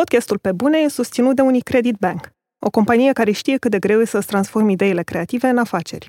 Podcastul 0.00 0.38
Pe 0.38 0.52
Bune 0.52 0.78
e 0.78 0.88
susținut 0.88 1.36
de 1.36 1.42
Unicredit 1.42 1.96
Bank, 1.98 2.30
o 2.58 2.70
companie 2.70 3.12
care 3.12 3.30
știe 3.30 3.56
cât 3.56 3.70
de 3.70 3.78
greu 3.78 4.00
e 4.00 4.04
să-ți 4.04 4.26
transformi 4.26 4.72
ideile 4.72 5.02
creative 5.02 5.48
în 5.48 5.58
afaceri. 5.58 6.06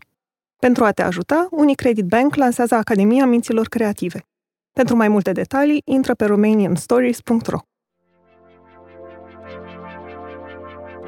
Pentru 0.59 0.83
a 0.83 0.91
te 0.91 1.01
ajuta, 1.01 1.47
Unicredit 1.51 2.05
Bank 2.05 2.35
lansează 2.35 2.75
Academia 2.75 3.25
Minților 3.25 3.67
Creative. 3.67 4.19
Pentru 4.73 4.95
mai 4.95 5.07
multe 5.07 5.31
detalii, 5.31 5.81
intră 5.85 6.13
pe 6.13 6.25
romanianstories.ro. 6.25 7.59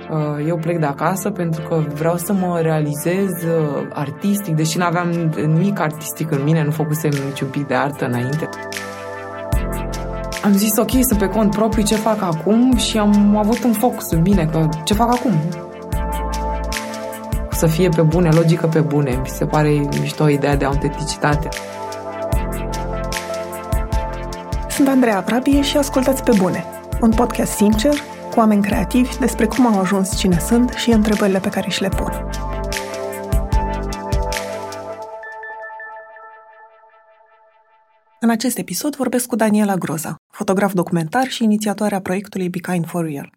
Uh, 0.10 0.46
eu 0.48 0.58
plec 0.58 0.80
de 0.80 0.86
acasă 0.86 1.32
pentru 1.32 1.68
că 1.68 1.76
vreau 1.94 2.18
să 2.18 2.34
mă 2.34 2.60
realizez 2.62 3.44
uh, 3.44 3.88
artistic, 3.94 4.56
deși 4.56 4.78
nu 4.78 4.84
aveam 4.84 5.10
nimic 5.36 5.80
artistic 5.80 6.32
în 6.32 6.44
mine, 6.44 6.64
nu 6.64 6.72
făcusem 6.72 7.12
niciun 7.28 7.50
pic 7.50 7.68
de 7.68 7.74
artă 7.74 8.06
înainte. 8.06 8.50
Am 10.44 10.54
zis, 10.54 10.78
ok, 10.78 10.90
sunt 10.90 11.20
pe 11.20 11.28
cont 11.28 11.52
propriu, 11.52 11.84
ce 11.84 11.96
fac 11.96 12.22
acum? 12.22 12.78
Și 12.78 12.98
am 12.98 13.38
avut 13.38 13.64
un 13.64 13.74
focus 13.74 14.12
în 14.12 14.22
mine, 14.22 14.46
că 14.46 14.70
ce 14.84 14.94
fac 14.94 15.14
acum? 15.14 15.34
Să 17.52 17.68
fie 17.68 17.90
pe 17.90 18.02
bune, 18.02 18.30
logică 18.30 18.68
pe 18.68 18.80
bune. 18.80 19.20
Mi 19.22 19.28
se 19.28 19.46
pare 19.46 19.70
mișto 20.00 20.30
ideea 20.30 20.56
de 20.56 20.66
autenticitate. 20.66 21.50
Sunt 24.70 24.88
Andreea 24.88 25.24
Vrabie 25.26 25.62
și 25.62 25.78
ascultați 25.78 26.24
Pe 26.24 26.32
Bune, 26.38 26.66
un 27.02 27.10
podcast 27.10 27.52
sincer, 27.52 27.94
cu 28.32 28.40
oameni 28.40 28.62
creativi 28.62 29.18
despre 29.18 29.46
cum 29.46 29.68
au 29.68 29.80
ajuns 29.80 30.18
cine 30.18 30.40
sunt 30.48 30.70
și 30.70 30.92
întrebările 30.92 31.40
pe 31.40 31.50
care 31.50 31.70
și 31.70 31.82
le 31.82 31.90
pun. 31.90 32.30
În 38.22 38.30
acest 38.30 38.58
episod 38.58 38.96
vorbesc 38.96 39.28
cu 39.28 39.36
Daniela 39.36 39.76
Groza, 39.76 40.16
fotograf 40.34 40.74
documentar 40.74 41.28
și 41.28 41.44
inițiatoarea 41.44 42.02
proiectului 42.02 42.50
Be 42.50 42.60
Kind 42.60 42.86
for 42.86 43.06
Real. 43.06 43.34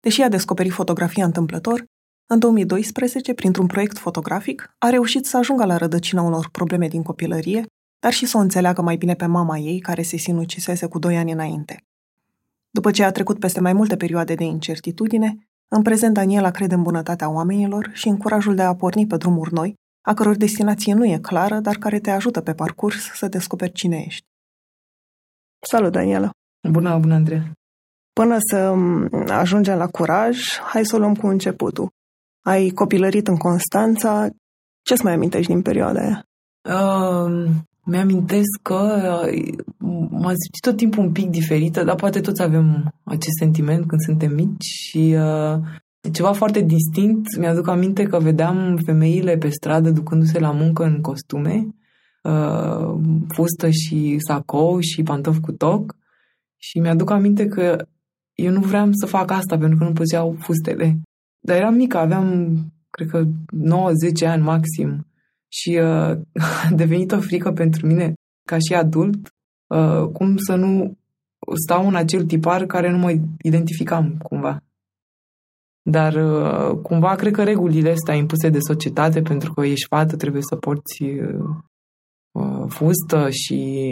Deși 0.00 0.22
a 0.22 0.28
descoperit 0.28 0.72
fotografia 0.72 1.24
întâmplător, 1.24 1.84
în 2.26 2.38
2012, 2.38 3.34
printr-un 3.34 3.66
proiect 3.66 3.98
fotografic, 3.98 4.74
a 4.78 4.88
reușit 4.88 5.26
să 5.26 5.36
ajungă 5.36 5.64
la 5.64 5.76
rădăcina 5.76 6.22
unor 6.22 6.48
probleme 6.50 6.88
din 6.88 7.02
copilărie, 7.02 7.66
dar 7.98 8.12
și 8.12 8.26
să 8.26 8.36
o 8.36 8.40
înțeleagă 8.40 8.82
mai 8.82 8.96
bine 8.96 9.14
pe 9.14 9.26
mama 9.26 9.58
ei, 9.58 9.80
care 9.80 10.02
se 10.02 10.16
sinucisese 10.16 10.86
cu 10.86 10.98
doi 10.98 11.16
ani 11.16 11.32
înainte. 11.32 11.84
După 12.70 12.90
ce 12.90 13.04
a 13.04 13.12
trecut 13.12 13.38
peste 13.38 13.60
mai 13.60 13.72
multe 13.72 13.96
perioade 13.96 14.34
de 14.34 14.44
incertitudine, 14.44 15.48
în 15.68 15.82
prezent 15.82 16.14
Daniela 16.14 16.50
crede 16.50 16.74
în 16.74 16.82
bunătatea 16.82 17.30
oamenilor 17.30 17.90
și 17.92 18.08
în 18.08 18.16
curajul 18.16 18.54
de 18.54 18.62
a 18.62 18.74
porni 18.74 19.06
pe 19.06 19.16
drumuri 19.16 19.52
noi, 19.52 19.74
a 20.00 20.14
căror 20.14 20.36
destinație 20.36 20.94
nu 20.94 21.04
e 21.04 21.18
clară, 21.18 21.60
dar 21.60 21.76
care 21.76 22.00
te 22.00 22.10
ajută 22.10 22.40
pe 22.40 22.52
parcurs 22.52 23.10
să 23.14 23.28
descoperi 23.28 23.72
cine 23.72 24.04
ești. 24.06 24.26
Salut, 25.66 25.92
Daniela! 25.92 26.30
Bună, 26.70 26.98
bună, 26.98 27.14
Andrei! 27.14 27.52
Până 28.12 28.36
să 28.50 28.74
ajungem 29.28 29.76
la 29.76 29.86
curaj, 29.86 30.38
hai 30.58 30.84
să 30.84 30.96
o 30.96 30.98
luăm 30.98 31.14
cu 31.14 31.26
începutul. 31.26 31.88
Ai 32.44 32.68
copilărit 32.68 33.28
în 33.28 33.36
Constanța. 33.36 34.28
Ce-ți 34.82 35.04
mai 35.04 35.12
amintești 35.12 35.52
din 35.52 35.62
perioada 35.62 36.00
aia? 36.00 36.24
Uh, 36.62 37.50
mi-amintesc 37.84 38.60
că 38.62 38.74
m-am 40.10 40.34
simțit 40.42 40.60
tot 40.60 40.76
timpul 40.76 41.04
un 41.04 41.12
pic 41.12 41.30
diferită, 41.30 41.84
dar 41.84 41.94
poate 41.94 42.20
toți 42.20 42.42
avem 42.42 42.94
acest 43.04 43.36
sentiment 43.38 43.86
când 43.86 44.00
suntem 44.00 44.34
mici 44.34 44.64
și 44.64 45.16
uh, 45.16 45.58
ceva 46.12 46.32
foarte 46.32 46.60
distinct. 46.60 47.36
Mi-aduc 47.36 47.68
aminte 47.68 48.02
că 48.02 48.18
vedeam 48.18 48.76
femeile 48.84 49.36
pe 49.36 49.48
stradă 49.48 49.90
ducându-se 49.90 50.38
la 50.38 50.50
muncă 50.50 50.84
în 50.84 51.00
costume, 51.00 51.66
uh, 52.22 52.94
fustă 53.28 53.70
și 53.70 54.16
sacou 54.18 54.80
și 54.80 55.02
pantofi 55.02 55.40
cu 55.40 55.52
toc 55.52 55.96
și 56.56 56.78
mi-aduc 56.78 57.10
aminte 57.10 57.46
că 57.46 57.86
eu 58.34 58.52
nu 58.52 58.60
vreau 58.60 58.88
să 58.92 59.06
fac 59.06 59.30
asta 59.30 59.58
pentru 59.58 59.78
că 59.78 59.84
nu 59.84 59.92
puteau 59.92 60.36
fustele. 60.38 61.00
Dar 61.40 61.56
eram 61.56 61.74
mică, 61.74 61.98
aveam, 61.98 62.56
cred 62.90 63.08
că, 63.08 63.24
9-10 64.24 64.26
ani 64.26 64.42
maxim 64.42 65.06
și 65.48 65.70
uh, 65.70 66.18
a 66.64 66.70
devenit 66.70 67.12
o 67.12 67.20
frică 67.20 67.52
pentru 67.52 67.86
mine, 67.86 68.14
ca 68.46 68.58
și 68.58 68.74
adult, 68.74 69.34
uh, 69.66 70.08
cum 70.12 70.36
să 70.36 70.54
nu 70.54 70.98
stau 71.64 71.86
în 71.86 71.94
acel 71.94 72.24
tipar 72.24 72.66
care 72.66 72.90
nu 72.90 72.98
mă 72.98 73.14
identificam 73.42 74.18
cumva. 74.22 74.62
Dar 75.82 76.14
uh, 76.14 76.78
cumva 76.82 77.14
cred 77.14 77.32
că 77.32 77.42
regulile 77.42 77.90
astea 77.90 78.14
impuse 78.14 78.48
de 78.48 78.58
societate, 78.60 79.22
pentru 79.22 79.52
că 79.52 79.66
ești 79.66 79.86
fată, 79.88 80.16
trebuie 80.16 80.42
să 80.42 80.56
porți 80.56 81.02
uh, 81.02 82.66
fustă 82.68 83.30
și 83.30 83.90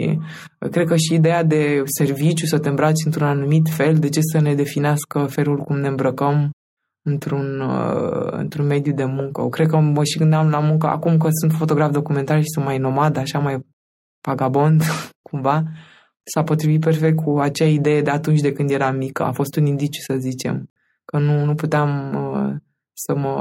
uh, 0.59 0.69
cred 0.69 0.87
că 0.87 0.95
și 0.95 1.13
ideea 1.13 1.43
de 1.43 1.83
serviciu, 1.97 2.45
să 2.45 2.59
te 2.59 2.69
îmbraci 2.69 3.05
într-un 3.05 3.27
anumit 3.27 3.69
fel, 3.69 3.95
de 3.95 4.09
ce 4.09 4.19
să 4.21 4.39
ne 4.41 4.55
definească 4.55 5.25
felul 5.25 5.57
cum 5.57 5.79
ne 5.79 5.87
îmbrăcăm 5.87 6.51
într-un, 7.05 7.59
uh, 7.59 8.31
într-un 8.31 8.65
mediu 8.65 8.93
de 8.93 9.05
muncă. 9.05 9.41
Eu 9.41 9.49
cred 9.49 9.67
că 9.67 9.77
mă 9.77 10.03
și 10.03 10.17
gândeam 10.17 10.49
la 10.49 10.59
muncă, 10.59 10.87
acum 10.87 11.17
că 11.17 11.27
sunt 11.31 11.51
fotograf 11.51 11.91
documentar 11.91 12.39
și 12.41 12.49
sunt 12.53 12.65
mai 12.65 12.77
nomad, 12.77 13.17
așa 13.17 13.39
mai 13.39 13.65
vagabond, 14.27 14.83
cumva, 15.29 15.63
s-a 16.23 16.43
potrivit 16.43 16.81
perfect 16.81 17.15
cu 17.15 17.39
acea 17.39 17.65
idee 17.65 18.01
de 18.01 18.09
atunci 18.09 18.39
de 18.39 18.51
când 18.51 18.69
eram 18.69 18.95
mică. 18.95 19.23
A 19.23 19.31
fost 19.31 19.55
un 19.55 19.65
indiciu, 19.65 20.01
să 20.01 20.15
zicem, 20.17 20.69
că 21.09 21.19
nu, 21.19 21.45
nu 21.45 21.55
puteam 21.55 22.13
uh, 22.15 22.55
să 22.93 23.15
mă, 23.15 23.35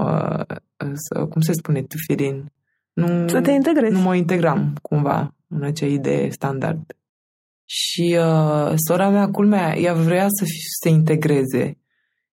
uh, 0.84 0.90
să, 0.94 1.24
cum 1.24 1.40
se 1.40 1.52
spune, 1.52 1.82
tufirin. 1.82 2.52
Nu, 2.92 3.28
să 3.28 3.40
te 3.40 3.50
integrezi. 3.50 3.92
Nu 3.92 4.00
mă 4.00 4.14
integram, 4.14 4.76
cumva, 4.82 5.34
în 5.48 5.62
acea 5.62 5.86
idee 5.86 6.30
standard. 6.30 6.96
Și 7.64 8.16
uh, 8.18 8.72
sora 8.86 9.08
mea, 9.08 9.28
culmea, 9.30 9.78
ea 9.78 9.94
vrea 9.94 10.26
să, 10.28 10.44
fi, 10.44 10.58
să 10.58 10.78
se 10.82 10.88
integreze 10.88 11.78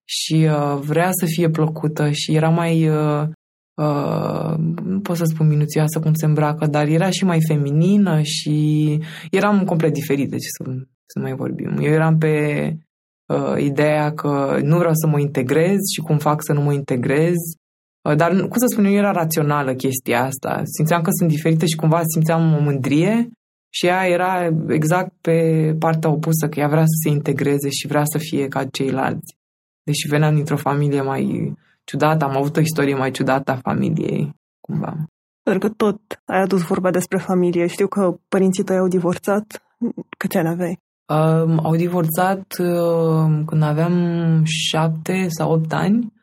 și 0.03 0.47
uh, 0.49 0.79
vrea 0.81 1.09
să 1.11 1.25
fie 1.25 1.49
plăcută 1.49 2.09
și 2.11 2.35
era 2.35 2.49
mai, 2.49 2.89
uh, 2.89 3.27
uh, 3.73 4.55
nu 4.83 4.99
pot 4.99 5.15
să 5.15 5.23
spun 5.25 5.47
minuțioasă 5.47 5.99
cum 5.99 6.13
se 6.13 6.25
îmbracă, 6.25 6.65
dar 6.65 6.87
era 6.87 7.09
și 7.09 7.25
mai 7.25 7.39
feminină 7.47 8.21
și 8.21 8.99
eram 9.31 9.63
complet 9.63 9.93
diferite, 9.93 10.35
ce 10.37 10.47
să, 10.57 10.63
să 11.05 11.19
mai 11.19 11.33
vorbim. 11.33 11.77
Eu 11.81 11.91
eram 11.91 12.17
pe 12.17 12.75
uh, 13.25 13.55
ideea 13.57 14.13
că 14.13 14.59
nu 14.61 14.77
vreau 14.77 14.93
să 14.93 15.07
mă 15.07 15.19
integrez 15.19 15.79
și 15.93 16.01
cum 16.01 16.17
fac 16.17 16.43
să 16.43 16.53
nu 16.53 16.61
mă 16.61 16.73
integrez, 16.73 17.35
uh, 18.09 18.15
dar, 18.15 18.31
cum 18.31 18.57
să 18.57 18.65
spun 18.65 18.85
eu, 18.85 18.93
era 18.93 19.11
rațională 19.11 19.73
chestia 19.73 20.23
asta. 20.23 20.61
Simțeam 20.63 21.01
că 21.01 21.09
sunt 21.11 21.29
diferite 21.29 21.65
și 21.65 21.75
cumva 21.75 22.01
simțeam 22.13 22.53
o 22.53 22.59
mândrie 22.59 23.29
și 23.69 23.85
ea 23.85 24.07
era 24.07 24.49
exact 24.67 25.13
pe 25.21 25.39
partea 25.79 26.09
opusă, 26.09 26.47
că 26.49 26.59
ea 26.59 26.67
vrea 26.67 26.85
să 26.85 26.97
se 27.03 27.09
integreze 27.09 27.69
și 27.69 27.87
vrea 27.87 28.03
să 28.05 28.17
fie 28.17 28.47
ca 28.47 28.65
ceilalți 28.65 29.35
deși 29.85 30.07
veneam 30.07 30.35
dintr-o 30.35 30.57
familie 30.57 31.01
mai 31.01 31.53
ciudată, 31.83 32.25
am 32.25 32.37
avut 32.37 32.57
o 32.57 32.59
istorie 32.59 32.95
mai 32.95 33.11
ciudată 33.11 33.51
a 33.51 33.55
familiei, 33.55 34.35
cumva. 34.61 34.93
Pentru 35.43 35.67
că 35.67 35.73
tot 35.73 35.99
ai 36.25 36.41
adus 36.41 36.61
vorba 36.61 36.91
despre 36.91 37.17
familie. 37.17 37.67
Știu 37.67 37.87
că 37.87 38.17
părinții 38.27 38.63
tăi 38.63 38.77
au 38.77 38.87
divorțat. 38.87 39.63
Câți 40.17 40.37
ani 40.37 40.47
aveai? 40.47 40.79
Uh, 41.07 41.57
au 41.63 41.75
divorțat 41.75 42.55
uh, 42.59 43.43
când 43.45 43.63
aveam 43.63 44.41
șapte 44.43 45.25
sau 45.29 45.51
opt 45.51 45.73
ani. 45.73 46.13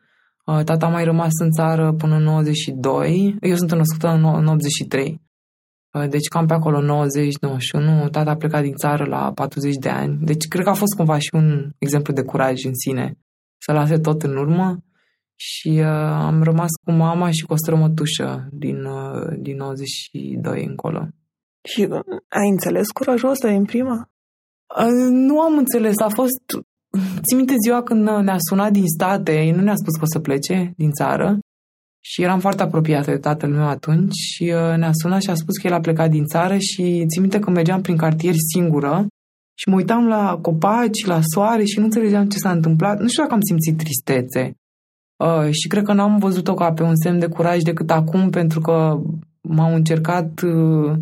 Uh, 0.45 0.63
tata 0.63 0.85
a 0.85 0.89
mai 0.89 1.03
rămas 1.03 1.31
în 1.39 1.51
țară 1.51 1.93
până 1.93 2.15
în 2.15 2.23
92. 2.23 3.35
Eu 3.41 3.55
sunt 3.55 3.71
născută 3.71 4.07
în, 4.07 4.25
în 4.25 4.47
83. 4.47 5.21
Uh, 5.93 6.09
deci 6.09 6.27
cam 6.27 6.45
pe 6.45 6.53
acolo 6.53 7.05
90-91. 8.07 8.09
Tata 8.11 8.29
a 8.29 8.35
plecat 8.35 8.61
din 8.61 8.75
țară 8.75 9.05
la 9.05 9.31
40 9.33 9.75
de 9.75 9.89
ani. 9.89 10.17
Deci 10.21 10.47
cred 10.47 10.63
că 10.63 10.69
a 10.69 10.73
fost 10.73 10.95
cumva 10.95 11.17
și 11.17 11.29
un 11.33 11.71
exemplu 11.77 12.13
de 12.13 12.21
curaj 12.21 12.63
în 12.63 12.73
sine 12.73 13.17
să 13.57 13.71
lase 13.71 13.97
tot 13.97 14.21
în 14.21 14.37
urmă 14.37 14.83
și 15.35 15.69
uh, 15.79 15.85
am 16.29 16.43
rămas 16.43 16.69
cu 16.85 16.91
mama 16.91 17.31
și 17.31 17.45
cu 17.45 17.53
o 17.53 17.55
strămătușă 17.55 18.47
din, 18.51 18.83
uh, 18.83 19.37
din 19.39 19.55
92 19.55 20.65
încolo. 20.65 21.07
Și 21.63 21.81
uh, 21.89 21.99
ai 22.27 22.49
înțeles 22.51 22.87
curajul 22.91 23.29
ăsta 23.29 23.49
în 23.49 23.65
prima? 23.65 24.12
Uh, 24.77 25.09
nu 25.09 25.39
am 25.39 25.57
înțeles, 25.57 25.97
a 25.97 26.09
fost... 26.09 26.41
Țin 27.27 27.37
minte 27.37 27.53
ziua 27.65 27.83
când 27.83 28.01
ne-a 28.07 28.37
sunat 28.37 28.71
din 28.71 28.87
state, 28.87 29.53
nu 29.55 29.61
ne-a 29.61 29.75
spus 29.75 29.95
că 29.95 30.03
o 30.03 30.13
să 30.13 30.19
plece 30.19 30.73
din 30.77 30.91
țară 30.91 31.39
și 32.05 32.21
eram 32.21 32.39
foarte 32.39 32.63
apropiată 32.63 33.11
de 33.11 33.17
tatăl 33.17 33.49
meu 33.49 33.67
atunci 33.67 34.13
și 34.13 34.43
uh, 34.43 34.77
ne-a 34.77 34.91
sunat 34.93 35.21
și 35.21 35.29
a 35.29 35.35
spus 35.35 35.57
că 35.57 35.67
el 35.67 35.73
a 35.73 35.79
plecat 35.79 36.09
din 36.09 36.25
țară 36.25 36.57
și 36.57 37.05
țin 37.07 37.21
minte 37.21 37.39
că 37.39 37.49
mergeam 37.49 37.81
prin 37.81 37.97
cartier 37.97 38.33
singură 38.53 39.07
și 39.59 39.69
mă 39.69 39.75
uitam 39.75 40.07
la 40.07 40.39
copaci, 40.41 41.05
la 41.05 41.19
soare 41.21 41.63
și 41.63 41.79
nu 41.79 41.85
înțelegeam 41.85 42.27
ce 42.27 42.37
s-a 42.37 42.51
întâmplat. 42.51 42.99
Nu 42.99 43.07
știu 43.07 43.23
dacă 43.23 43.35
am 43.35 43.41
simțit 43.41 43.77
tristețe. 43.77 44.53
Uh, 45.23 45.51
și 45.51 45.67
cred 45.67 45.83
că 45.83 45.93
n-am 45.93 46.17
văzut-o 46.17 46.53
ca 46.53 46.73
pe 46.73 46.83
un 46.83 46.95
semn 46.95 47.19
de 47.19 47.27
curaj 47.27 47.61
decât 47.61 47.91
acum, 47.91 48.29
pentru 48.29 48.59
că 48.59 48.99
m-au 49.41 49.75
încercat 49.75 50.41
uh, 50.41 50.93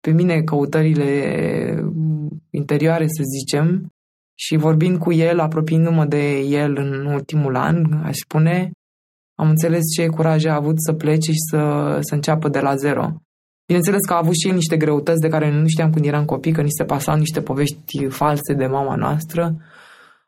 pe 0.00 0.10
mine 0.10 0.40
căutările 0.40 1.10
interioare, 2.50 3.06
să 3.06 3.22
zicem, 3.38 3.92
și 4.34 4.56
vorbind 4.56 4.98
cu 4.98 5.12
el, 5.12 5.38
apropiindu-mă 5.38 6.04
de 6.04 6.38
el 6.38 6.76
în 6.76 7.06
ultimul 7.06 7.56
an, 7.56 7.92
aș 8.02 8.16
spune, 8.16 8.70
am 9.34 9.48
înțeles 9.48 9.82
ce 9.96 10.06
curaj 10.06 10.44
a 10.44 10.54
avut 10.54 10.74
să 10.76 10.92
plece 10.92 11.30
și 11.30 11.38
să, 11.50 11.96
să 12.00 12.14
înceapă 12.14 12.48
de 12.48 12.60
la 12.60 12.74
zero. 12.74 13.12
Bineînțeles 13.66 14.00
că 14.00 14.12
a 14.12 14.16
avut 14.16 14.34
și 14.34 14.48
el 14.48 14.54
niște 14.54 14.76
greutăți 14.76 15.20
de 15.20 15.28
care 15.28 15.60
nu 15.60 15.68
știam 15.68 15.90
când 15.90 16.04
eram 16.04 16.24
copii, 16.24 16.52
că 16.52 16.62
ni 16.62 16.70
se 16.70 16.84
pasau 16.84 17.16
niște 17.16 17.40
povești 17.40 18.08
false 18.08 18.52
de 18.54 18.66
mama 18.66 18.94
noastră, 18.94 19.56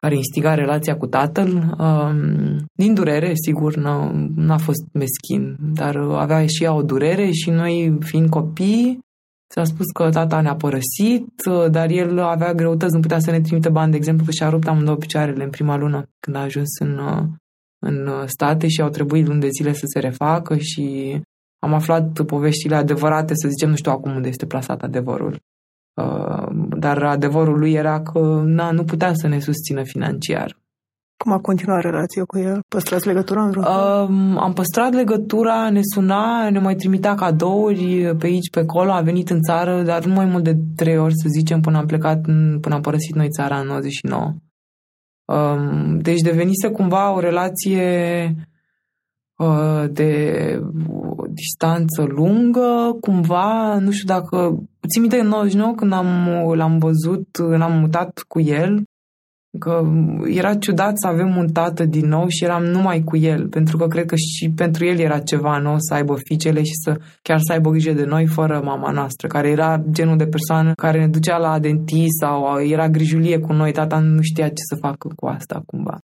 care 0.00 0.14
instiga 0.14 0.54
relația 0.54 0.96
cu 0.96 1.06
tatăl. 1.06 1.76
Um, 1.78 2.64
din 2.72 2.94
durere, 2.94 3.32
sigur, 3.34 3.76
n-a, 4.34 4.56
fost 4.56 4.82
meschin, 4.92 5.56
dar 5.74 5.96
avea 5.96 6.46
și 6.46 6.64
ea 6.64 6.74
o 6.74 6.82
durere 6.82 7.30
și 7.30 7.50
noi, 7.50 7.96
fiind 8.00 8.28
copii, 8.28 8.98
S-a 9.54 9.64
spus 9.64 9.86
că 9.90 10.10
tata 10.10 10.40
ne-a 10.40 10.54
părăsit, 10.54 11.42
dar 11.70 11.90
el 11.90 12.18
avea 12.18 12.52
greutăți, 12.52 12.94
nu 12.94 13.00
putea 13.00 13.18
să 13.18 13.30
ne 13.30 13.40
trimite 13.40 13.68
bani, 13.68 13.90
de 13.90 13.96
exemplu, 13.96 14.24
că 14.24 14.30
și-a 14.30 14.48
rupt 14.48 14.66
amândouă 14.66 14.96
picioarele 14.96 15.44
în 15.44 15.50
prima 15.50 15.76
lună 15.76 16.04
când 16.20 16.36
a 16.36 16.40
ajuns 16.40 16.68
în, 16.78 17.00
în 17.78 18.26
state 18.26 18.68
și 18.68 18.80
au 18.80 18.88
trebuit 18.88 19.26
luni 19.26 19.40
de 19.40 19.48
zile 19.48 19.72
să 19.72 19.84
se 19.84 19.98
refacă 19.98 20.56
și 20.56 21.20
am 21.58 21.74
aflat 21.74 22.22
poveștile 22.26 22.74
adevărate, 22.74 23.34
să 23.34 23.48
zicem, 23.48 23.68
nu 23.68 23.76
știu 23.76 23.92
acum 23.92 24.14
unde 24.14 24.28
este 24.28 24.46
plasat 24.46 24.82
adevărul. 24.82 25.40
Uh, 25.94 26.46
dar 26.78 27.02
adevărul 27.02 27.58
lui 27.58 27.72
era 27.72 28.02
că 28.02 28.42
na, 28.44 28.70
nu 28.70 28.84
putea 28.84 29.14
să 29.14 29.28
ne 29.28 29.40
susțină 29.40 29.82
financiar. 29.84 30.61
Cum 31.22 31.32
a 31.32 31.38
continuat 31.38 31.80
relația 31.80 32.24
cu 32.24 32.38
el? 32.38 32.60
Păstrați 32.68 33.06
legătura 33.06 33.42
în 33.42 33.50
vreun 33.50 33.64
uh, 33.66 34.40
Am 34.40 34.52
păstrat 34.54 34.92
legătura, 34.92 35.70
ne 35.70 35.80
suna, 35.94 36.50
ne 36.50 36.58
mai 36.58 36.74
trimitea 36.74 37.14
cadouri 37.14 38.16
pe 38.18 38.26
aici, 38.26 38.50
pe 38.50 38.60
acolo, 38.60 38.90
a 38.90 39.00
venit 39.00 39.30
în 39.30 39.40
țară, 39.40 39.82
dar 39.82 40.04
nu 40.04 40.14
mai 40.14 40.24
mult 40.24 40.44
de 40.44 40.56
trei 40.76 40.98
ori, 40.98 41.14
să 41.14 41.28
zicem, 41.38 41.60
până 41.60 41.78
am 41.78 41.86
plecat, 41.86 42.20
până 42.60 42.74
am 42.74 42.80
părăsit 42.80 43.14
noi 43.14 43.28
țara 43.28 43.58
în 43.58 43.66
99. 43.66 44.34
Um, 45.24 45.98
deci 45.98 46.20
devenise 46.20 46.68
cumva 46.68 47.14
o 47.14 47.20
relație 47.20 48.34
uh, 49.36 49.84
de 49.90 50.12
distanță 51.28 52.02
lungă, 52.02 52.96
cumva, 53.00 53.78
nu 53.78 53.90
știu 53.90 54.14
dacă... 54.14 54.62
Țin 54.88 55.00
minte 55.00 55.18
în 55.18 55.28
99 55.28 55.74
când 55.74 55.92
am, 55.92 56.28
l-am 56.54 56.78
văzut, 56.78 57.38
l-am 57.38 57.78
mutat 57.80 58.24
cu 58.28 58.40
el, 58.40 58.82
că 59.58 59.82
era 60.24 60.54
ciudat 60.54 60.92
să 60.94 61.06
avem 61.06 61.36
un 61.36 61.48
tată 61.48 61.84
din 61.84 62.08
nou 62.08 62.26
și 62.28 62.44
eram 62.44 62.64
numai 62.64 63.02
cu 63.02 63.16
el, 63.16 63.48
pentru 63.48 63.76
că 63.76 63.86
cred 63.86 64.06
că 64.06 64.16
și 64.16 64.50
pentru 64.56 64.84
el 64.84 64.98
era 64.98 65.18
ceva 65.18 65.58
nou 65.58 65.76
să 65.78 65.94
aibă 65.94 66.16
fiicele 66.24 66.62
și 66.62 66.74
să 66.84 67.00
chiar 67.22 67.38
să 67.38 67.52
aibă 67.52 67.70
grijă 67.70 67.92
de 67.92 68.04
noi 68.04 68.26
fără 68.26 68.60
mama 68.64 68.90
noastră, 68.90 69.26
care 69.28 69.48
era 69.48 69.82
genul 69.90 70.16
de 70.16 70.26
persoană 70.26 70.72
care 70.74 70.98
ne 70.98 71.08
ducea 71.08 71.38
la 71.38 71.58
dentist 71.58 72.18
sau 72.20 72.60
era 72.60 72.88
grijulie 72.88 73.38
cu 73.38 73.52
noi, 73.52 73.72
tata 73.72 73.98
nu 73.98 74.22
știa 74.22 74.48
ce 74.48 74.62
să 74.68 74.76
facă 74.80 75.08
cu 75.16 75.26
asta 75.26 75.62
cumva. 75.66 75.98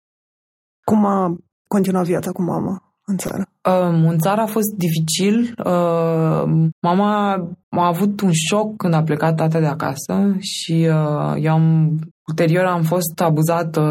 Cum 0.85 1.05
a 1.05 1.37
continuat 1.69 2.05
viața 2.05 2.31
cu 2.31 2.43
mama? 2.43 2.83
în 3.11 3.17
țară? 3.17 3.49
Um, 3.71 4.09
în 4.09 4.19
țară 4.19 4.41
a 4.41 4.47
fost 4.47 4.75
dificil. 4.77 5.55
Uh, 5.65 6.69
mama 6.81 7.35
a 7.69 7.87
avut 7.87 8.21
un 8.21 8.31
șoc 8.33 8.77
când 8.77 8.95
a 8.95 9.03
plecat 9.03 9.37
tata 9.37 9.59
de 9.61 9.67
acasă 9.67 10.37
și 10.39 10.89
uh, 10.91 11.35
eu 11.45 11.53
am, 11.53 11.97
ulterior 12.28 12.64
am 12.64 12.82
fost 12.82 13.20
abuzată 13.20 13.82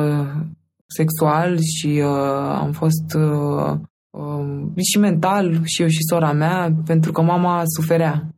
sexual 0.88 1.58
și 1.60 1.88
uh, 1.88 2.58
am 2.60 2.72
fost 2.72 3.14
uh, 3.16 3.80
uh, 4.10 4.84
și 4.92 5.00
mental 5.00 5.62
și 5.64 5.82
eu 5.82 5.88
și 5.88 6.04
sora 6.10 6.32
mea 6.32 6.76
pentru 6.86 7.12
că 7.12 7.22
mama 7.22 7.62
suferea. 7.66 8.30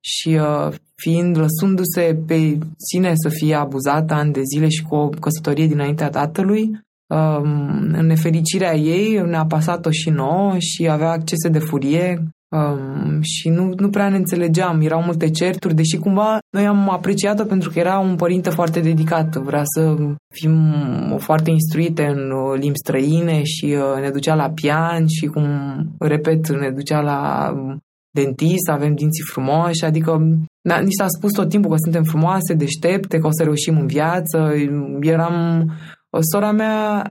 Și 0.00 0.28
uh, 0.28 0.74
fiind 0.94 1.36
lăsându-se 1.36 2.18
pe 2.26 2.58
sine 2.76 3.12
să 3.14 3.28
fie 3.28 3.54
abuzată 3.54 4.14
ani 4.14 4.32
de 4.32 4.42
zile 4.54 4.68
și 4.68 4.82
cu 4.82 4.94
o 4.94 5.08
căsătorie 5.08 5.66
dinaintea 5.66 6.10
tatălui, 6.10 6.84
Um, 7.08 7.92
în 7.92 8.06
nefericirea 8.06 8.74
ei 8.74 9.20
ne-a 9.20 9.46
pasat-o 9.46 9.90
și 9.90 10.10
nouă 10.10 10.58
și 10.58 10.88
avea 10.88 11.10
accese 11.10 11.48
de 11.48 11.58
furie 11.58 12.22
um, 12.48 13.20
și 13.22 13.48
nu, 13.48 13.72
nu 13.76 13.88
prea 13.90 14.08
ne 14.08 14.16
înțelegeam. 14.16 14.80
Erau 14.80 15.02
multe 15.02 15.30
certuri, 15.30 15.74
deși 15.74 15.96
cumva 15.96 16.38
noi 16.50 16.66
am 16.66 16.90
apreciat-o 16.90 17.44
pentru 17.44 17.70
că 17.70 17.78
era 17.78 17.98
un 17.98 18.16
părinte 18.16 18.50
foarte 18.50 18.80
dedicat. 18.80 19.36
Vrea 19.36 19.62
să 19.64 19.96
fim 20.34 20.74
foarte 21.18 21.50
instruite 21.50 22.06
în 22.06 22.32
limbi 22.58 22.78
străine 22.78 23.42
și 23.42 23.64
uh, 23.64 24.02
ne 24.02 24.10
ducea 24.10 24.34
la 24.34 24.50
pian 24.50 25.06
și, 25.06 25.26
cum 25.26 25.46
repet, 25.98 26.48
ne 26.48 26.70
ducea 26.70 27.00
la 27.00 27.52
dentist, 28.10 28.68
avem 28.70 28.94
dinții 28.94 29.30
frumoși, 29.32 29.84
adică 29.84 30.10
da, 30.68 30.78
ni 30.78 30.92
s-a 30.98 31.06
spus 31.08 31.32
tot 31.32 31.48
timpul 31.48 31.70
că 31.70 31.76
suntem 31.78 32.02
frumoase, 32.02 32.54
deștepte, 32.54 33.18
că 33.18 33.26
o 33.26 33.30
să 33.30 33.42
reușim 33.42 33.78
în 33.78 33.86
viață. 33.86 34.38
Eram 35.00 35.34
Sora 36.20 36.52
mea, 36.52 37.08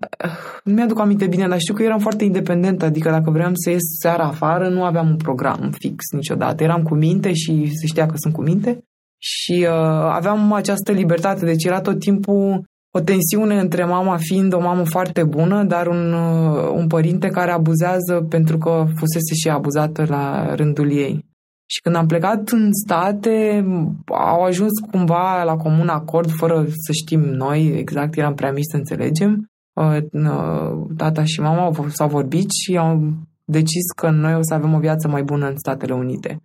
nu 0.63 0.74
mi-aduc 0.74 1.00
aminte 1.00 1.27
bine, 1.27 1.47
dar 1.47 1.59
știu 1.59 1.74
că 1.74 1.83
eram 1.83 2.00
foarte 2.00 2.24
independentă, 2.24 2.86
adică 2.86 3.09
dacă 3.09 3.31
vreau 3.31 3.51
să 3.53 3.69
ies 3.69 3.83
seara 4.01 4.24
afară, 4.24 4.69
nu 4.69 4.83
aveam 4.83 5.09
un 5.09 5.18
program 5.18 5.71
fix 5.80 5.95
niciodată. 6.12 6.63
Eram 6.63 6.83
cu 6.83 6.95
minte 6.95 7.33
și 7.33 7.71
se 7.74 7.86
știa 7.86 8.06
că 8.06 8.13
sunt 8.15 8.33
cu 8.33 8.42
minte 8.42 8.83
și 9.18 9.68
uh, 9.69 10.09
aveam 10.12 10.53
această 10.53 10.92
libertate, 10.92 11.45
deci 11.45 11.63
era 11.63 11.81
tot 11.81 12.00
timpul 12.00 12.63
o 12.97 13.00
tensiune 13.00 13.59
între 13.59 13.86
mama 13.86 14.18
fiind 14.18 14.53
o 14.53 14.59
mamă 14.59 14.83
foarte 14.86 15.24
bună, 15.24 15.63
dar 15.63 15.88
un, 15.88 16.13
uh, 16.13 16.71
un 16.74 16.88
părinte 16.88 17.27
care 17.27 17.51
abuzează 17.51 18.25
pentru 18.30 18.57
că 18.57 18.86
fusese 18.95 19.33
și 19.33 19.50
abuzată 19.50 20.06
la 20.07 20.56
rândul 20.56 20.92
ei. 20.92 21.25
Și 21.66 21.82
când 21.82 21.96
am 21.96 22.06
plecat 22.06 22.50
în 22.50 22.70
state, 22.74 23.66
au 24.06 24.44
ajuns 24.44 24.72
cumva 24.92 25.44
la 25.44 25.56
comun 25.56 25.88
acord, 25.88 26.30
fără 26.30 26.66
să 26.68 26.92
știm 26.92 27.20
noi 27.20 27.78
exact, 27.78 28.18
eram 28.18 28.34
prea 28.34 28.52
mici 28.52 28.70
să 28.72 28.78
înțelegem. 28.78 29.50
Uh, 29.74 29.98
uh, 30.12 30.88
tata 30.98 31.24
și 31.24 31.42
mama 31.42 31.72
s-au 31.88 32.08
vorbit 32.08 32.50
și 32.52 32.78
au 32.78 33.14
decis 33.46 33.92
că 33.96 34.10
noi 34.10 34.36
o 34.36 34.42
să 34.42 34.54
avem 34.54 34.74
o 34.74 34.80
viață 34.80 35.08
mai 35.08 35.24
bună 35.24 35.48
în 35.48 35.58
Statele 35.58 35.94
Unite. 35.94 36.42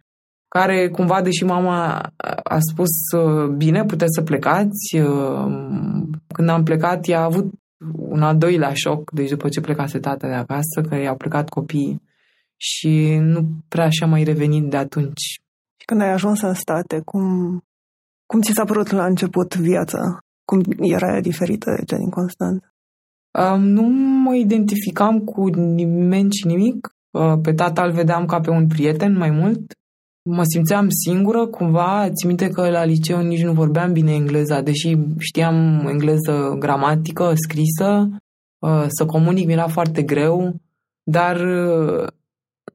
Care 0.49 0.89
cumva, 0.89 1.23
deși 1.23 1.45
mama 1.45 2.13
a 2.43 2.59
spus 2.59 2.89
uh, 3.17 3.49
bine, 3.57 3.85
puteți 3.85 4.15
să 4.15 4.23
plecați, 4.23 4.97
când 6.27 6.49
am 6.49 6.63
plecat, 6.63 7.09
ea 7.09 7.21
a 7.21 7.25
avut 7.25 7.53
un 7.95 8.23
al 8.23 8.37
doilea 8.37 8.73
șoc, 8.73 9.11
deci 9.11 9.29
după 9.29 9.49
ce 9.49 9.61
plecase 9.61 9.99
tata 9.99 10.27
de 10.29 10.35
acasă, 10.35 10.81
că 10.89 10.95
i-au 10.95 11.17
plecat 11.17 11.49
copiii 11.49 12.03
și 12.61 13.17
nu 13.21 13.49
prea 13.69 13.85
așa 13.85 14.07
mai 14.07 14.25
revenit 14.25 14.71
de 14.71 14.77
atunci. 14.77 15.23
Și 15.77 15.87
când 15.87 16.01
ai 16.01 16.13
ajuns 16.13 16.41
în 16.41 16.55
state, 16.55 17.01
cum, 17.05 17.23
cum 18.27 18.41
ți 18.41 18.53
s-a 18.53 18.65
părut 18.65 18.91
la 18.91 19.05
început 19.07 19.57
viața? 19.57 20.19
Cum 20.45 20.63
era 20.79 21.15
ea 21.15 21.21
diferită 21.21 21.75
de 21.79 21.85
cea 21.85 21.97
din 21.97 22.11
Constant? 22.11 22.73
Um, 23.39 23.63
nu 23.63 23.83
mă 24.23 24.35
identificam 24.35 25.19
cu 25.19 25.47
nimeni 25.49 26.33
și 26.33 26.47
nimic. 26.47 26.89
Uh, 27.11 27.39
pe 27.43 27.53
tata 27.53 27.83
îl 27.83 27.93
vedeam 27.93 28.27
ca 28.27 28.41
pe 28.41 28.51
un 28.51 28.67
prieten 28.67 29.17
mai 29.17 29.31
mult. 29.31 29.73
Mă 30.23 30.43
simțeam 30.45 30.89
singură, 31.05 31.47
cumva. 31.47 32.11
Țin 32.13 32.29
minte 32.29 32.49
că 32.49 32.71
la 32.71 32.85
liceu 32.85 33.21
nici 33.21 33.43
nu 33.43 33.53
vorbeam 33.53 33.93
bine 33.93 34.15
engleza, 34.15 34.61
deși 34.61 34.97
știam 35.19 35.87
engleză 35.87 36.57
gramatică, 36.59 37.33
scrisă. 37.35 38.09
Uh, 38.59 38.85
să 38.89 39.07
comunic 39.07 39.47
mi 39.47 39.53
era 39.53 39.69
foarte 39.69 40.03
greu, 40.03 40.61
dar 41.03 41.37
uh, 41.41 42.07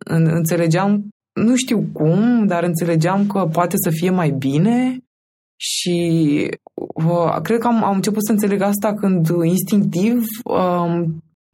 înțelegeam, 0.03 1.09
nu 1.33 1.55
știu 1.55 1.89
cum, 1.93 2.45
dar 2.45 2.63
înțelegeam 2.63 3.27
că 3.27 3.47
poate 3.51 3.75
să 3.77 3.89
fie 3.89 4.09
mai 4.09 4.29
bine 4.29 4.99
și 5.59 5.97
uh, 6.95 7.41
cred 7.41 7.59
că 7.59 7.67
am, 7.67 7.83
am 7.83 7.95
început 7.95 8.25
să 8.25 8.31
înțeleg 8.31 8.61
asta 8.61 8.93
când 8.93 9.29
instinctiv 9.43 10.23
uh, 10.43 11.03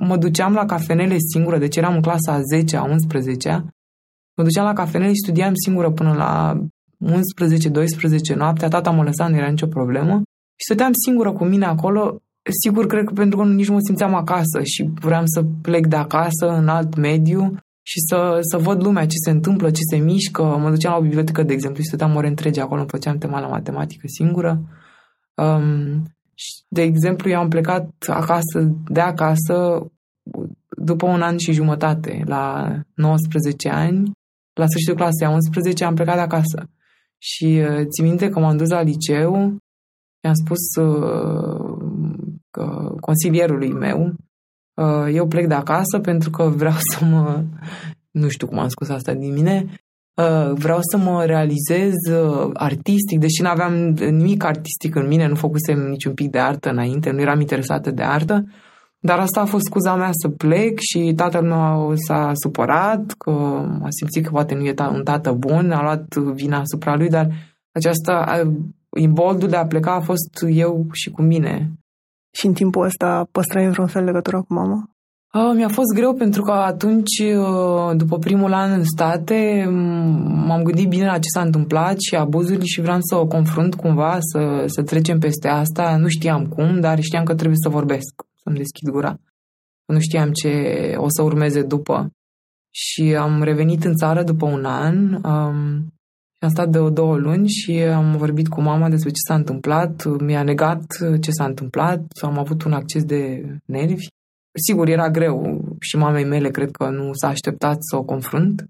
mă 0.03 0.17
duceam 0.17 0.53
la 0.53 0.65
cafenele 0.65 1.15
singură, 1.33 1.57
deci 1.57 1.75
eram 1.75 1.93
în 1.93 2.01
clasa 2.01 2.33
a 2.33 2.41
10 2.41 2.77
a 2.77 2.83
11 2.83 3.65
mă 4.37 4.43
duceam 4.43 4.65
la 4.65 4.73
cafenele 4.73 5.09
și 5.09 5.23
studiam 5.23 5.53
singură 5.65 5.91
până 5.91 6.13
la 6.13 6.61
11-12 8.33 8.35
noaptea, 8.35 8.67
tata 8.67 8.91
mă 8.91 9.03
lăsa, 9.03 9.27
nu 9.27 9.35
era 9.35 9.49
nicio 9.49 9.67
problemă 9.67 10.13
și 10.59 10.65
stăteam 10.65 10.91
singură 10.93 11.31
cu 11.31 11.43
mine 11.43 11.65
acolo 11.65 12.21
Sigur, 12.63 12.85
cred 12.85 13.03
că 13.03 13.13
pentru 13.13 13.37
că 13.37 13.45
nici 13.45 13.67
nu 13.67 13.73
mă 13.73 13.79
simțeam 13.79 14.13
acasă 14.13 14.63
și 14.63 14.89
vreau 14.99 15.23
să 15.25 15.43
plec 15.61 15.87
de 15.87 15.95
acasă 15.95 16.47
în 16.47 16.67
alt 16.67 16.95
mediu 16.95 17.55
și 17.81 17.99
să, 17.99 18.37
să 18.41 18.57
văd 18.57 18.83
lumea, 18.83 19.05
ce 19.05 19.15
se 19.25 19.29
întâmplă, 19.29 19.71
ce 19.71 19.79
se 19.89 19.97
mișcă. 19.97 20.43
Mă 20.43 20.69
duceam 20.69 20.93
la 20.93 20.99
o 20.99 21.01
bibliotecă, 21.01 21.43
de 21.43 21.53
exemplu, 21.53 21.81
și 21.81 21.87
stăteam 21.87 22.15
ore 22.15 22.27
întregi 22.27 22.59
acolo, 22.59 22.85
făceam 22.87 23.17
tema 23.17 23.39
la 23.39 23.47
matematică 23.47 24.07
singură. 24.07 24.61
Um, 25.35 26.03
și, 26.33 26.63
de 26.67 26.81
exemplu, 26.81 27.29
eu 27.29 27.39
am 27.39 27.49
plecat 27.49 27.89
acasă, 28.07 28.75
de 28.87 28.99
acasă, 28.99 29.85
după 30.77 31.05
un 31.05 31.21
an 31.21 31.37
și 31.37 31.51
jumătate, 31.51 32.23
la 32.25 32.75
19 32.93 33.69
ani, 33.69 34.11
la 34.53 34.65
sfârșitul 34.67 34.95
clasei 34.95 35.27
a 35.27 35.29
11, 35.29 35.83
am 35.83 35.95
plecat 35.95 36.15
de 36.15 36.21
acasă. 36.21 36.69
Și 37.17 37.61
uh, 37.69 37.85
țin 37.87 38.05
minte 38.05 38.29
că 38.29 38.39
m-am 38.39 38.57
dus 38.57 38.69
la 38.69 38.81
liceu 38.81 39.57
și 40.19 40.27
am 40.27 40.33
spus 40.33 40.83
uh, 40.83 41.77
că 42.51 42.95
consilierului 42.99 43.71
meu 43.71 43.99
Uh, 44.07 44.30
eu 45.13 45.27
plec 45.27 45.47
de 45.47 45.53
acasă 45.53 45.99
pentru 46.01 46.29
că 46.29 46.43
vreau 46.43 46.75
să 46.77 47.05
mă... 47.05 47.43
Nu 48.11 48.27
știu 48.27 48.47
cum 48.47 48.59
am 48.59 48.67
scos 48.67 48.89
asta 48.89 49.13
din 49.13 49.33
mine. 49.33 49.65
Uh, 50.13 50.51
vreau 50.53 50.79
să 50.81 50.97
mă 50.97 51.23
realizez 51.25 51.93
uh, 52.11 52.49
artistic, 52.53 53.19
deși 53.19 53.41
nu 53.41 53.49
aveam 53.49 53.73
nimic 53.93 54.43
artistic 54.43 54.95
în 54.95 55.07
mine, 55.07 55.27
nu 55.27 55.35
făcusem 55.35 55.89
niciun 55.89 56.13
pic 56.13 56.31
de 56.31 56.39
artă 56.39 56.69
înainte, 56.69 57.11
nu 57.11 57.21
eram 57.21 57.39
interesată 57.39 57.91
de 57.91 58.03
artă, 58.03 58.45
dar 58.99 59.19
asta 59.19 59.41
a 59.41 59.45
fost 59.45 59.63
scuza 59.63 59.95
mea 59.95 60.09
să 60.11 60.29
plec 60.29 60.79
și 60.79 61.13
tatăl 61.15 61.43
meu 61.43 61.93
s-a 61.95 62.31
supărat, 62.33 63.11
că 63.17 63.31
a 63.81 63.87
simțit 63.89 64.23
că 64.23 64.31
poate 64.31 64.55
nu 64.55 64.65
e 64.65 64.73
un 64.93 65.03
tată 65.03 65.31
bun, 65.31 65.71
a 65.71 65.81
luat 65.81 66.15
vina 66.15 66.59
asupra 66.59 66.95
lui, 66.95 67.09
dar 67.09 67.27
aceasta, 67.71 68.41
imboldul 68.97 69.49
de 69.49 69.55
a 69.55 69.65
pleca 69.65 69.91
a 69.91 70.01
fost 70.01 70.45
eu 70.49 70.87
și 70.91 71.09
cu 71.09 71.21
mine. 71.21 71.71
Și 72.31 72.45
în 72.45 72.53
timpul 72.53 72.85
ăsta 72.85 73.27
păstrai 73.31 73.69
vreun 73.69 73.87
fel 73.87 74.03
legătură 74.03 74.37
cu 74.37 74.53
mama? 74.53 74.91
Uh, 75.33 75.51
mi-a 75.55 75.67
fost 75.67 75.93
greu 75.95 76.13
pentru 76.13 76.41
că 76.41 76.51
atunci, 76.51 77.19
uh, 77.19 77.95
după 77.95 78.17
primul 78.17 78.53
an 78.53 78.71
în 78.71 78.83
state, 78.83 79.65
m-am 80.47 80.63
gândit 80.63 80.87
bine 80.87 81.05
la 81.05 81.19
ce 81.19 81.27
s-a 81.33 81.41
întâmplat 81.41 81.99
și 81.99 82.15
abuzurile 82.15 82.65
și 82.65 82.81
vreau 82.81 82.97
să 83.01 83.15
o 83.15 83.27
confrunt 83.27 83.75
cumva, 83.75 84.17
să, 84.19 84.63
să 84.65 84.83
trecem 84.83 85.19
peste 85.19 85.47
asta. 85.47 85.97
Nu 85.97 86.07
știam 86.07 86.47
cum, 86.47 86.79
dar 86.79 87.01
știam 87.01 87.23
că 87.23 87.35
trebuie 87.35 87.57
să 87.63 87.69
vorbesc, 87.69 88.13
să-mi 88.43 88.57
deschid 88.57 88.89
gura. 88.89 89.17
Nu 89.85 89.99
știam 89.99 90.31
ce 90.31 90.51
o 90.97 91.09
să 91.09 91.21
urmeze 91.21 91.61
după. 91.61 92.11
Și 92.69 93.15
am 93.19 93.43
revenit 93.43 93.83
în 93.83 93.95
țară 93.95 94.23
după 94.23 94.45
un 94.45 94.65
an 94.65 95.13
um, 95.13 95.93
am 96.41 96.49
stat 96.49 96.69
de 96.69 96.77
o 96.77 96.89
două 96.89 97.17
luni 97.17 97.47
și 97.47 97.71
am 97.71 98.17
vorbit 98.17 98.47
cu 98.47 98.61
mama 98.61 98.89
despre 98.89 99.09
ce 99.09 99.19
s-a 99.27 99.35
întâmplat. 99.35 100.05
Mi-a 100.19 100.43
negat 100.43 100.83
ce 101.21 101.31
s-a 101.31 101.45
întâmplat. 101.45 102.01
Am 102.21 102.37
avut 102.37 102.63
un 102.63 102.73
acces 102.73 103.03
de 103.03 103.43
nervi 103.65 104.07
Sigur, 104.53 104.87
era 104.87 105.09
greu 105.09 105.61
și 105.79 105.97
mamei 105.97 106.25
mele 106.25 106.49
cred 106.49 106.71
că 106.71 106.89
nu 106.89 107.13
s-a 107.13 107.27
așteptat 107.27 107.77
să 107.79 107.95
o 107.95 108.03
confrunt. 108.03 108.69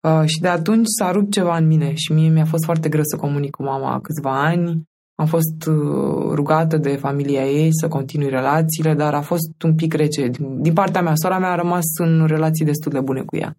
Uh, 0.00 0.26
și 0.26 0.40
de 0.40 0.48
atunci 0.48 0.86
s-a 0.98 1.10
rupt 1.10 1.32
ceva 1.32 1.56
în 1.56 1.66
mine 1.66 1.94
și 1.94 2.12
mie 2.12 2.28
mi-a 2.28 2.44
fost 2.44 2.64
foarte 2.64 2.88
greu 2.88 3.02
să 3.04 3.16
comunic 3.16 3.50
cu 3.50 3.62
mama 3.62 4.00
câțiva 4.00 4.44
ani. 4.44 4.82
Am 5.14 5.26
fost 5.26 5.66
uh, 5.66 6.32
rugată 6.32 6.76
de 6.76 6.96
familia 6.96 7.46
ei 7.46 7.68
să 7.70 7.88
continui 7.88 8.28
relațiile, 8.28 8.94
dar 8.94 9.14
a 9.14 9.20
fost 9.20 9.62
un 9.64 9.74
pic 9.74 9.94
rece. 9.94 10.30
Din 10.58 10.72
partea 10.72 11.02
mea, 11.02 11.12
sora 11.14 11.38
mea 11.38 11.50
a 11.50 11.54
rămas 11.54 11.84
în 12.00 12.26
relații 12.26 12.64
destul 12.64 12.92
de 12.92 13.00
bune 13.00 13.22
cu 13.22 13.36
ea. 13.36 13.56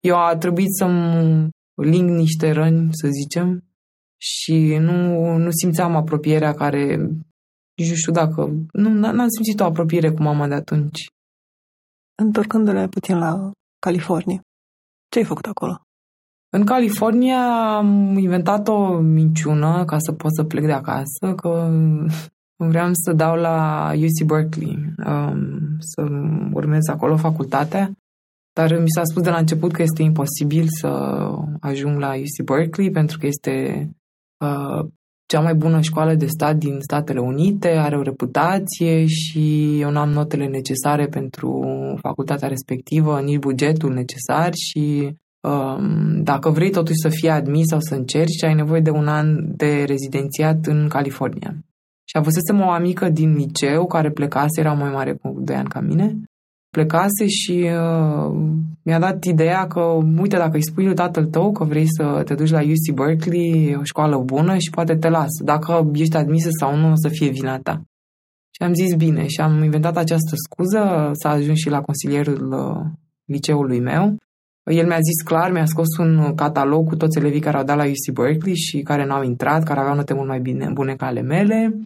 Eu 0.00 0.16
a 0.16 0.36
trebuit 0.36 0.68
să-mi 0.78 1.48
ling 1.80 2.10
niște 2.10 2.50
răni, 2.50 2.88
să 2.90 3.08
zicem, 3.08 3.64
și 4.22 4.76
nu, 4.80 5.36
nu 5.36 5.50
simțeam 5.50 5.96
apropierea 5.96 6.54
care 6.54 6.96
nici 7.76 7.88
nu 7.88 7.94
știu 7.94 8.12
dacă... 8.12 8.42
Nu, 8.72 8.88
n-am 8.88 9.28
simțit 9.28 9.60
o 9.60 9.64
apropiere 9.64 10.10
cu 10.10 10.22
mama 10.22 10.48
de 10.48 10.54
atunci. 10.54 11.10
Întorcându-le 12.22 12.88
puțin 12.88 13.18
la 13.18 13.50
California, 13.78 14.40
ce 15.08 15.18
ai 15.18 15.24
făcut 15.24 15.46
acolo? 15.46 15.82
În 16.52 16.64
California 16.64 17.76
am 17.76 18.18
inventat 18.18 18.68
o 18.68 18.98
minciună 18.98 19.84
ca 19.84 19.98
să 19.98 20.12
pot 20.12 20.34
să 20.34 20.44
plec 20.44 20.64
de 20.64 20.72
acasă, 20.72 21.34
că 21.36 21.70
vreau 22.56 22.90
să 22.92 23.12
dau 23.12 23.36
la 23.36 23.90
UC 23.94 24.26
Berkeley, 24.26 24.94
um, 25.06 25.76
să 25.78 26.02
urmez 26.52 26.88
acolo 26.88 27.16
facultatea, 27.16 27.92
dar 28.60 28.78
mi 28.78 28.94
s-a 28.94 29.04
spus 29.04 29.22
de 29.22 29.30
la 29.30 29.36
început 29.36 29.72
că 29.72 29.82
este 29.82 30.02
imposibil 30.02 30.66
să 30.80 30.88
ajung 31.60 31.98
la 31.98 32.12
UC 32.14 32.44
Berkeley 32.44 32.90
pentru 32.90 33.18
că 33.18 33.26
este 33.26 33.88
uh, 34.44 34.88
cea 35.26 35.40
mai 35.40 35.54
bună 35.54 35.80
școală 35.80 36.14
de 36.14 36.26
stat 36.26 36.56
din 36.56 36.76
Statele 36.80 37.20
Unite, 37.20 37.68
are 37.68 37.96
o 37.96 38.02
reputație 38.02 39.06
și 39.06 39.76
eu 39.80 39.90
n-am 39.90 40.08
notele 40.10 40.46
necesare 40.46 41.06
pentru 41.06 41.64
facultatea 42.00 42.48
respectivă, 42.48 43.20
nici 43.20 43.38
bugetul 43.38 43.92
necesar 43.92 44.50
și 44.54 45.16
um, 45.40 46.22
dacă 46.22 46.50
vrei 46.50 46.70
totuși 46.70 47.02
să 47.02 47.08
fii 47.08 47.28
admis 47.28 47.66
sau 47.66 47.80
să 47.80 47.94
încerci, 47.94 48.44
ai 48.44 48.54
nevoie 48.54 48.80
de 48.80 48.90
un 48.90 49.08
an 49.08 49.56
de 49.56 49.84
rezidențiat 49.86 50.66
în 50.66 50.88
California. 50.88 51.56
Și 52.04 52.16
avusesem 52.16 52.60
o 52.60 52.70
amică 52.70 53.08
din 53.08 53.32
liceu 53.32 53.86
care 53.86 54.10
plecase, 54.10 54.60
era 54.60 54.72
mai 54.72 54.90
mare 54.90 55.12
cu 55.12 55.40
2 55.44 55.56
ani 55.56 55.68
ca 55.68 55.80
mine, 55.80 56.16
plecase 56.70 57.26
și 57.26 57.52
uh, 57.52 58.34
mi-a 58.82 58.98
dat 58.98 59.24
ideea 59.24 59.66
că, 59.66 59.80
uite, 60.20 60.36
dacă 60.36 60.56
îi 60.56 60.64
spui 60.64 60.84
lui 60.84 60.94
tatăl 60.94 61.26
tău 61.26 61.52
că 61.52 61.64
vrei 61.64 61.86
să 61.86 62.22
te 62.24 62.34
duci 62.34 62.50
la 62.50 62.60
UC 62.60 62.94
Berkeley, 62.94 63.76
o 63.78 63.82
școală 63.82 64.18
bună 64.18 64.56
și 64.58 64.70
poate 64.70 64.96
te 64.96 65.08
lasă. 65.08 65.44
Dacă 65.44 65.90
ești 65.94 66.16
admisă 66.16 66.48
sau 66.58 66.76
nu, 66.76 66.90
o 66.90 66.94
să 66.94 67.08
fie 67.08 67.30
vina 67.30 67.58
ta. 67.58 67.82
Și 68.50 68.62
am 68.62 68.74
zis 68.74 68.94
bine 68.94 69.26
și 69.26 69.40
am 69.40 69.62
inventat 69.62 69.96
această 69.96 70.34
scuză, 70.34 71.10
s-a 71.12 71.30
ajuns 71.30 71.58
și 71.58 71.68
la 71.68 71.80
consilierul 71.80 72.52
uh, 72.52 72.86
liceului 73.24 73.80
meu. 73.80 74.16
El 74.70 74.86
mi-a 74.86 75.00
zis 75.00 75.22
clar, 75.24 75.52
mi-a 75.52 75.64
scos 75.64 75.96
un 75.98 76.34
catalog 76.34 76.88
cu 76.88 76.96
toți 76.96 77.18
elevii 77.18 77.40
care 77.40 77.56
au 77.56 77.64
dat 77.64 77.76
la 77.76 77.84
UC 77.84 78.14
Berkeley 78.14 78.56
și 78.56 78.82
care 78.82 79.04
n-au 79.06 79.22
intrat, 79.22 79.62
care 79.64 79.80
aveau 79.80 79.94
note 79.94 80.14
mult 80.14 80.28
mai 80.28 80.40
bine, 80.40 80.70
bune 80.72 80.94
ca 80.94 81.06
ale 81.06 81.20
mele. 81.20 81.80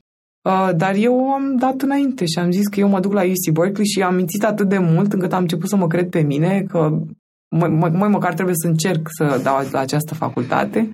Uh, 0.44 0.70
dar 0.76 0.94
eu 0.94 1.30
am 1.30 1.56
dat 1.56 1.80
înainte 1.80 2.24
și 2.26 2.38
am 2.38 2.50
zis 2.50 2.66
că 2.66 2.80
eu 2.80 2.88
mă 2.88 3.00
duc 3.00 3.12
la 3.12 3.22
UC 3.22 3.52
Berkeley 3.52 3.86
și 3.86 4.02
am 4.02 4.14
mințit 4.14 4.44
atât 4.44 4.68
de 4.68 4.78
mult 4.78 5.12
încât 5.12 5.32
am 5.32 5.40
început 5.40 5.68
să 5.68 5.76
mă 5.76 5.86
cred 5.86 6.08
pe 6.08 6.20
mine 6.20 6.62
că 6.68 7.00
mai, 7.48 7.90
mai 7.90 8.08
măcar 8.08 8.34
trebuie 8.34 8.54
să 8.58 8.66
încerc 8.66 9.08
să 9.18 9.40
dau 9.42 9.68
la 9.70 9.78
această 9.78 10.14
facultate. 10.14 10.90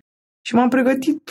Și 0.46 0.54
m-am 0.54 0.68
pregătit, 0.68 1.30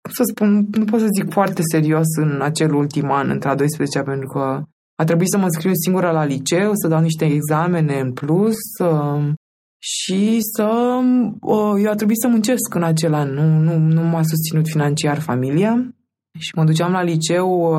cum 0.00 0.12
să 0.12 0.22
spun, 0.26 0.68
nu 0.70 0.84
pot 0.84 1.00
să 1.00 1.06
zic 1.20 1.32
foarte 1.32 1.62
serios 1.72 2.06
în 2.16 2.40
acel 2.42 2.74
ultim 2.74 3.10
an, 3.10 3.30
între 3.30 3.48
a 3.48 3.54
12 3.54 4.00
pentru 4.00 4.28
că 4.28 4.62
a 4.94 5.04
trebuit 5.04 5.28
să 5.28 5.38
mă 5.38 5.48
scriu 5.48 5.70
singură 5.74 6.10
la 6.10 6.24
liceu, 6.24 6.70
să 6.74 6.88
dau 6.88 7.00
niște 7.00 7.24
examene 7.24 8.00
în 8.00 8.12
plus 8.12 8.56
uh, 8.84 9.32
și 9.78 10.38
să... 10.40 10.98
Uh, 11.40 11.74
eu 11.82 11.90
a 11.90 11.94
trebuit 11.94 12.20
să 12.20 12.28
muncesc 12.28 12.74
în 12.74 12.82
acel 12.82 13.14
an, 13.14 13.32
nu, 13.32 13.58
nu, 13.58 13.78
nu 13.78 14.02
m-a 14.02 14.22
susținut 14.22 14.66
financiar 14.66 15.20
familia 15.20 15.92
și 16.38 16.52
mă 16.56 16.64
duceam 16.64 16.92
la 16.92 17.02
liceu, 17.02 17.74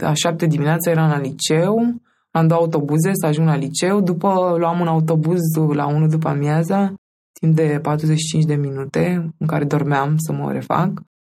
a 0.00 0.12
șapte 0.12 0.46
dimineața 0.46 0.90
eram 0.90 1.08
la 1.08 1.18
liceu, 1.18 1.94
am 2.30 2.46
două 2.46 2.60
autobuze 2.60 3.10
să 3.12 3.26
ajung 3.26 3.46
la 3.46 3.56
liceu, 3.56 4.00
după 4.00 4.54
luam 4.58 4.80
un 4.80 4.86
autobuz 4.86 5.40
la 5.74 5.86
1 5.86 6.06
după 6.06 6.28
amiaza, 6.28 6.94
timp 7.40 7.54
de 7.54 7.78
45 7.82 8.44
de 8.44 8.54
minute, 8.54 9.30
în 9.38 9.46
care 9.46 9.64
dormeam 9.64 10.14
să 10.16 10.32
mă 10.32 10.52
refac 10.52 10.90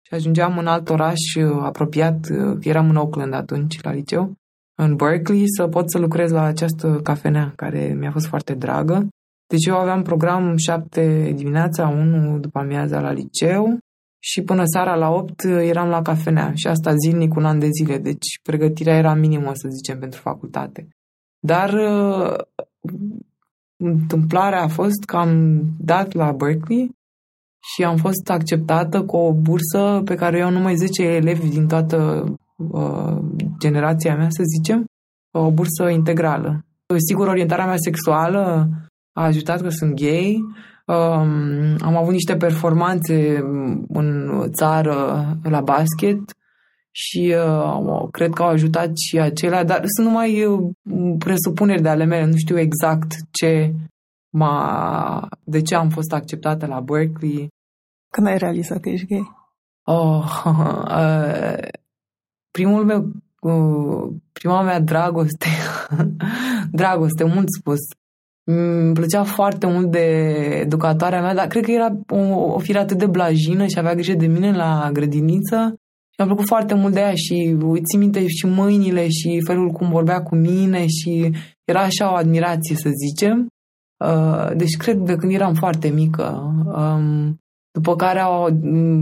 și 0.02 0.14
ajungeam 0.14 0.58
în 0.58 0.68
alt 0.68 0.90
oraș 0.90 1.20
apropiat, 1.62 2.28
eram 2.60 2.90
în 2.90 2.96
Oakland 2.96 3.34
atunci, 3.34 3.82
la 3.82 3.92
liceu, 3.92 4.34
în 4.76 4.96
Berkeley, 4.96 5.44
să 5.46 5.68
pot 5.68 5.92
să 5.92 5.98
lucrez 5.98 6.32
la 6.32 6.44
această 6.44 7.00
cafenea 7.04 7.54
care 7.56 7.96
mi-a 8.00 8.12
fost 8.12 8.26
foarte 8.26 8.54
dragă. 8.54 9.08
Deci 9.48 9.66
eu 9.66 9.76
aveam 9.76 10.02
program 10.02 10.58
7 10.58 11.32
dimineața, 11.36 11.88
1 11.88 12.40
după 12.40 12.60
amiaza 12.60 13.00
la 13.00 13.12
liceu 13.12 13.78
și 14.30 14.42
până 14.42 14.64
seara 14.66 14.96
la 14.96 15.10
8 15.10 15.44
eram 15.44 15.90
la 15.90 16.02
cafenea 16.02 16.52
și 16.56 16.68
asta 16.68 16.96
zilnic 16.96 17.36
un 17.36 17.46
an 17.46 17.60
de 17.60 17.70
zile, 17.70 17.98
deci 17.98 18.40
pregătirea 18.44 18.98
era 18.98 19.14
minimă, 19.14 19.52
să 19.54 19.68
zicem, 19.70 20.00
pentru 20.00 20.20
facultate. 20.20 20.88
Dar 21.40 21.74
uh, 21.74 22.36
întâmplarea 23.84 24.62
a 24.64 24.68
fost 24.68 25.04
că 25.06 25.18
am 25.18 25.62
dat 25.80 26.14
la 26.14 26.32
Berkeley 26.32 26.92
și 27.74 27.84
am 27.84 27.98
fost 27.98 28.30
acceptată 28.30 29.06
cu 29.06 29.16
o 29.16 29.34
bursă 29.34 30.02
pe 30.06 30.16
care 30.16 30.38
eu 30.38 30.46
am 30.46 30.54
numai 30.54 30.76
10 30.76 31.04
elevi 31.04 31.50
din 31.50 31.68
toată 31.68 32.24
uh, 32.56 33.18
generația 33.60 34.16
mea, 34.16 34.30
să 34.30 34.44
zicem, 34.58 34.86
o 35.32 35.52
bursă 35.52 35.90
integrală. 35.90 36.66
Sigur, 37.08 37.28
orientarea 37.28 37.66
mea 37.66 37.78
sexuală 37.78 38.70
a 39.14 39.24
ajutat 39.24 39.62
că 39.62 39.70
sunt 39.70 39.94
gay, 39.94 40.44
Um, 40.88 41.76
am 41.82 41.96
avut 41.96 42.12
niște 42.12 42.36
performanțe 42.36 43.38
în 43.88 44.42
țară 44.52 45.26
la 45.44 45.62
basket 45.62 46.20
și 46.92 47.36
uh, 47.38 48.08
cred 48.12 48.34
că 48.34 48.44
au 48.44 48.50
ajutat 48.50 48.98
și 48.98 49.20
acelea, 49.20 49.64
dar 49.64 49.84
sunt 49.86 50.08
numai 50.08 50.46
uh, 50.46 50.74
presupuneri 51.18 51.82
de 51.82 51.90
ale 51.90 52.06
mele, 52.06 52.26
nu 52.26 52.36
știu 52.36 52.60
exact 52.60 53.16
ce 53.32 53.74
m-a, 54.30 55.28
de 55.44 55.62
ce 55.62 55.76
am 55.76 55.90
fost 55.90 56.14
acceptată 56.14 56.66
la 56.66 56.80
Berkeley. 56.80 57.48
Când 58.14 58.28
ai 58.28 58.38
realizat 58.38 58.80
că 58.80 58.90
ești 58.90 59.06
gay? 59.06 59.32
Oh, 59.84 60.44
uh, 61.00 61.68
primul 62.52 62.86
meu, 62.86 63.12
uh, 63.40 64.14
prima 64.32 64.62
mea 64.62 64.80
dragoste, 64.80 65.48
dragoste, 66.82 67.24
mult 67.24 67.48
spus, 67.60 67.80
îmi 68.50 68.94
plăcea 68.94 69.24
foarte 69.24 69.68
mult 69.68 69.92
de 69.92 70.06
educatoarea 70.62 71.22
mea, 71.22 71.34
dar 71.34 71.48
cred 71.48 71.64
că 71.64 71.72
era 71.72 71.98
o, 72.10 72.54
o 72.54 72.60
fire 72.60 72.80
atât 72.80 72.98
de 72.98 73.06
blajină 73.06 73.66
și 73.66 73.78
avea 73.78 73.94
grijă 73.94 74.14
de 74.14 74.28
mine 74.28 74.52
la 74.52 74.90
grădiniță. 74.94 75.76
Și 76.10 76.16
mi-a 76.18 76.28
plăcut 76.28 76.46
foarte 76.46 76.74
mult 76.74 76.94
de 76.94 77.00
ea 77.00 77.14
și 77.16 77.58
ții 77.84 78.00
minte 78.00 78.28
și 78.28 78.46
mâinile 78.46 79.08
și 79.08 79.42
felul 79.46 79.70
cum 79.70 79.90
vorbea 79.90 80.22
cu 80.22 80.36
mine 80.36 80.86
și 80.86 81.32
era 81.64 81.82
așa 81.82 82.12
o 82.12 82.16
admirație, 82.16 82.76
să 82.76 82.90
zicem. 83.08 83.48
Uh, 84.06 84.56
deci 84.56 84.78
cred 84.78 84.98
de 84.98 85.16
când 85.16 85.34
eram 85.34 85.54
foarte 85.54 85.88
mică. 85.88 86.54
Um, 86.66 87.38
după 87.72 87.96
care 87.96 88.20
au 88.20 88.50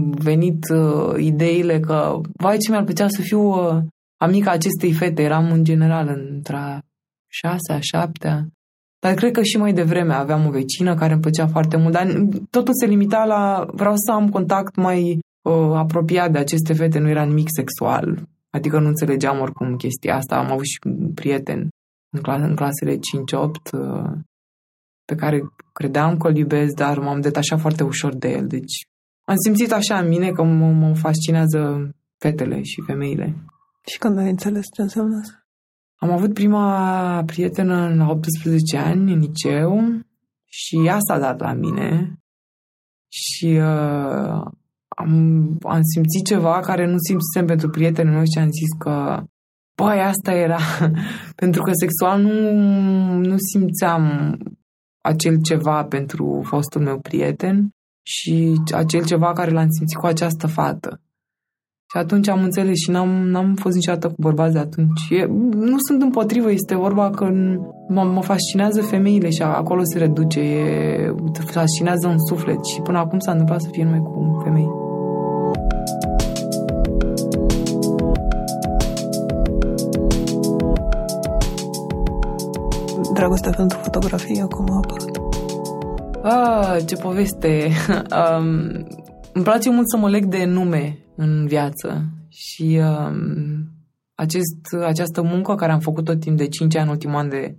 venit 0.10 0.64
uh, 0.74 1.24
ideile 1.24 1.80
că, 1.80 2.22
vai 2.34 2.58
ce 2.58 2.72
mi-ar 2.72 2.84
plăcea 2.84 3.08
să 3.08 3.22
fiu 3.22 3.42
uh, 3.42 3.84
amica 4.18 4.52
acestei 4.52 4.94
fete. 4.94 5.22
Eram 5.22 5.52
în 5.52 5.64
general 5.64 6.08
între 6.08 6.56
a 6.56 6.80
șasea, 7.32 7.76
a 7.76 7.80
șaptea. 7.80 8.48
Dar 9.06 9.14
cred 9.14 9.32
că 9.32 9.42
și 9.42 9.58
mai 9.58 9.74
devreme 9.74 10.14
aveam 10.14 10.46
o 10.46 10.50
vecină 10.50 10.96
care 10.96 11.14
îmi 11.14 11.22
plăcea 11.22 11.48
foarte 11.48 11.78
mult, 11.78 11.94
dar 11.94 12.08
totul 12.50 12.74
se 12.74 12.86
limita 12.86 13.26
la 13.26 13.66
vreau 13.74 13.94
să 13.96 14.12
am 14.12 14.30
contact 14.30 14.76
mai 14.76 15.20
uh, 15.42 15.72
apropiat 15.74 16.32
de 16.32 16.38
aceste 16.38 16.74
fete, 16.74 17.00
nu 17.00 17.10
era 17.10 17.24
nimic 17.24 17.48
sexual. 17.56 18.28
Adică 18.50 18.80
nu 18.80 18.88
înțelegeam 18.88 19.40
oricum 19.40 19.76
chestia 19.76 20.16
asta. 20.16 20.36
Am 20.36 20.52
avut 20.52 20.66
și 20.66 20.80
un 20.86 21.12
prieten 21.14 21.70
în, 22.10 22.22
clas- 22.22 22.42
în 22.42 22.56
clasele 22.56 22.96
5-8 22.96 23.00
uh, 23.74 24.12
pe 25.06 25.16
care 25.16 25.42
credeam 25.74 26.18
că 26.18 26.28
îl 26.28 26.36
iubesc, 26.36 26.74
dar 26.74 27.00
m-am 27.00 27.22
detașat 27.22 27.60
foarte 27.60 27.84
ușor 27.84 28.16
de 28.16 28.30
el. 28.30 28.48
Deci 28.48 28.88
am 29.28 29.36
simțit 29.36 29.72
așa 29.72 30.00
în 30.00 30.08
mine 30.08 30.32
că 30.32 30.44
mă, 30.44 30.72
mă 30.72 30.96
fascinează 30.96 31.90
fetele 32.18 32.62
și 32.62 32.82
femeile. 32.86 33.36
Și 33.86 33.98
când 33.98 34.18
ai 34.18 34.30
înțeles 34.30 34.66
ce 34.74 34.82
înseamnă 34.82 35.20
asta? 35.22 35.45
Am 35.96 36.12
avut 36.12 36.34
prima 36.34 37.24
prietenă 37.26 37.94
la 37.96 38.10
18 38.10 38.78
ani 38.78 39.14
în 39.14 39.20
liceu 39.20 39.82
și 40.46 40.86
ea 40.86 40.98
s-a 41.00 41.20
dat 41.20 41.40
la 41.40 41.54
mine 41.54 42.20
și 43.12 43.46
uh, 43.46 44.42
am, 44.88 45.12
am 45.62 45.82
simțit 45.94 46.26
ceva 46.26 46.60
care 46.60 46.86
nu 46.86 46.96
simțisem 46.98 47.46
pentru 47.46 47.70
prietenii 47.70 48.14
noștri 48.14 48.32
și 48.32 48.40
am 48.40 48.52
zis 48.52 48.78
că 48.78 49.24
băi, 49.76 50.02
asta 50.02 50.32
era. 50.32 50.60
pentru 51.42 51.62
că 51.62 51.72
sexual 51.74 52.22
nu, 52.22 52.52
nu 53.18 53.36
simțeam 53.52 54.38
acel 55.02 55.42
ceva 55.42 55.84
pentru 55.84 56.42
fostul 56.46 56.82
meu 56.82 57.00
prieten 57.00 57.70
și 58.06 58.62
acel 58.74 59.06
ceva 59.06 59.34
care 59.34 59.52
l-am 59.52 59.70
simțit 59.70 59.98
cu 59.98 60.06
această 60.06 60.48
fată. 60.48 61.02
Și 61.96 62.02
atunci 62.02 62.28
am 62.28 62.44
înțeles 62.44 62.78
și 62.78 62.92
n-am, 62.92 63.10
n-am 63.10 63.54
fost 63.54 63.76
niciodată 63.76 64.08
cu 64.08 64.14
bărbați 64.18 64.54
de 64.54 64.60
atunci. 64.60 65.10
E, 65.10 65.26
nu 65.56 65.76
sunt 65.78 66.02
împotrivă, 66.02 66.52
este 66.52 66.76
vorba 66.76 67.10
că 67.10 67.32
mă, 67.88 68.04
mă 68.04 68.22
fascinează 68.22 68.82
femeile 68.82 69.30
și 69.30 69.42
acolo 69.42 69.82
se 69.84 69.98
reduce, 69.98 70.40
e, 70.40 71.14
fascinează 71.46 72.08
un 72.08 72.18
suflet 72.28 72.66
și 72.66 72.82
până 72.82 72.98
acum 72.98 73.20
s-a 73.20 73.32
întâmplat 73.32 73.62
să 73.62 73.68
fie 73.72 73.84
numai 73.84 74.00
cu 74.00 74.42
femei. 74.44 74.70
Dragostea 83.14 83.52
pentru 83.52 83.78
fotografie, 83.82 84.46
cum 84.50 84.66
a 84.72 84.76
apărut? 84.76 85.22
Ah, 86.24 86.86
ce 86.86 86.96
poveste! 86.96 87.70
um, 88.40 88.86
îmi 89.34 89.44
place 89.44 89.70
mult 89.70 89.90
să 89.90 89.98
mă 89.98 90.10
leg 90.10 90.26
de 90.26 90.46
nume 90.46 91.00
în 91.16 91.46
viață 91.48 92.06
și 92.30 92.82
um, 92.82 93.76
acest, 94.16 94.84
această 94.86 95.22
muncă 95.22 95.56
care 95.56 95.72
am 95.72 95.80
făcut 95.80 96.06
tot 96.06 96.20
timp 96.20 96.38
de 96.38 96.48
5 96.48 96.76
ani, 96.76 96.90
ultimul 96.90 97.16
an 97.16 97.30
de 97.30 97.58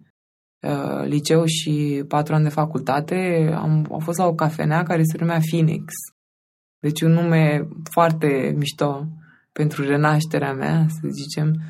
uh, 0.60 1.04
liceu 1.04 1.44
și 1.44 2.04
4 2.08 2.34
ani 2.34 2.42
de 2.42 2.50
facultate, 2.50 3.50
am, 3.54 3.86
am 3.92 3.98
fost 3.98 4.18
la 4.18 4.26
o 4.26 4.34
cafenea 4.34 4.82
care 4.82 5.02
se 5.02 5.16
numea 5.20 5.40
Phoenix. 5.50 5.84
Deci 6.78 7.00
un 7.00 7.12
nume 7.12 7.68
foarte 7.90 8.54
mișto 8.56 9.06
pentru 9.52 9.84
renașterea 9.84 10.52
mea, 10.52 10.86
să 10.88 11.08
zicem. 11.08 11.62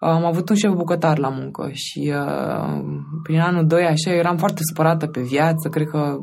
Am 0.00 0.24
avut 0.24 0.48
un 0.48 0.56
șef 0.56 0.72
bucătar 0.72 1.18
la 1.18 1.28
muncă 1.28 1.70
și 1.72 2.12
uh, 2.14 2.82
prin 3.22 3.40
anul 3.40 3.66
2 3.66 3.84
așa 3.84 4.12
eram 4.12 4.36
foarte 4.36 4.60
supărată 4.68 5.06
pe 5.06 5.20
viață, 5.20 5.68
cred 5.68 5.86
că 5.86 6.16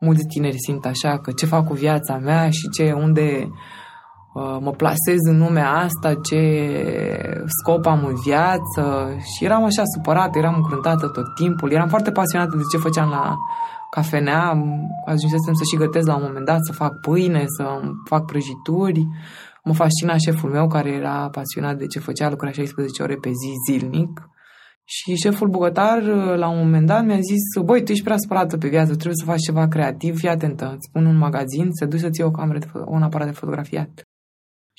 mulți 0.00 0.26
tineri 0.26 0.58
simt 0.58 0.84
așa 0.84 1.18
că 1.18 1.32
ce 1.32 1.46
fac 1.46 1.66
cu 1.66 1.74
viața 1.74 2.18
mea 2.18 2.50
și 2.50 2.68
ce, 2.68 2.92
unde 2.92 3.46
uh, 3.46 3.52
mă 4.34 4.70
plasez 4.76 5.18
în 5.28 5.38
lumea 5.38 5.70
asta, 5.70 6.14
ce 6.14 6.42
scop 7.46 7.86
am 7.86 8.04
în 8.04 8.14
viață 8.24 9.14
și 9.34 9.44
eram 9.44 9.64
așa 9.64 9.82
supărată, 9.94 10.38
eram 10.38 10.54
încruntată 10.54 11.08
tot 11.08 11.34
timpul, 11.34 11.72
eram 11.72 11.88
foarte 11.88 12.10
pasionată 12.10 12.56
de 12.56 12.62
ce 12.72 12.76
făceam 12.76 13.08
la 13.08 13.36
cafenea, 13.90 14.42
ajunsesem 15.06 15.52
să 15.52 15.64
și 15.70 15.76
gătesc 15.76 16.06
la 16.06 16.16
un 16.16 16.22
moment 16.26 16.44
dat, 16.44 16.58
să 16.60 16.72
fac 16.72 17.00
pâine, 17.00 17.44
să 17.46 17.80
fac 18.04 18.24
prăjituri, 18.24 19.06
mă 19.64 19.74
fascina 19.74 20.16
șeful 20.16 20.50
meu 20.50 20.66
care 20.66 20.90
era 20.90 21.28
pasionat 21.30 21.76
de 21.76 21.86
ce 21.86 21.98
făcea, 21.98 22.30
lucra 22.30 22.50
16 22.50 23.02
ore 23.02 23.14
pe 23.14 23.28
zi 23.28 23.52
zilnic. 23.68 24.28
Și 24.84 25.14
șeful 25.14 25.48
bucătar, 25.48 26.02
la 26.36 26.48
un 26.48 26.58
moment 26.58 26.86
dat, 26.86 27.04
mi-a 27.04 27.20
zis, 27.20 27.64
băi, 27.64 27.82
tu 27.82 27.90
ești 27.90 28.04
prea 28.04 28.16
spălată 28.16 28.56
pe 28.56 28.68
viață, 28.68 28.92
trebuie 28.92 29.14
să 29.14 29.24
faci 29.24 29.40
ceva 29.40 29.68
creativ, 29.68 30.18
fii 30.18 30.28
atentă, 30.28 30.72
îți 30.76 30.90
pun 30.92 31.06
un 31.06 31.16
magazin, 31.16 31.68
să 31.70 31.84
duci 31.84 32.00
să-ți 32.00 32.22
o 32.22 32.30
cameră, 32.30 32.58
de, 32.58 32.66
un 32.86 33.02
aparat 33.02 33.26
de 33.26 33.32
fotografiat. 33.32 34.09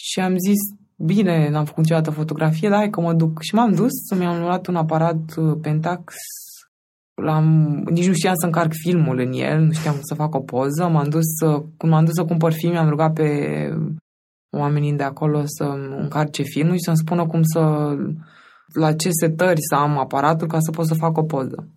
Și 0.04 0.20
am 0.20 0.36
zis, 0.38 0.60
bine, 0.98 1.50
n-am 1.50 1.66
făcut 1.66 1.84
niciodată 1.84 2.12
fotografie, 2.12 2.70
dar 2.70 2.78
hai 2.78 2.90
că 2.90 3.02
mă 3.02 3.14
duc. 3.14 3.42
Și 3.42 3.56
m-am 3.56 3.72
dus, 3.72 3.92
mi-am 4.18 4.40
luat 4.40 4.68
un 4.68 4.76
aparat 4.76 5.36
uh, 5.38 5.58
Pentax, 5.62 6.14
l-am, 7.14 7.46
nici 7.90 8.08
nu 8.08 8.14
știam 8.14 8.34
să 8.36 8.46
încarc 8.46 8.72
filmul 8.84 9.20
în 9.20 9.32
el, 9.34 9.60
nu 9.60 9.72
știam 9.72 9.96
să 10.02 10.16
fac 10.16 10.36
o 10.36 10.40
poză, 10.40 10.88
m-am 10.88 11.10
dus, 11.10 11.30
când 11.78 11.92
m-am 11.92 12.06
dus 12.06 12.14
să 12.14 12.26
cumpăr 12.26 12.52
film, 12.54 12.76
am 12.76 12.90
rugat 12.90 13.14
pe 13.14 13.30
oamenii 14.50 14.94
de 14.94 15.04
acolo 15.04 15.42
să 15.46 15.64
încarce 15.98 16.44
filmul 16.44 16.74
și 16.74 16.84
să-mi 16.84 16.98
spună 16.98 17.26
cum 17.26 17.42
să 17.44 17.62
la 18.74 18.94
ce 18.94 19.10
setări 19.12 19.60
să 19.70 19.76
am 19.76 19.98
aparatul 19.98 20.48
ca 20.48 20.60
să 20.60 20.72
pot 20.72 20.88
să 20.88 20.94
fac 20.94 21.18
o 21.18 21.24
poză. 21.24 21.68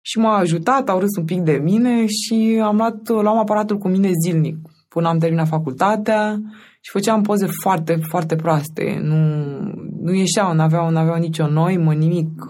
Și 0.00 0.18
m-a 0.18 0.36
ajutat, 0.36 0.88
au 0.88 0.98
râs 0.98 1.16
un 1.18 1.24
pic 1.24 1.40
de 1.40 1.52
mine 1.52 2.06
și 2.06 2.60
am 2.62 2.76
luat, 2.76 3.08
luam 3.08 3.38
aparatul 3.38 3.78
cu 3.78 3.88
mine 3.88 4.10
zilnic 4.24 4.56
până 4.98 5.10
am 5.10 5.18
terminat 5.18 5.48
facultatea 5.48 6.40
și 6.80 6.90
făceam 6.90 7.22
poze 7.22 7.46
foarte, 7.62 7.98
foarte 8.08 8.36
proaste. 8.36 8.98
Nu, 9.02 9.16
nu 10.00 10.12
ieșeau, 10.14 10.54
nu 10.54 10.62
aveau, 10.62 10.90
nu 10.90 10.98
aveau 10.98 11.18
nicio 11.18 11.46
noimă, 11.46 11.94
nimic. 11.94 12.44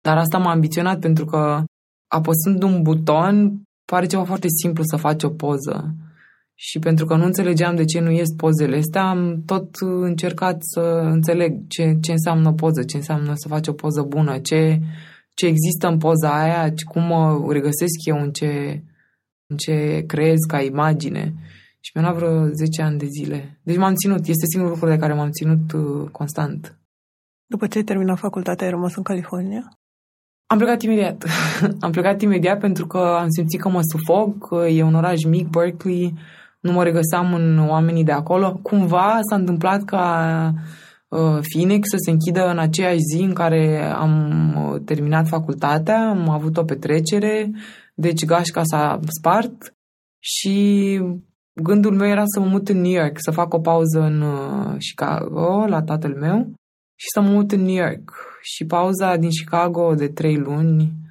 Dar 0.00 0.16
asta 0.16 0.38
m-a 0.38 0.50
ambiționat 0.50 0.98
pentru 0.98 1.24
că 1.24 1.62
apăsând 2.06 2.62
un 2.62 2.82
buton 2.82 3.62
pare 3.84 4.06
ceva 4.06 4.24
foarte 4.24 4.46
simplu 4.62 4.82
să 4.86 4.96
faci 4.96 5.22
o 5.22 5.28
poză. 5.28 5.94
Și 6.54 6.78
pentru 6.78 7.06
că 7.06 7.16
nu 7.16 7.24
înțelegeam 7.24 7.76
de 7.76 7.84
ce 7.84 8.00
nu 8.00 8.10
ies 8.10 8.34
pozele 8.36 8.76
astea, 8.76 9.08
am 9.08 9.42
tot 9.46 9.68
încercat 10.02 10.56
să 10.60 10.80
înțeleg 11.02 11.66
ce, 11.68 11.96
ce 12.00 12.12
înseamnă 12.12 12.52
poză, 12.52 12.82
ce 12.82 12.96
înseamnă 12.96 13.32
să 13.34 13.48
faci 13.48 13.66
o 13.68 13.72
poză 13.72 14.02
bună, 14.02 14.38
ce, 14.38 14.80
ce 15.34 15.46
există 15.46 15.88
în 15.88 15.98
poza 15.98 16.42
aia, 16.42 16.72
cum 16.84 17.02
mă 17.02 17.46
regăsesc 17.48 18.04
eu 18.04 18.16
în 18.16 18.30
ce, 18.30 18.48
în 18.48 18.95
ce 19.56 20.04
creez 20.06 20.38
ca 20.48 20.60
imagine. 20.60 21.34
Și 21.80 21.90
mi-a 21.94 22.04
luat 22.04 22.16
vreo 22.16 22.46
10 22.46 22.82
ani 22.82 22.98
de 22.98 23.06
zile. 23.06 23.60
Deci 23.62 23.76
m-am 23.76 23.94
ținut, 23.94 24.26
este 24.26 24.46
singurul 24.46 24.74
lucru 24.74 24.90
de 24.90 24.98
care 24.98 25.14
m-am 25.14 25.30
ținut 25.30 25.72
uh, 25.72 26.08
constant. 26.10 26.78
După 27.46 27.66
ce 27.66 27.78
ai 27.78 27.84
terminat 27.84 28.18
facultatea, 28.18 28.66
ai 28.66 28.72
rămas 28.72 28.96
în 28.96 29.02
California? 29.02 29.78
Am 30.46 30.58
plecat 30.58 30.82
imediat. 30.82 31.24
am 31.80 31.90
plecat 31.90 32.20
imediat 32.20 32.60
pentru 32.60 32.86
că 32.86 32.98
am 32.98 33.28
simțit 33.28 33.60
că 33.60 33.68
mă 33.68 33.80
sufoc. 33.82 34.48
E 34.68 34.82
un 34.82 34.94
oraș 34.94 35.24
mic, 35.24 35.48
Berkeley 35.48 36.14
nu 36.60 36.72
mă 36.72 36.82
regăseam 36.82 37.34
în 37.34 37.68
oamenii 37.68 38.04
de 38.04 38.12
acolo. 38.12 38.58
Cumva 38.62 39.18
s-a 39.28 39.36
întâmplat 39.36 39.84
ca 39.84 40.04
uh, 41.08 41.38
Phoenix 41.52 41.88
să 41.88 41.96
se 42.04 42.10
închidă 42.10 42.50
în 42.50 42.58
aceeași 42.58 43.06
zi 43.14 43.22
în 43.22 43.32
care 43.32 43.92
am 43.96 44.14
uh, 44.72 44.80
terminat 44.84 45.28
facultatea, 45.28 46.08
am 46.08 46.28
avut 46.28 46.56
o 46.56 46.64
petrecere, 46.64 47.50
deci 47.98 48.24
gașca 48.24 48.62
s-a 48.64 49.00
spart 49.18 49.74
și 50.18 51.00
gândul 51.62 51.94
meu 51.94 52.08
era 52.08 52.22
să 52.26 52.40
mă 52.40 52.46
mut 52.46 52.68
în 52.68 52.80
New 52.80 53.00
York, 53.00 53.16
să 53.16 53.30
fac 53.30 53.54
o 53.54 53.60
pauză 53.60 54.00
în 54.00 54.20
uh, 54.20 54.76
Chicago 54.78 55.64
la 55.66 55.82
tatăl 55.82 56.14
meu 56.14 56.52
și 56.94 57.06
să 57.14 57.20
mă 57.20 57.30
mut 57.30 57.52
în 57.52 57.60
New 57.60 57.74
York. 57.74 58.12
Și 58.42 58.64
pauza 58.64 59.16
din 59.16 59.28
Chicago 59.28 59.94
de 59.94 60.08
trei 60.08 60.36
luni 60.36 61.04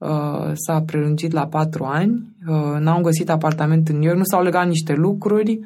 Uh, 0.00 0.50
s-a 0.54 0.82
prelungit 0.82 1.32
la 1.32 1.46
patru 1.46 1.84
ani. 1.84 2.36
Uh, 2.48 2.78
n-am 2.78 3.02
găsit 3.02 3.30
apartament 3.30 3.88
în 3.88 3.94
New 3.94 4.04
York, 4.04 4.16
nu 4.16 4.24
s-au 4.24 4.42
legat 4.42 4.66
niște 4.66 4.92
lucruri. 4.94 5.60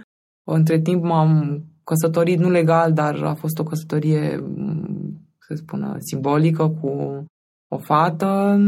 Între 0.45 0.81
timp 0.81 1.03
m-am 1.03 1.63
căsătorit, 1.85 2.39
nu 2.39 2.51
legal, 2.51 2.93
dar 2.93 3.23
a 3.23 3.35
fost 3.35 3.59
o 3.59 3.63
căsătorie, 3.63 4.37
mm, 4.37 5.21
să 5.39 5.55
spună, 5.55 5.97
simbolică 5.99 6.69
cu 6.69 6.89
o 7.69 7.79
fată 7.79 8.59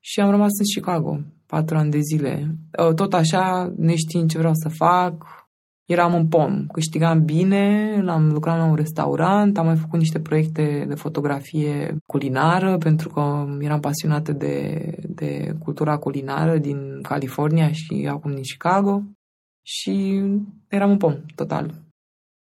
și 0.00 0.20
am 0.20 0.30
rămas 0.30 0.58
în 0.58 0.64
Chicago 0.74 1.20
patru 1.48 1.76
ani 1.76 1.90
de 1.90 1.98
zile. 2.00 2.56
Uh, 2.78 2.94
tot 2.94 3.14
așa, 3.14 3.72
neștiind 3.76 4.30
ce 4.30 4.38
vreau 4.38 4.54
să 4.54 4.68
fac, 4.68 5.14
eram 5.88 6.14
în 6.14 6.28
pom, 6.28 6.66
câștigam 6.66 7.24
bine, 7.24 7.94
am 8.06 8.28
lucrat 8.32 8.58
la 8.58 8.64
un 8.64 8.74
restaurant, 8.74 9.58
am 9.58 9.66
mai 9.66 9.76
făcut 9.76 9.98
niște 9.98 10.20
proiecte 10.20 10.84
de 10.88 10.94
fotografie 10.94 11.96
culinară 12.06 12.78
pentru 12.78 13.08
că 13.08 13.46
eram 13.60 13.80
pasionată 13.80 14.32
de, 14.32 14.78
de 15.08 15.56
cultura 15.62 15.96
culinară 15.98 16.58
din 16.58 17.02
California 17.02 17.72
și 17.72 18.06
acum 18.10 18.30
din 18.30 18.42
Chicago 18.42 19.02
și 19.62 20.22
eram 20.68 20.90
în 20.90 20.96
pom, 20.96 21.16
total. 21.34 21.74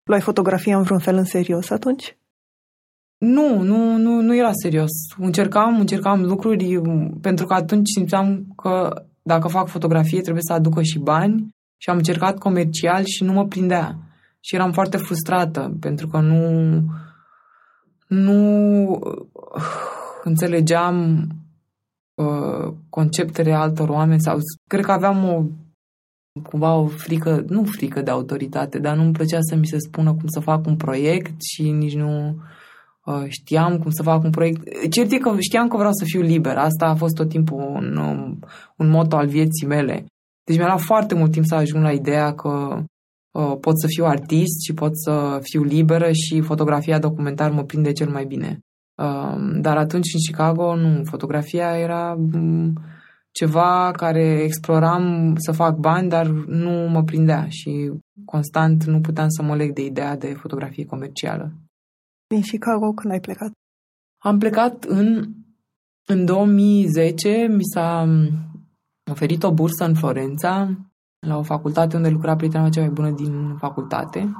Luai 0.03 0.21
fotografia 0.21 0.77
în 0.77 0.83
vreun 0.83 0.99
fel 0.99 1.15
în 1.15 1.25
serios 1.25 1.69
atunci? 1.69 2.17
Nu, 3.17 3.61
nu, 3.61 3.97
nu, 3.97 4.21
nu 4.21 4.35
era 4.35 4.51
serios. 4.61 4.91
Încercam, 5.17 5.79
încercam 5.79 6.21
lucruri 6.21 6.81
pentru 7.21 7.45
că 7.45 7.53
atunci 7.53 7.87
simțeam 7.87 8.45
că 8.55 9.05
dacă 9.21 9.47
fac 9.47 9.67
fotografie 9.67 10.21
trebuie 10.21 10.43
să 10.47 10.53
aducă 10.53 10.81
și 10.81 10.99
bani 10.99 11.49
și 11.77 11.89
am 11.89 11.97
încercat 11.97 12.37
comercial 12.37 13.03
și 13.03 13.23
nu 13.23 13.33
mă 13.33 13.45
prindea. 13.45 13.97
Și 14.39 14.55
eram 14.55 14.71
foarte 14.71 14.97
frustrată 14.97 15.77
pentru 15.79 16.07
că 16.07 16.19
nu, 16.19 16.81
nu 18.07 18.89
uh, 18.91 19.63
înțelegeam 20.23 21.27
uh, 22.13 22.73
conceptele 22.89 23.53
altor 23.53 23.89
oameni 23.89 24.21
sau 24.21 24.37
cred 24.67 24.85
că 24.85 24.91
aveam 24.91 25.23
o 25.23 25.43
cumva 26.41 26.75
o 26.75 26.87
frică, 26.87 27.43
nu 27.47 27.63
frică 27.63 28.01
de 28.01 28.11
autoritate, 28.11 28.79
dar 28.79 28.95
nu-mi 28.95 29.11
plăcea 29.11 29.39
să 29.41 29.55
mi 29.55 29.65
se 29.65 29.77
spună 29.79 30.13
cum 30.13 30.27
să 30.27 30.39
fac 30.39 30.65
un 30.65 30.75
proiect 30.75 31.41
și 31.41 31.71
nici 31.71 31.95
nu 31.95 32.27
uh, 32.27 32.35
știam 33.27 33.77
cum 33.77 33.91
să 33.91 34.03
fac 34.03 34.23
un 34.23 34.29
proiect. 34.29 34.89
Cert 34.89 35.11
e 35.11 35.17
că 35.17 35.35
știam 35.39 35.67
că 35.67 35.77
vreau 35.77 35.91
să 35.93 36.03
fiu 36.05 36.21
liber. 36.21 36.57
Asta 36.57 36.85
a 36.85 36.95
fost 36.95 37.15
tot 37.15 37.29
timpul 37.29 37.59
un, 37.59 37.97
un, 37.97 38.39
un 38.77 38.89
moto 38.89 39.15
al 39.15 39.27
vieții 39.27 39.67
mele. 39.67 40.05
Deci 40.43 40.57
mi-a 40.57 40.65
luat 40.65 40.79
foarte 40.79 41.15
mult 41.15 41.31
timp 41.31 41.45
să 41.45 41.55
ajung 41.55 41.83
la 41.83 41.91
ideea 41.91 42.33
că 42.33 42.83
uh, 43.31 43.57
pot 43.61 43.79
să 43.79 43.87
fiu 43.87 44.05
artist 44.05 44.63
și 44.65 44.73
pot 44.73 44.91
să 44.93 45.39
fiu 45.41 45.63
liberă 45.63 46.11
și 46.11 46.41
fotografia 46.41 46.99
documentar 46.99 47.51
mă 47.51 47.63
prinde 47.63 47.91
cel 47.91 48.09
mai 48.09 48.25
bine. 48.25 48.59
Uh, 48.95 49.59
dar 49.61 49.77
atunci 49.77 50.13
în 50.13 50.19
Chicago, 50.27 50.75
nu, 50.75 51.03
fotografia 51.03 51.77
era 51.77 52.15
um, 52.33 52.73
ceva 53.31 53.91
care 53.91 54.41
exploram 54.43 55.33
să 55.35 55.51
fac 55.51 55.77
bani, 55.77 56.09
dar 56.09 56.27
nu 56.47 56.89
mă 56.89 57.03
prindea 57.03 57.45
și 57.49 57.91
constant 58.25 58.83
nu 58.83 59.01
puteam 59.01 59.29
să 59.29 59.43
mă 59.43 59.55
leg 59.55 59.73
de 59.73 59.85
ideea 59.85 60.17
de 60.17 60.27
fotografie 60.27 60.85
comercială. 60.85 61.51
Din 62.27 62.41
Chicago 62.41 62.91
când 62.91 63.13
ai 63.13 63.19
plecat? 63.19 63.51
Am 64.23 64.37
plecat 64.37 64.83
în, 64.83 65.33
în 66.05 66.25
2010, 66.25 67.47
mi 67.49 67.63
s-a 67.73 68.07
oferit 69.11 69.43
o 69.43 69.53
bursă 69.53 69.85
în 69.85 69.93
Florența, 69.93 70.69
la 71.27 71.37
o 71.37 71.43
facultate 71.43 71.95
unde 71.95 72.09
lucra 72.09 72.35
prietena 72.35 72.61
mea 72.61 72.71
cea 72.71 72.81
mai 72.81 72.89
bună 72.89 73.11
din 73.11 73.55
facultate 73.57 74.35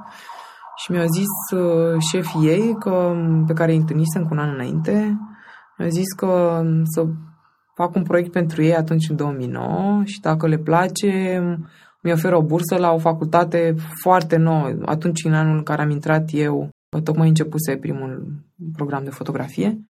și 0.76 0.91
mi-au 0.91 1.06
zis 1.06 1.60
uh, 1.60 2.02
șefii 2.12 2.48
ei, 2.48 2.76
că, 2.80 3.15
pe 3.48 3.54
care 3.54 3.71
îi 3.71 3.78
întâlnisem 3.78 4.24
cu 4.24 4.30
un 4.32 4.39
an 4.39 4.54
înainte, 4.54 5.17
mi-au 5.78 5.89
zis 5.89 6.13
că 6.13 6.62
să 6.84 7.06
fac 7.76 7.95
un 7.95 8.04
proiect 8.04 8.32
pentru 8.32 8.63
ei 8.63 8.76
atunci 8.76 9.10
în 9.10 9.15
2009 9.15 10.02
și 10.04 10.19
dacă 10.19 10.48
le 10.48 10.58
place, 10.58 11.39
mi 12.02 12.12
oferă 12.12 12.38
o 12.38 12.43
bursă 12.43 12.76
la 12.78 12.91
o 12.91 12.98
facultate 12.98 13.76
foarte 14.02 14.36
nouă. 14.36 14.71
Atunci, 14.86 15.24
în 15.24 15.34
anul 15.34 15.58
în 15.58 15.63
care 15.63 15.82
am 15.82 15.89
intrat 15.89 16.30
eu, 16.32 16.69
tocmai 17.02 17.28
începuse 17.28 17.78
primul 17.78 18.44
program 18.74 19.04
de 19.04 19.10
fotografie. 19.10 19.86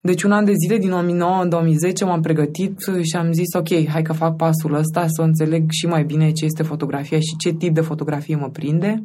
Deci 0.00 0.22
un 0.22 0.32
an 0.32 0.44
de 0.44 0.52
zile, 0.52 0.78
din 0.78 0.88
2009 0.88 1.42
în 1.42 1.48
2010, 1.48 2.04
m-am 2.04 2.20
pregătit 2.20 2.78
și 2.80 3.16
am 3.16 3.32
zis, 3.32 3.54
ok, 3.54 3.88
hai 3.88 4.02
că 4.02 4.12
fac 4.12 4.36
pasul 4.36 4.74
ăsta 4.74 5.06
să 5.08 5.22
înțeleg 5.22 5.70
și 5.70 5.86
mai 5.86 6.04
bine 6.04 6.30
ce 6.30 6.44
este 6.44 6.62
fotografia 6.62 7.18
și 7.18 7.36
ce 7.38 7.52
tip 7.52 7.74
de 7.74 7.80
fotografie 7.80 8.36
mă 8.36 8.50
prinde. 8.50 9.04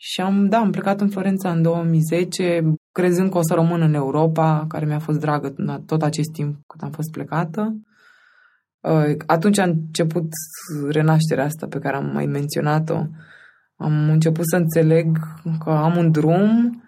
Și 0.00 0.20
am, 0.20 0.48
da, 0.48 0.58
am 0.58 0.70
plecat 0.70 1.00
în 1.00 1.08
Florența 1.08 1.50
în 1.50 1.62
2010, 1.62 2.74
crezând 2.92 3.30
că 3.30 3.38
o 3.38 3.42
să 3.42 3.54
rămân 3.54 3.80
în 3.80 3.94
Europa, 3.94 4.64
care 4.68 4.86
mi-a 4.86 4.98
fost 4.98 5.18
dragă 5.18 5.54
tot 5.86 6.02
acest 6.02 6.30
timp 6.32 6.56
cât 6.66 6.80
am 6.80 6.90
fost 6.90 7.10
plecată. 7.10 7.76
Uh, 8.80 9.16
atunci 9.26 9.58
a 9.58 9.64
început 9.64 10.28
renașterea 10.88 11.44
asta 11.44 11.66
pe 11.66 11.78
care 11.78 11.96
am 11.96 12.10
mai 12.12 12.26
menționat-o. 12.26 13.06
Am 13.78 14.10
început 14.10 14.44
să 14.46 14.56
înțeleg 14.56 15.18
că 15.64 15.70
am 15.70 15.96
un 15.96 16.10
drum 16.10 16.82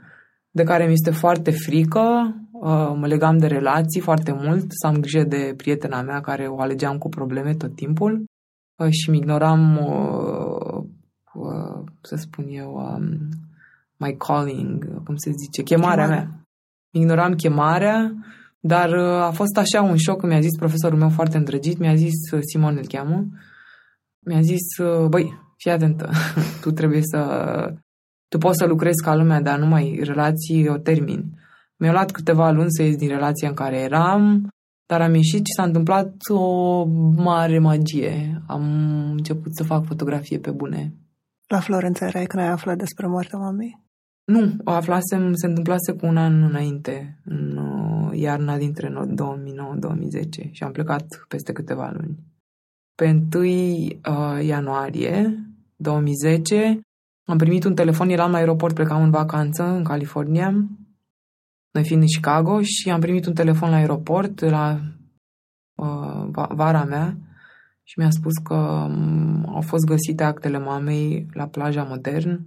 de 0.50 0.62
care 0.62 0.86
mi 0.86 0.92
este 0.92 1.10
foarte 1.10 1.50
frică, 1.50 2.34
uh, 2.52 2.92
mă 2.96 3.06
legam 3.06 3.38
de 3.38 3.46
relații 3.46 4.00
foarte 4.00 4.32
mult, 4.32 4.64
să 4.68 4.86
am 4.86 4.96
grijă 4.96 5.24
de 5.24 5.54
prietena 5.56 6.02
mea 6.02 6.20
care 6.20 6.46
o 6.46 6.60
alegeam 6.60 6.98
cu 6.98 7.08
probleme 7.08 7.54
tot 7.54 7.74
timpul 7.74 8.24
uh, 8.76 8.90
și 8.90 9.10
mi 9.10 9.16
ignoram, 9.16 9.78
să 12.00 12.16
spun 12.16 12.44
eu, 12.48 12.74
um, 12.74 13.28
my 13.96 14.16
calling, 14.16 15.02
cum 15.04 15.16
se 15.16 15.30
zice, 15.30 15.62
chemarea 15.62 16.06
mea. 16.06 16.44
Ignoram 16.90 17.34
chemarea, 17.34 18.14
dar 18.60 18.90
uh, 18.90 19.22
a 19.22 19.30
fost 19.30 19.56
așa 19.56 19.82
un 19.82 19.96
șoc, 19.96 20.22
mi-a 20.22 20.40
zis 20.40 20.56
profesorul 20.58 20.98
meu 20.98 21.08
foarte 21.08 21.36
îndrăgit, 21.36 21.78
mi-a 21.78 21.94
zis, 21.94 22.30
uh, 22.32 22.40
Simon 22.42 22.76
îl 22.76 22.86
cheamă, 22.86 23.26
mi-a 24.18 24.40
zis, 24.40 24.78
uh, 24.78 25.08
băi, 25.08 25.49
fii 25.62 25.70
atentă, 25.70 26.10
tu 26.62 26.70
trebuie 26.70 27.00
să, 27.02 27.20
tu 28.28 28.38
poți 28.38 28.58
să 28.58 28.66
lucrezi 28.66 29.02
ca 29.04 29.14
lumea, 29.14 29.40
dar 29.40 29.58
nu 29.58 29.66
mai 29.66 30.00
relații 30.02 30.68
o 30.68 30.76
termin. 30.76 31.38
Mi-a 31.76 31.92
luat 31.92 32.10
câteva 32.10 32.50
luni 32.50 32.70
să 32.70 32.82
ies 32.82 32.96
din 32.96 33.08
relația 33.08 33.48
în 33.48 33.54
care 33.54 33.78
eram, 33.78 34.48
dar 34.86 35.00
am 35.00 35.14
ieșit 35.14 35.46
și 35.46 35.52
s-a 35.56 35.62
întâmplat 35.62 36.14
o 36.28 36.84
mare 37.16 37.58
magie. 37.58 38.42
Am 38.46 38.64
început 39.10 39.54
să 39.54 39.64
fac 39.64 39.84
fotografie 39.84 40.38
pe 40.38 40.50
bune. 40.50 40.94
La 41.46 41.60
Florența 41.60 42.06
erai 42.06 42.24
când 42.24 42.42
ai 42.42 42.48
aflat 42.48 42.76
despre 42.76 43.06
moartea 43.06 43.38
mamei? 43.38 43.82
Nu, 44.24 44.56
o 44.64 44.70
aflasem, 44.70 45.32
se 45.32 45.46
întâmplase 45.46 45.92
cu 45.92 46.06
un 46.06 46.16
an 46.16 46.42
înainte, 46.42 47.20
în 47.24 47.56
uh, 47.56 48.18
iarna 48.18 48.56
dintre 48.56 48.88
2009-2010 48.88 50.50
și 50.50 50.62
am 50.62 50.72
plecat 50.72 51.24
peste 51.28 51.52
câteva 51.52 51.90
luni. 51.92 52.18
Pe 52.94 53.22
1 53.34 53.44
uh, 53.44 54.44
ianuarie 54.44 55.44
2010 55.80 56.80
am 57.24 57.38
primit 57.38 57.64
un 57.64 57.74
telefon, 57.74 58.08
eram 58.08 58.30
la 58.30 58.36
aeroport, 58.36 58.74
plecam 58.74 59.02
în 59.02 59.10
vacanță 59.10 59.62
în 59.62 59.84
California, 59.84 60.50
noi 61.70 61.84
fiind 61.84 62.02
în 62.02 62.08
Chicago 62.08 62.62
și 62.62 62.90
am 62.90 63.00
primit 63.00 63.26
un 63.26 63.34
telefon 63.34 63.70
la 63.70 63.76
aeroport 63.76 64.40
la 64.40 64.80
uh, 65.74 66.28
vara 66.48 66.84
mea 66.84 67.16
și 67.82 67.98
mi-a 67.98 68.10
spus 68.10 68.36
că 68.36 68.54
um, 68.54 69.48
au 69.54 69.60
fost 69.60 69.84
găsite 69.84 70.24
actele 70.24 70.58
mamei 70.58 71.26
la 71.32 71.46
plaja 71.46 71.82
modern 71.82 72.46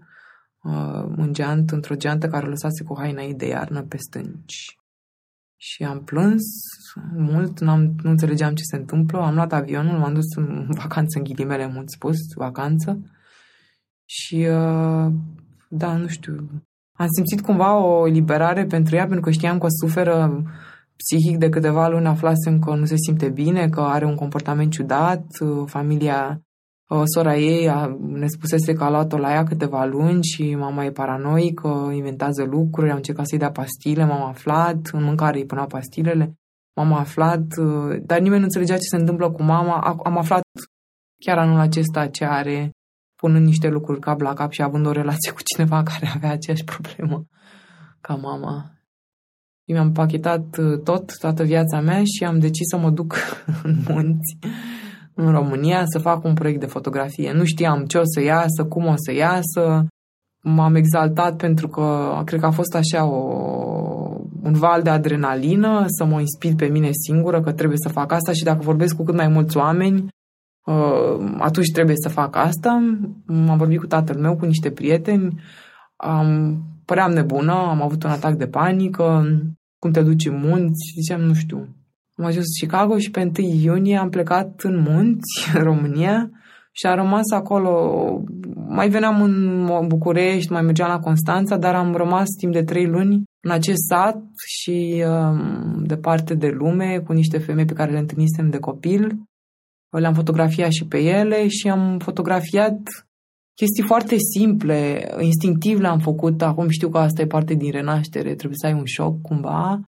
uh, 0.64 1.04
un 1.18 1.34
geant, 1.34 1.72
într-o 1.72 1.96
geantă 1.96 2.28
care 2.28 2.46
o 2.46 2.50
lăsase 2.50 2.84
cu 2.84 2.98
haina 2.98 3.22
ei 3.22 3.34
de 3.34 3.48
iarnă 3.48 3.82
pe 3.82 3.98
stânci. 3.98 4.78
Și 5.56 5.84
am 5.84 6.04
plâns 6.04 6.44
mult, 7.16 7.60
n-am, 7.60 7.96
nu 8.02 8.10
înțelegeam 8.10 8.54
ce 8.54 8.64
se 8.64 8.76
întâmplă. 8.76 9.20
Am 9.20 9.36
luat 9.36 9.54
avionul, 9.54 9.98
m-am 9.98 10.14
dus 10.14 10.36
în 10.36 10.68
vacanță, 10.70 11.18
în 11.18 11.24
ghilimele 11.24 11.68
mult 11.68 11.90
spus, 11.90 12.18
vacanță. 12.36 13.00
Și, 14.06 14.36
uh, 14.36 15.12
da, 15.70 15.96
nu 15.98 16.08
știu, 16.08 16.34
am 16.98 17.08
simțit 17.16 17.42
cumva 17.46 17.78
o 17.78 18.08
eliberare 18.08 18.66
pentru 18.66 18.96
ea, 18.96 19.04
pentru 19.04 19.22
că 19.22 19.32
știam 19.32 19.58
că 19.58 19.68
suferă 19.70 20.44
psihic 20.96 21.38
de 21.38 21.50
câteva 21.50 21.88
luni, 21.88 22.08
aflasem 22.08 22.60
că 22.60 22.76
nu 22.76 22.86
se 22.86 22.96
simte 22.98 23.30
bine, 23.30 23.70
că 23.70 23.82
are 23.82 24.06
un 24.06 24.16
comportament 24.16 24.72
ciudat, 24.72 25.26
uh, 25.40 25.64
familia 25.66 26.44
Sora 27.04 27.36
ei 27.36 27.70
a, 27.70 27.98
ne 28.02 28.28
spusese 28.28 28.74
că 28.74 28.84
a 28.84 28.90
luat-o 28.90 29.18
la 29.18 29.32
ea 29.32 29.44
câteva 29.44 29.86
luni 29.86 30.24
și 30.24 30.56
mama 30.56 30.86
e 30.86 30.92
paranoică, 30.92 31.92
inventează 31.94 32.44
lucruri, 32.44 32.90
am 32.90 32.96
încercat 32.96 33.28
să-i 33.28 33.38
dea 33.38 33.52
pastile, 33.52 34.06
m-am 34.06 34.24
aflat, 34.24 34.90
în 34.92 35.04
mâncare 35.04 35.38
îi 35.38 35.46
puneau 35.46 35.68
pastilele, 35.68 36.34
m-am 36.76 36.94
aflat, 36.94 37.46
uh, 37.58 37.98
dar 38.06 38.20
nimeni 38.20 38.40
nu 38.40 38.46
înțelegea 38.46 38.76
ce 38.76 38.88
se 38.90 38.96
întâmplă 38.96 39.32
cu 39.32 39.44
mama. 39.44 39.80
Am 40.04 40.18
aflat 40.18 40.42
chiar 41.26 41.38
anul 41.38 41.60
acesta 41.60 42.08
ce 42.08 42.26
are, 42.26 42.72
punând 43.24 43.46
niște 43.46 43.70
lucruri 43.70 44.00
cap 44.00 44.20
la 44.22 44.34
cap 44.34 44.52
și 44.52 44.62
având 44.62 44.86
o 44.86 44.92
relație 44.92 45.32
cu 45.32 45.42
cineva 45.44 45.84
care 45.84 46.12
avea 46.16 46.32
aceeași 46.32 46.64
problemă 46.64 47.26
ca 48.02 48.14
mama. 48.14 48.72
Și 49.66 49.72
mi-am 49.72 49.92
pachetat 49.92 50.58
uh, 50.58 50.80
tot, 50.84 51.18
toată 51.18 51.44
viața 51.44 51.80
mea 51.80 52.02
și 52.04 52.24
am 52.24 52.40
decis 52.40 52.68
să 52.70 52.78
mă 52.78 52.90
duc 52.90 53.16
în 53.68 53.76
munți 53.88 54.38
în 55.14 55.32
România 55.32 55.84
să 55.86 56.00
fac 56.00 56.24
un 56.24 56.34
proiect 56.34 56.60
de 56.60 56.66
fotografie. 56.66 57.32
Nu 57.32 57.44
știam 57.44 57.86
ce 57.86 57.98
o 57.98 58.02
să 58.04 58.22
iasă, 58.22 58.66
cum 58.70 58.86
o 58.86 58.94
să 58.96 59.14
iasă. 59.14 59.88
M-am 60.44 60.76
exaltat 60.76 61.36
pentru 61.36 61.68
că 61.68 61.86
cred 62.26 62.40
că 62.40 62.46
a 62.46 62.52
fost 62.52 62.76
așa 62.76 63.06
o, 63.06 63.20
un 64.44 64.54
val 64.54 64.82
de 64.82 64.90
adrenalină 64.90 65.84
să 65.88 66.06
mă 66.06 66.20
inspir 66.20 66.56
pe 66.56 66.66
mine 66.66 66.90
singură 67.08 67.42
că 67.42 67.52
trebuie 67.52 67.78
să 67.78 67.90
fac 67.90 68.12
asta 68.12 68.32
și 68.32 68.44
dacă 68.44 68.62
vorbesc 68.62 68.96
cu 68.96 69.04
cât 69.04 69.16
mai 69.16 69.28
mulți 69.28 69.58
oameni, 69.58 70.02
uh, 70.02 70.08
atunci 71.40 71.72
trebuie 71.72 71.96
să 71.96 72.10
fac 72.10 72.36
asta. 72.36 72.98
M-am 73.26 73.58
vorbit 73.58 73.80
cu 73.80 73.88
tatăl 73.88 74.20
meu, 74.20 74.36
cu 74.36 74.46
niște 74.46 74.72
prieteni, 74.72 75.42
am, 75.96 76.58
păream 76.86 77.12
nebună, 77.12 77.54
am 77.54 77.82
avut 77.82 78.04
un 78.04 78.10
atac 78.10 78.34
de 78.34 78.48
panică, 78.48 79.26
cum 79.80 79.92
te 79.92 80.02
duci 80.02 80.26
în 80.26 80.40
munți, 80.40 80.94
ziceam, 80.96 81.22
nu 81.22 81.34
știu, 81.34 81.58
am 82.16 82.26
ajuns 82.26 82.46
în 82.46 82.68
Chicago 82.68 82.98
și 82.98 83.12
pe 83.12 83.32
1 83.38 83.48
iunie 83.48 83.98
am 83.98 84.10
plecat 84.10 84.62
în 84.62 84.80
munți, 84.80 85.30
în 85.58 85.64
România, 85.64 86.30
și 86.72 86.86
am 86.86 86.96
rămas 86.96 87.32
acolo. 87.34 88.24
Mai 88.68 88.90
veneam 88.90 89.22
în 89.22 89.68
București, 89.88 90.52
mai 90.52 90.62
mergeam 90.62 90.90
la 90.90 91.00
Constanța, 91.00 91.58
dar 91.58 91.76
am 91.76 91.94
rămas 91.96 92.30
timp 92.30 92.54
de 92.54 92.64
trei 92.64 92.86
luni 92.86 93.24
în 93.42 93.52
acest 93.52 93.82
sat 93.90 94.22
și 94.46 95.04
um, 95.08 95.84
departe 95.84 96.34
de 96.34 96.48
lume, 96.48 97.02
cu 97.06 97.14
niște 97.14 97.38
femei 97.38 97.66
pe 97.66 97.74
care 97.74 97.92
le 97.92 98.00
întâlnisem 98.00 98.50
de 98.50 98.58
copil. 98.58 99.18
Le-am 100.00 100.14
fotografiat 100.14 100.72
și 100.72 100.86
pe 100.86 100.98
ele 100.98 101.48
și 101.48 101.70
am 101.70 102.00
fotografiat 102.00 102.80
chestii 103.56 103.84
foarte 103.84 104.16
simple, 104.38 105.10
instinctiv 105.20 105.80
le-am 105.80 106.00
făcut. 106.00 106.42
Acum 106.42 106.70
știu 106.70 106.90
că 106.90 106.98
asta 106.98 107.22
e 107.22 107.28
parte 107.28 107.54
din 107.54 107.72
renaștere, 107.72 108.36
trebuie 108.36 108.58
să 108.62 108.66
ai 108.66 108.74
un 108.74 108.86
șoc 108.86 109.22
cumva 109.22 109.82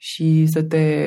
și 0.00 0.46
să 0.46 0.62
te 0.62 1.06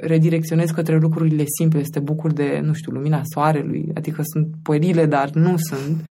redirecționezi 0.00 0.74
către 0.74 0.98
lucrurile 0.98 1.44
simple, 1.58 1.82
să 1.82 1.90
te 1.92 2.00
bucuri 2.00 2.34
de, 2.34 2.60
nu 2.62 2.72
știu, 2.72 2.92
lumina 2.92 3.20
soarelui, 3.24 3.90
adică 3.94 4.22
sunt 4.22 4.54
puerile, 4.62 5.06
dar 5.06 5.30
nu 5.30 5.56
sunt. 5.56 6.04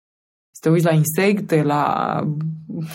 Să 0.51 0.61
te 0.61 0.69
uiți 0.69 0.85
la 0.85 0.93
insecte, 0.93 1.63
la... 1.63 1.83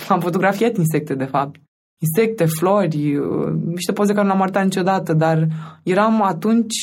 Am 0.07 0.19
fotografiat 0.19 0.77
insecte, 0.77 1.15
de 1.15 1.25
fapt. 1.25 1.61
Insecte, 2.01 2.45
flori, 2.45 3.19
niște 3.65 3.91
poze 3.91 4.13
care 4.13 4.25
nu 4.27 4.33
am 4.33 4.41
arătat 4.41 4.63
niciodată, 4.63 5.13
dar 5.13 5.47
eram 5.83 6.21
atunci, 6.21 6.75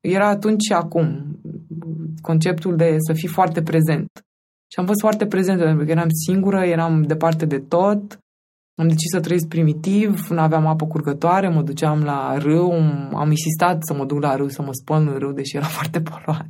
era 0.00 0.28
atunci 0.28 0.62
și 0.62 0.72
acum 0.72 1.38
conceptul 2.20 2.76
de 2.76 2.94
să 2.98 3.12
fii 3.12 3.28
foarte 3.28 3.62
prezent. 3.62 4.08
Și 4.72 4.78
am 4.78 4.86
fost 4.86 5.00
foarte 5.00 5.26
prezent 5.26 5.58
pentru 5.58 5.84
că 5.84 5.90
eram 5.90 6.08
singură, 6.26 6.64
eram 6.64 7.02
departe 7.02 7.46
de 7.46 7.58
tot, 7.58 8.18
am 8.80 8.88
decis 8.88 9.10
să 9.10 9.20
trăiesc 9.20 9.46
primitiv, 9.46 10.28
nu 10.28 10.40
aveam 10.40 10.66
apă 10.66 10.86
curgătoare, 10.86 11.48
mă 11.48 11.62
duceam 11.62 12.02
la 12.02 12.38
râu, 12.38 12.72
am 13.12 13.30
insistat 13.30 13.78
să 13.80 13.94
mă 13.94 14.04
duc 14.04 14.20
la 14.20 14.36
râu, 14.36 14.48
să 14.48 14.62
mă 14.62 14.72
spăl 14.72 15.08
în 15.08 15.18
râu, 15.18 15.32
deși 15.32 15.56
era 15.56 15.66
foarte 15.78 16.00
poluat. 16.00 16.46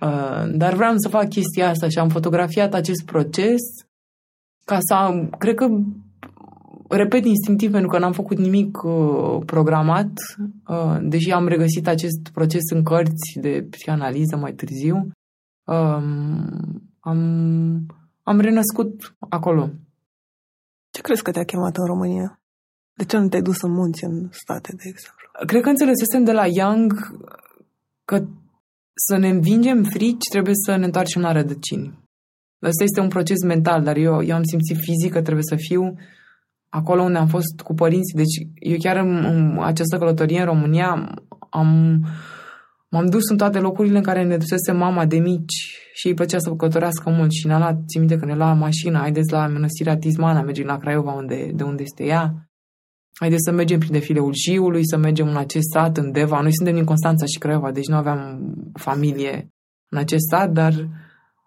Uh, 0.00 0.56
dar 0.56 0.74
vreau 0.74 0.92
să 0.96 1.08
fac 1.08 1.28
chestia 1.28 1.68
asta 1.68 1.88
și 1.88 1.98
am 1.98 2.08
fotografiat 2.08 2.74
acest 2.74 3.04
proces 3.04 3.60
ca 4.64 4.78
să, 4.80 5.26
cred 5.38 5.54
că, 5.54 5.66
repet 6.88 7.24
instinctiv 7.24 7.70
pentru 7.70 7.88
că 7.88 7.98
n-am 7.98 8.12
făcut 8.12 8.38
nimic 8.38 8.82
uh, 8.82 9.42
programat, 9.46 10.10
uh, 10.68 10.98
deși 11.02 11.30
am 11.30 11.48
regăsit 11.48 11.86
acest 11.86 12.28
proces 12.32 12.62
în 12.74 12.82
cărți 12.82 13.38
de 13.40 13.66
psihanaliză 13.70 14.36
mai 14.36 14.52
târziu, 14.52 14.96
uh, 15.64 16.02
am, 17.00 17.86
am 18.22 18.40
renăscut 18.40 19.16
acolo. 19.18 19.70
Ce 20.90 21.00
crezi 21.00 21.22
că 21.22 21.30
te-a 21.30 21.44
chemat 21.44 21.76
în 21.76 21.84
România? 21.84 22.40
De 22.92 23.04
ce 23.04 23.16
nu 23.18 23.28
te-ai 23.28 23.42
dus 23.42 23.60
în 23.60 23.72
munți, 23.72 24.04
în 24.04 24.28
state, 24.30 24.72
de 24.76 24.82
exemplu? 24.86 25.28
Cred 25.46 25.62
că 25.62 25.68
înțelesesem 25.68 26.24
de 26.24 26.32
la 26.32 26.46
Young 26.46 26.92
că 28.04 28.24
să 28.94 29.16
ne 29.16 29.28
învingem 29.28 29.82
frici 29.82 30.28
trebuie 30.30 30.54
să 30.64 30.76
ne 30.76 30.84
întoarcem 30.84 31.22
la 31.22 31.32
rădăcini. 31.32 32.04
Ăsta 32.62 32.82
este 32.84 33.00
un 33.00 33.08
proces 33.08 33.42
mental, 33.42 33.82
dar 33.82 33.96
eu, 33.96 34.22
eu 34.22 34.36
am 34.36 34.44
simțit 34.44 34.76
fizic 34.76 35.12
că 35.12 35.22
trebuie 35.22 35.44
să 35.48 35.56
fiu 35.56 35.94
acolo 36.68 37.02
unde 37.02 37.18
am 37.18 37.26
fost 37.26 37.60
cu 37.64 37.74
părinții. 37.74 38.16
Deci 38.16 38.48
eu 38.54 38.76
chiar 38.78 38.96
în, 38.96 39.24
în 39.24 39.58
această 39.62 39.98
călătorie 39.98 40.38
în 40.38 40.44
România 40.44 41.14
am, 41.50 42.00
m-am 42.88 43.06
dus 43.06 43.28
în 43.28 43.36
toate 43.36 43.58
locurile 43.58 43.96
în 43.96 44.02
care 44.02 44.24
ne 44.24 44.36
dusese 44.36 44.72
mama 44.72 45.06
de 45.06 45.18
mici 45.18 45.80
și 45.92 46.06
îi 46.06 46.14
plăcea 46.14 46.38
să 46.38 46.50
călătorească 46.50 47.10
mult 47.10 47.30
și 47.30 47.46
ne-a 47.46 47.58
luat, 47.58 47.76
țin 47.86 48.00
minte 48.00 48.16
că 48.16 48.24
ne 48.24 48.34
lua 48.34 48.52
mașina, 48.52 48.98
haideți 48.98 49.32
la 49.32 49.46
mănăstirea 49.46 49.96
Tismana, 49.96 50.42
mergem 50.42 50.66
la 50.66 50.78
Craiova 50.78 51.12
unde, 51.12 51.50
de 51.54 51.62
unde 51.62 51.82
este 51.82 52.04
ea. 52.04 52.50
Haideți 53.18 53.42
să 53.44 53.50
mergem 53.50 53.78
prin 53.78 53.92
defileul 53.92 54.32
Jiului, 54.34 54.88
să 54.88 54.96
mergem 54.96 55.28
în 55.28 55.36
acest 55.36 55.70
sat, 55.72 55.96
în 55.96 56.12
Deva. 56.12 56.40
Noi 56.40 56.54
suntem 56.54 56.74
din 56.74 56.84
Constanța 56.84 57.24
și 57.26 57.38
Craiova, 57.38 57.72
deci 57.72 57.86
nu 57.86 57.96
aveam 57.96 58.40
familie 58.72 59.48
în 59.90 59.98
acest 59.98 60.22
sat, 60.30 60.50
dar 60.50 60.88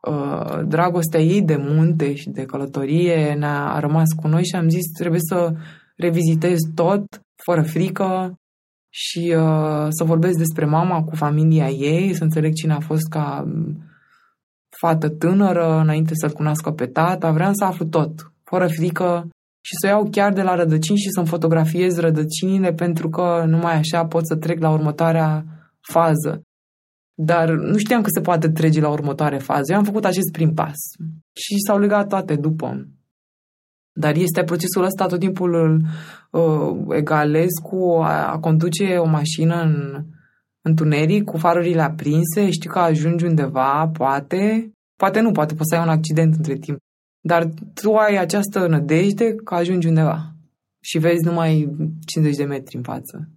uh, 0.08 0.60
dragostea 0.68 1.20
ei 1.20 1.42
de 1.42 1.56
munte 1.56 2.14
și 2.16 2.30
de 2.30 2.46
călătorie 2.46 3.34
ne-a 3.34 3.80
rămas 3.80 4.08
cu 4.22 4.28
noi 4.28 4.46
și 4.46 4.56
am 4.56 4.70
zis 4.70 4.86
trebuie 4.98 5.22
să 5.22 5.54
revizitez 5.96 6.58
tot, 6.76 7.04
fără 7.44 7.62
frică, 7.62 8.40
și 8.90 9.34
uh, 9.38 9.88
să 9.90 10.04
vorbesc 10.04 10.38
despre 10.38 10.66
mama 10.66 11.04
cu 11.04 11.16
familia 11.16 11.70
ei, 11.70 12.14
să 12.14 12.24
înțeleg 12.24 12.54
cine 12.54 12.74
a 12.74 12.80
fost 12.80 13.08
ca 13.10 13.46
fată 14.70 15.10
tânără 15.10 15.80
înainte 15.80 16.12
să-l 16.14 16.32
cunoască 16.32 16.72
pe 16.72 16.86
tata. 16.86 17.32
Vreau 17.32 17.52
să 17.54 17.64
aflu 17.64 17.86
tot, 17.86 18.32
fără 18.44 18.68
frică 18.68 19.28
și 19.62 19.74
să 19.82 19.88
iau 19.88 20.08
chiar 20.12 20.34
de 20.34 20.42
la 20.42 20.56
rădăcini 20.56 20.98
și 20.98 21.10
să-mi 21.10 21.28
fotografiez 21.28 22.00
rădăcinile 22.00 22.74
pentru 22.74 23.10
că 23.10 23.44
numai 23.48 23.76
așa 23.76 24.06
pot 24.06 24.28
să 24.28 24.36
trec 24.36 24.60
la 24.60 24.72
următoarea 24.72 25.46
fază. 25.92 26.42
Dar 27.22 27.50
nu 27.50 27.78
știam 27.78 28.02
că 28.02 28.10
se 28.10 28.22
poate 28.22 28.50
trece 28.50 28.80
la 28.80 28.90
următoare 28.90 29.38
fază. 29.38 29.72
Eu 29.72 29.78
am 29.78 29.84
făcut 29.84 30.06
acest 30.06 30.32
prim 30.32 30.54
pas 30.54 30.78
și 31.34 31.56
s-au 31.66 31.80
legat 31.80 32.08
toate 32.08 32.36
după. 32.36 32.88
Dar 33.92 34.16
este 34.16 34.44
procesul 34.44 34.84
ăsta 34.84 35.06
tot 35.06 35.20
timpul 35.20 35.54
îl 35.54 35.82
uh, 36.42 36.96
egalez 36.98 37.50
cu 37.64 38.00
a, 38.02 38.32
a 38.32 38.40
conduce 38.40 38.96
o 38.98 39.06
mașină 39.06 39.62
în 39.62 40.06
întuneric, 40.62 41.24
cu 41.24 41.38
farurile 41.38 41.82
aprinse, 41.82 42.50
știi 42.50 42.70
că 42.70 42.80
ajungi 42.80 43.26
undeva, 43.26 43.88
poate, 43.88 44.72
poate 44.96 45.20
nu, 45.20 45.32
poate 45.32 45.54
poți 45.54 45.70
să 45.70 45.76
ai 45.76 45.84
un 45.84 45.90
accident 45.90 46.36
între 46.36 46.56
timp. 46.56 46.78
Dar 47.22 47.50
tu 47.74 47.94
ai 47.94 48.18
această 48.18 48.68
nădejde 48.68 49.36
că 49.36 49.56
ajungi 49.56 49.88
undeva 49.88 50.36
și 50.84 50.98
vezi 50.98 51.26
numai 51.26 51.76
50 52.06 52.38
de 52.38 52.44
metri 52.44 52.76
în 52.76 52.84
față. 52.84 53.30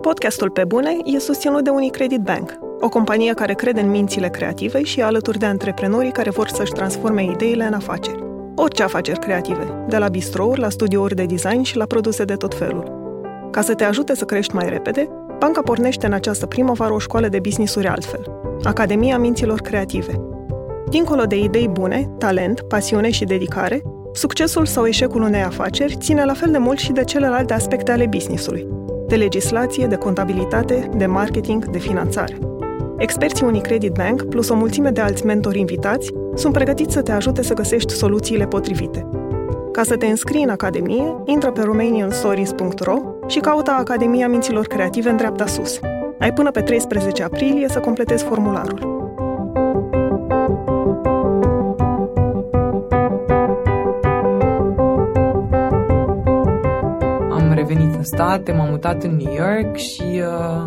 Podcastul 0.00 0.50
Pe 0.50 0.64
Bune 0.64 0.96
e 1.04 1.18
susținut 1.18 1.64
de 1.64 1.70
Unicredit 1.70 2.20
Bank, 2.20 2.58
o 2.80 2.88
companie 2.88 3.32
care 3.32 3.54
crede 3.54 3.80
în 3.80 3.90
mințile 3.90 4.28
creative 4.28 4.82
și 4.82 5.00
e 5.00 5.02
alături 5.02 5.38
de 5.38 5.46
antreprenorii 5.46 6.10
care 6.10 6.30
vor 6.30 6.48
să-și 6.48 6.72
transforme 6.72 7.24
ideile 7.24 7.64
în 7.64 7.72
afaceri. 7.72 8.24
Orice 8.54 8.82
afaceri 8.82 9.18
creative, 9.18 9.84
de 9.88 9.96
la 9.96 10.08
bistrouri 10.08 10.60
la 10.60 10.68
studiouri 10.68 11.14
de 11.14 11.24
design 11.24 11.62
și 11.62 11.76
la 11.76 11.84
produse 11.84 12.24
de 12.24 12.34
tot 12.34 12.54
felul. 12.54 12.98
Ca 13.50 13.60
să 13.60 13.74
te 13.74 13.84
ajute 13.84 14.14
să 14.14 14.24
crești 14.24 14.54
mai 14.54 14.68
repede, 14.68 15.08
banca 15.38 15.60
pornește 15.62 16.06
în 16.06 16.12
această 16.12 16.46
primăvară 16.46 16.92
o 16.92 16.98
școală 16.98 17.28
de 17.28 17.38
business-uri 17.38 17.86
altfel, 17.86 18.32
Academia 18.62 19.18
Minților 19.18 19.60
Creative. 19.60 20.20
Dincolo 20.90 21.24
de 21.24 21.38
idei 21.38 21.68
bune, 21.68 22.10
talent, 22.18 22.60
pasiune 22.60 23.10
și 23.10 23.24
dedicare, 23.24 23.82
succesul 24.12 24.66
sau 24.66 24.86
eșecul 24.86 25.22
unei 25.22 25.42
afaceri 25.42 25.96
ține 25.98 26.24
la 26.24 26.34
fel 26.34 26.50
de 26.50 26.58
mult 26.58 26.78
și 26.78 26.92
de 26.92 27.04
celelalte 27.04 27.52
aspecte 27.52 27.90
ale 27.90 28.06
businessului, 28.06 28.66
de 29.10 29.16
legislație, 29.16 29.86
de 29.86 29.96
contabilitate, 29.96 30.90
de 30.96 31.06
marketing, 31.06 31.64
de 31.64 31.78
finanțare. 31.78 32.38
Experții 32.98 33.46
Unicredit 33.46 33.92
Bank, 33.92 34.22
plus 34.22 34.48
o 34.48 34.54
mulțime 34.54 34.90
de 34.90 35.00
alți 35.00 35.26
mentori 35.26 35.58
invitați, 35.58 36.12
sunt 36.34 36.52
pregătiți 36.52 36.92
să 36.92 37.02
te 37.02 37.12
ajute 37.12 37.42
să 37.42 37.54
găsești 37.54 37.92
soluțiile 37.92 38.46
potrivite. 38.46 39.08
Ca 39.72 39.82
să 39.82 39.96
te 39.96 40.06
înscrii 40.06 40.42
în 40.42 40.48
Academie, 40.48 41.14
intră 41.24 41.50
pe 41.50 41.62
romanianstories.ro 41.62 42.98
și 43.26 43.38
caută 43.38 43.70
Academia 43.70 44.28
Minților 44.28 44.66
Creative 44.66 45.10
în 45.10 45.16
dreapta 45.16 45.46
sus. 45.46 45.80
Ai 46.18 46.32
până 46.32 46.50
pe 46.50 46.60
13 46.60 47.22
aprilie 47.22 47.68
să 47.68 47.80
completezi 47.80 48.24
formularul. 48.24 48.99
În 58.00 58.06
state, 58.06 58.52
m-am 58.52 58.70
mutat 58.70 59.02
în 59.02 59.16
New 59.16 59.32
York 59.34 59.76
și 59.76 60.02
uh, 60.02 60.64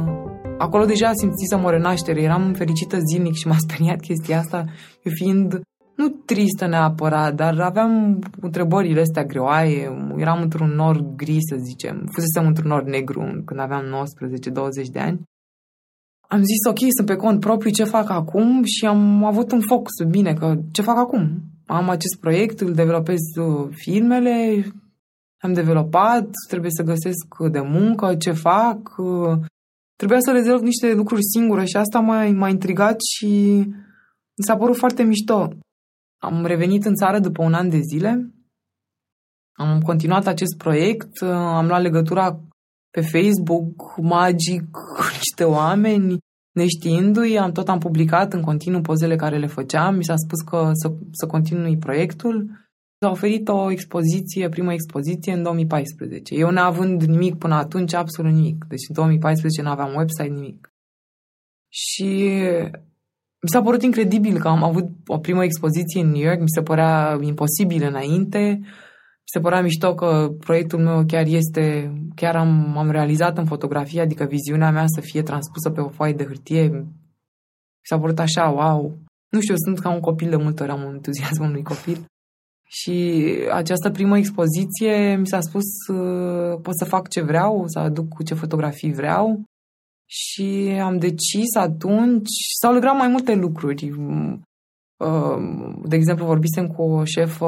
acolo 0.58 0.86
deja 0.86 1.12
simțisem 1.13 1.63
o 1.63 1.69
renaștere. 1.69 2.22
Eram 2.22 2.54
fericită 2.54 2.98
zilnic 3.00 3.34
și 3.34 3.48
m-a 3.48 3.58
speriat 3.67 4.00
chestia 4.00 4.38
asta, 4.38 4.65
eu 5.04 5.12
fiind 5.15 5.62
nu 5.96 6.08
tristă 6.08 6.67
neapărat, 6.67 7.36
dar 7.36 7.60
aveam 7.60 8.19
întrebările 8.41 9.02
astea 9.02 9.24
greoaie, 9.24 10.13
eram 10.17 10.41
într-un 10.41 10.69
nor 10.69 10.98
gri, 11.15 11.38
să 11.39 11.56
zicem, 11.60 12.08
fusesem 12.12 12.46
într-un 12.48 12.69
nor 12.69 12.84
negru 12.84 13.41
când 13.46 13.60
aveam 13.60 13.84
19-20 14.86 14.91
de 14.91 15.00
ani. 15.00 15.22
Am 16.28 16.39
zis, 16.39 16.69
ok, 16.69 16.80
sunt 16.96 17.08
pe 17.08 17.15
cont 17.15 17.39
propriu, 17.39 17.72
ce 17.72 17.84
fac 17.84 18.10
acum? 18.10 18.63
Și 18.63 18.86
am 18.86 19.24
avut 19.24 19.52
un 19.52 19.62
focus, 19.62 20.10
bine, 20.10 20.34
că 20.34 20.56
ce 20.72 20.82
fac 20.82 20.98
acum? 20.98 21.41
Am 21.65 21.89
acest 21.89 22.17
proiect, 22.19 22.60
îl 22.60 22.74
developez 22.74 23.19
uh, 23.39 23.67
filmele, 23.72 24.65
am 25.43 25.53
developat, 25.53 26.29
trebuie 26.47 26.71
să 26.71 26.84
găsesc 26.84 27.51
de 27.51 27.60
muncă, 27.60 28.15
ce 28.15 28.32
fac, 28.32 28.97
uh, 28.97 29.39
trebuia 29.95 30.19
să 30.19 30.32
rezolv 30.32 30.62
niște 30.62 30.93
lucruri 30.93 31.23
singure 31.34 31.65
și 31.65 31.77
asta 31.77 31.99
m-a, 31.99 32.29
m-a 32.29 32.49
intrigat 32.49 32.97
și 33.01 33.27
mi 34.38 34.45
s-a 34.45 34.58
părut 34.58 34.75
foarte 34.77 35.03
mișto. 35.03 35.49
Am 36.21 36.45
revenit 36.45 36.86
în 36.86 36.95
țară 36.95 37.19
după 37.19 37.43
un 37.43 37.53
an 37.53 37.69
de 37.69 37.79
zile, 37.79 38.34
am 39.56 39.82
continuat 39.82 40.27
acest 40.27 40.58
proiect, 40.58 41.21
am 41.21 41.67
luat 41.67 41.82
legătura 41.82 42.39
pe 42.89 43.01
Facebook, 43.01 43.97
magic, 43.97 44.71
cu 44.97 45.03
niște 45.17 45.43
oameni, 45.43 46.17
neștiindu-i, 46.51 47.38
am 47.38 47.51
tot 47.51 47.69
am 47.69 47.79
publicat 47.79 48.34
în 48.34 48.41
continuu 48.41 48.82
pozele 48.82 49.15
care 49.15 49.38
le 49.38 49.47
făceam, 49.47 49.95
mi 49.95 50.03
s-a 50.03 50.15
spus 50.15 50.41
că 50.41 50.69
să, 50.73 50.93
să 51.12 51.25
continui 51.27 51.77
proiectul. 51.77 52.62
S-a 53.04 53.10
oferit 53.10 53.48
o 53.48 53.72
expoziție, 53.72 54.50
prima 54.50 54.74
expoziție 54.74 55.34
în 55.34 55.44
2014. 55.44 56.36
Eu 56.36 56.50
neavând 56.50 57.02
nimic 57.02 57.36
până 57.36 57.56
atunci, 57.56 57.94
absolut 57.94 58.34
nimic. 58.34 58.66
Deci 58.68 58.88
în 58.88 58.96
2014 58.96 59.62
nu 59.62 59.70
aveam 59.70 59.96
website, 59.96 60.34
nimic. 60.34 60.74
Și 61.70 62.13
mi 63.42 63.50
s-a 63.50 63.62
părut 63.62 63.82
incredibil 63.82 64.39
că 64.39 64.48
am 64.48 64.63
avut 64.63 64.89
o 65.06 65.18
primă 65.18 65.44
expoziție 65.44 66.02
în 66.02 66.10
New 66.10 66.22
York, 66.22 66.39
mi 66.39 66.50
se 66.50 66.62
părea 66.62 67.18
imposibil 67.22 67.84
înainte, 67.84 68.60
mi 68.60 69.32
se 69.34 69.39
părea 69.39 69.62
mișto 69.62 69.94
că 69.94 70.30
proiectul 70.39 70.80
meu 70.80 71.06
chiar 71.06 71.26
este, 71.26 71.94
chiar 72.16 72.36
am, 72.36 72.78
am 72.78 72.92
realizat 72.92 73.38
în 73.38 73.46
fotografie, 73.46 74.02
adică 74.02 74.24
viziunea 74.24 74.72
mea 74.72 74.86
să 74.88 75.02
fie 75.02 75.22
transpusă 75.22 75.70
pe 75.70 75.82
o 75.82 75.89
foaie 75.89 76.13
de 76.13 76.26
hârtie. 76.26 76.68
Mi 76.68 76.86
s-a 77.89 78.00
părut 78.00 78.20
așa, 78.20 78.50
wow! 78.50 78.98
Nu 79.30 79.42
știu, 79.42 79.56
sunt 79.58 79.80
ca 79.80 79.89
un 79.89 80.00
copil 80.00 80.30
de 80.30 80.36
multe 80.36 80.63
ori, 80.63 80.72
am 80.72 80.84
un 80.84 80.94
entuziasm 80.94 81.44
unui 81.44 81.63
copil. 81.63 82.06
Și 82.73 83.25
această 83.51 83.89
primă 83.89 84.17
expoziție 84.17 85.15
mi 85.15 85.27
s-a 85.27 85.39
spus 85.39 85.63
pot 86.62 86.77
să 86.77 86.86
fac 86.86 87.07
ce 87.07 87.21
vreau, 87.21 87.63
să 87.67 87.79
aduc 87.79 88.07
cu 88.07 88.23
ce 88.23 88.33
fotografii 88.33 88.93
vreau 88.93 89.43
și 90.15 90.77
am 90.81 90.97
decis 90.97 91.55
atunci, 91.55 92.29
s-au 92.62 92.73
lucrat 92.73 92.97
mai 92.97 93.07
multe 93.07 93.36
lucruri. 93.36 93.89
Uh, 94.97 95.38
de 95.86 95.95
exemplu, 95.95 96.25
vorbisem 96.25 96.67
cu 96.67 96.81
o 96.81 97.03
șefă, 97.03 97.45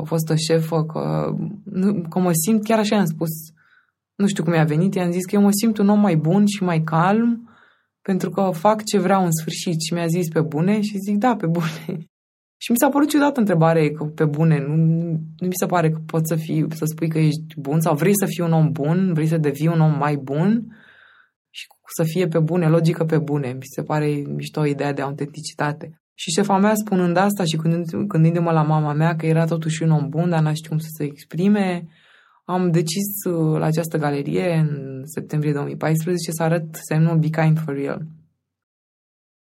o 0.00 0.04
fostă 0.04 0.34
șefă, 0.34 0.84
că, 0.84 1.34
că 2.08 2.18
mă 2.18 2.30
simt, 2.32 2.64
chiar 2.64 2.78
așa 2.78 2.98
am 2.98 3.04
spus, 3.04 3.30
nu 4.14 4.26
știu 4.26 4.44
cum 4.44 4.52
i-a 4.52 4.64
venit, 4.64 4.94
i-am 4.94 5.10
zis 5.10 5.24
că 5.24 5.34
eu 5.34 5.42
mă 5.42 5.50
simt 5.50 5.78
un 5.78 5.88
om 5.88 6.00
mai 6.00 6.16
bun 6.16 6.46
și 6.46 6.62
mai 6.62 6.82
calm 6.82 7.48
pentru 8.02 8.30
că 8.30 8.50
fac 8.52 8.84
ce 8.84 8.98
vreau 8.98 9.24
în 9.24 9.32
sfârșit 9.32 9.80
și 9.80 9.92
mi-a 9.92 10.06
zis 10.06 10.28
pe 10.28 10.40
bune 10.40 10.80
și 10.80 10.98
zic 10.98 11.16
da, 11.16 11.36
pe 11.36 11.46
bune. 11.46 12.06
Și 12.56 12.70
mi 12.70 12.76
s-a 12.76 12.88
părut 12.88 13.08
ciudată 13.08 13.40
întrebare 13.40 13.90
că 13.90 14.04
pe 14.04 14.24
bune, 14.24 14.58
nu, 14.58 14.74
nu 15.36 15.46
mi 15.46 15.60
se 15.60 15.66
pare 15.66 15.90
că 15.90 15.98
poți 16.06 16.28
să 16.28 16.36
fii, 16.36 16.66
să 16.68 16.84
spui 16.84 17.08
că 17.08 17.18
ești 17.18 17.60
bun 17.60 17.80
sau 17.80 17.94
vrei 17.96 18.16
să 18.18 18.26
fii 18.26 18.44
un 18.44 18.52
om 18.52 18.72
bun, 18.72 19.12
vrei 19.12 19.26
să 19.26 19.36
devii 19.36 19.66
un 19.66 19.80
om 19.80 19.96
mai 19.98 20.16
bun 20.16 20.66
și 21.50 21.66
să 21.96 22.02
fie 22.02 22.26
pe 22.26 22.38
bune, 22.38 22.68
logică 22.68 23.04
pe 23.04 23.18
bune. 23.18 23.52
Mi 23.52 23.72
se 23.74 23.82
pare 23.82 24.06
mișto 24.06 24.64
ideea 24.64 24.92
de 24.92 25.02
autenticitate. 25.02 25.98
Și 26.14 26.30
șefa 26.30 26.58
mea 26.58 26.74
spunând 26.74 27.16
asta 27.16 27.44
și 27.44 27.56
gândindu-mă 28.06 28.50
la 28.50 28.62
mama 28.62 28.92
mea 28.92 29.16
că 29.16 29.26
era 29.26 29.44
totuși 29.44 29.82
un 29.82 29.90
om 29.90 30.08
bun, 30.08 30.30
dar 30.30 30.42
n-a 30.42 30.52
știut 30.52 30.68
cum 30.68 30.78
să 30.78 30.88
se 30.96 31.04
exprime, 31.04 31.88
am 32.44 32.70
decis 32.70 33.24
uh, 33.24 33.58
la 33.58 33.66
această 33.66 33.98
galerie 33.98 34.54
în 34.54 35.00
septembrie 35.04 35.52
2014 35.52 36.30
să 36.30 36.42
arăt 36.42 36.74
semnul 36.88 37.18
Be 37.18 37.28
Kind 37.28 37.58
for 37.58 37.74
Real, 37.74 38.06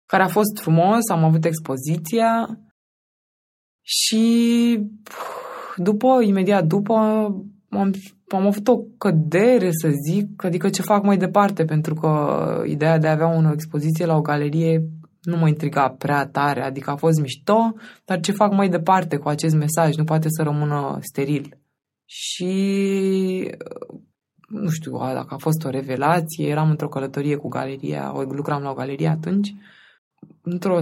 care 0.06 0.22
a 0.22 0.28
fost 0.28 0.58
frumos, 0.60 1.08
am 1.10 1.24
avut 1.24 1.44
expoziția 1.44 2.58
și 3.90 4.78
după, 5.76 6.22
imediat 6.22 6.64
după, 6.66 6.94
am, 7.68 7.94
am 8.28 8.46
avut 8.46 8.68
o 8.68 8.78
cădere, 8.98 9.70
să 9.72 9.90
zic, 10.08 10.44
adică 10.44 10.68
ce 10.68 10.82
fac 10.82 11.02
mai 11.02 11.16
departe, 11.16 11.64
pentru 11.64 11.94
că 11.94 12.36
ideea 12.66 12.98
de 12.98 13.06
a 13.06 13.12
avea 13.12 13.36
o 13.36 13.52
expoziție 13.52 14.06
la 14.06 14.16
o 14.16 14.20
galerie 14.20 14.82
nu 15.22 15.36
mă 15.36 15.48
intriga 15.48 15.88
prea 15.88 16.26
tare, 16.26 16.62
adică 16.62 16.90
a 16.90 16.96
fost 16.96 17.20
mișto, 17.20 17.74
dar 18.04 18.20
ce 18.20 18.32
fac 18.32 18.52
mai 18.52 18.68
departe 18.68 19.16
cu 19.16 19.28
acest 19.28 19.54
mesaj? 19.54 19.94
Nu 19.94 20.04
poate 20.04 20.28
să 20.28 20.42
rămână 20.42 20.98
steril. 21.00 21.58
Și 22.04 22.52
nu 24.48 24.68
știu 24.70 24.98
dacă 24.98 25.34
a 25.34 25.36
fost 25.38 25.64
o 25.64 25.70
revelație, 25.70 26.46
eram 26.46 26.70
într-o 26.70 26.88
călătorie 26.88 27.36
cu 27.36 27.48
galeria, 27.48 28.12
lucram 28.28 28.62
la 28.62 28.70
o 28.70 28.74
galerie 28.74 29.08
atunci, 29.08 29.54
într-o 30.42 30.78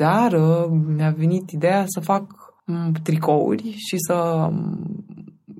seară 0.00 0.68
mi-a 0.96 1.14
venit 1.16 1.50
ideea 1.50 1.84
să 1.86 2.00
fac 2.00 2.24
tricouri 3.02 3.70
și 3.76 3.96
să 4.06 4.48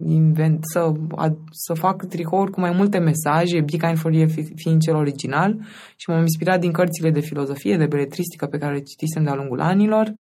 invent, 0.05 0.59
să, 0.73 0.93
să 1.51 1.75
fac 1.75 2.05
tricouri 2.05 2.51
cu 2.51 2.61
mai 2.61 2.71
multe 2.71 2.99
mesaje, 2.99 3.61
Be 3.61 3.77
Kind 3.77 3.99
for 3.99 4.13
You 4.13 4.29
fiind 4.55 4.81
cel 4.81 4.95
original 4.95 5.59
și 5.97 6.11
m-am 6.11 6.21
inspirat 6.21 6.61
din 6.61 6.73
cărțile 6.73 7.11
de 7.11 7.21
filozofie, 7.21 7.77
de 7.77 7.87
beletristică 7.87 8.47
pe 8.47 8.59
care 8.59 8.75
le 8.75 8.81
citisem 8.81 9.23
de-a 9.25 9.35
lungul 9.35 9.61
anilor. 9.61 10.13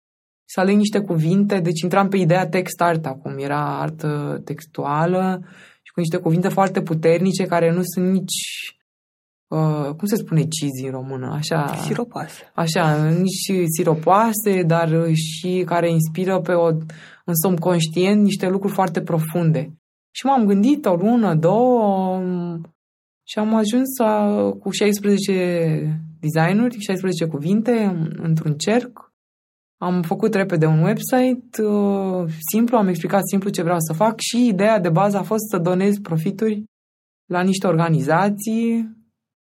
Să 0.44 0.60
aleg 0.60 0.76
niște 0.76 1.00
cuvinte, 1.00 1.58
deci 1.60 1.80
intram 1.82 2.08
pe 2.08 2.16
ideea 2.16 2.48
text 2.48 2.80
art 2.80 3.06
acum, 3.06 3.38
era 3.38 3.80
artă 3.80 4.40
textuală 4.44 5.40
și 5.82 5.92
cu 5.92 6.00
niște 6.00 6.16
cuvinte 6.16 6.48
foarte 6.48 6.82
puternice 6.82 7.44
care 7.46 7.72
nu 7.72 7.80
sunt 7.82 8.10
nici 8.10 8.40
Uh, 9.50 9.94
cum 9.96 10.06
se 10.06 10.16
spune 10.16 10.40
cizi 10.40 10.84
în 10.84 10.90
română? 10.90 11.32
Așa, 11.32 11.74
siropoase. 11.74 12.50
Așa, 12.54 13.08
nici 13.08 13.68
siropoase, 13.76 14.62
dar 14.66 15.06
și 15.12 15.62
care 15.66 15.90
inspiră 15.90 16.40
pe 16.40 16.52
o, 16.52 16.66
un 17.26 17.34
somn 17.42 17.56
conștient 17.56 18.22
niște 18.22 18.48
lucruri 18.48 18.74
foarte 18.74 19.00
profunde. 19.00 19.60
Și 20.10 20.26
m-am 20.26 20.46
gândit 20.46 20.86
o 20.86 20.94
lună, 20.94 21.34
două 21.34 22.20
și 23.26 23.38
am 23.38 23.54
ajuns 23.54 23.98
a, 23.98 24.50
cu 24.60 24.70
16 24.70 26.04
designuri, 26.20 26.76
16 26.78 27.26
cuvinte 27.26 27.72
într-un 28.22 28.54
cerc. 28.54 29.12
Am 29.80 30.02
făcut 30.02 30.34
repede 30.34 30.66
un 30.66 30.82
website 30.82 31.62
uh, 31.62 32.24
simplu, 32.50 32.76
am 32.76 32.88
explicat 32.88 33.22
simplu 33.28 33.50
ce 33.50 33.62
vreau 33.62 33.78
să 33.78 33.92
fac 33.92 34.18
și 34.18 34.46
ideea 34.46 34.80
de 34.80 34.88
bază 34.88 35.16
a 35.16 35.22
fost 35.22 35.48
să 35.50 35.58
donez 35.58 35.98
profituri 35.98 36.64
la 37.26 37.42
niște 37.42 37.66
organizații 37.66 38.98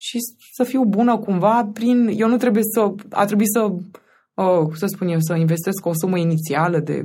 și 0.06 0.18
să 0.52 0.64
fiu 0.64 0.84
bună 0.84 1.18
cumva 1.18 1.70
prin... 1.72 2.06
Eu 2.16 2.28
nu 2.28 2.36
trebuie 2.36 2.62
să... 2.74 2.94
A 3.10 3.24
trebuit 3.24 3.50
să, 3.52 3.60
uh, 3.62 4.62
cum 4.62 4.74
să 4.74 4.86
spun 4.86 5.08
eu, 5.08 5.18
să 5.20 5.34
investesc 5.34 5.86
o 5.86 5.92
sumă 5.94 6.18
inițială 6.18 6.78
de 6.78 7.04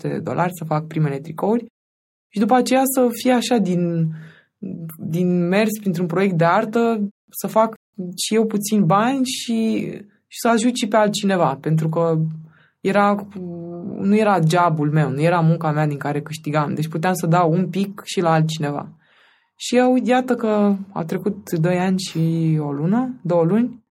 de 0.00 0.18
dolari 0.18 0.52
să 0.54 0.64
fac 0.64 0.86
primele 0.86 1.18
tricouri 1.18 1.66
și 2.28 2.38
după 2.38 2.54
aceea 2.54 2.82
să 2.84 3.08
fie 3.12 3.32
așa 3.32 3.56
din, 3.56 4.08
din 4.98 5.48
mers 5.48 5.70
printr-un 5.80 6.06
proiect 6.06 6.36
de 6.36 6.44
artă, 6.44 7.10
să 7.30 7.46
fac 7.46 7.74
și 8.16 8.34
eu 8.34 8.46
puțin 8.46 8.84
bani 8.84 9.24
și, 9.24 9.90
și 10.26 10.38
să 10.40 10.48
ajut 10.48 10.74
și 10.76 10.88
pe 10.88 10.96
altcineva, 10.96 11.58
pentru 11.60 11.88
că 11.88 12.18
era, 12.80 13.28
nu 13.98 14.16
era 14.16 14.38
jobul 14.48 14.90
meu, 14.90 15.10
nu 15.10 15.20
era 15.20 15.40
munca 15.40 15.70
mea 15.70 15.86
din 15.86 15.98
care 15.98 16.22
câștigam, 16.22 16.74
deci 16.74 16.88
puteam 16.88 17.14
să 17.14 17.26
dau 17.26 17.52
un 17.52 17.68
pic 17.68 18.02
și 18.04 18.20
la 18.20 18.32
altcineva. 18.32 18.96
Și 19.56 19.76
eu, 19.76 19.96
iată 20.04 20.34
că 20.34 20.76
a 20.92 21.04
trecut 21.04 21.50
2 21.50 21.78
ani 21.78 21.98
și 21.98 22.56
o 22.60 22.72
lună, 22.72 23.20
două 23.22 23.44
luni, 23.44 23.84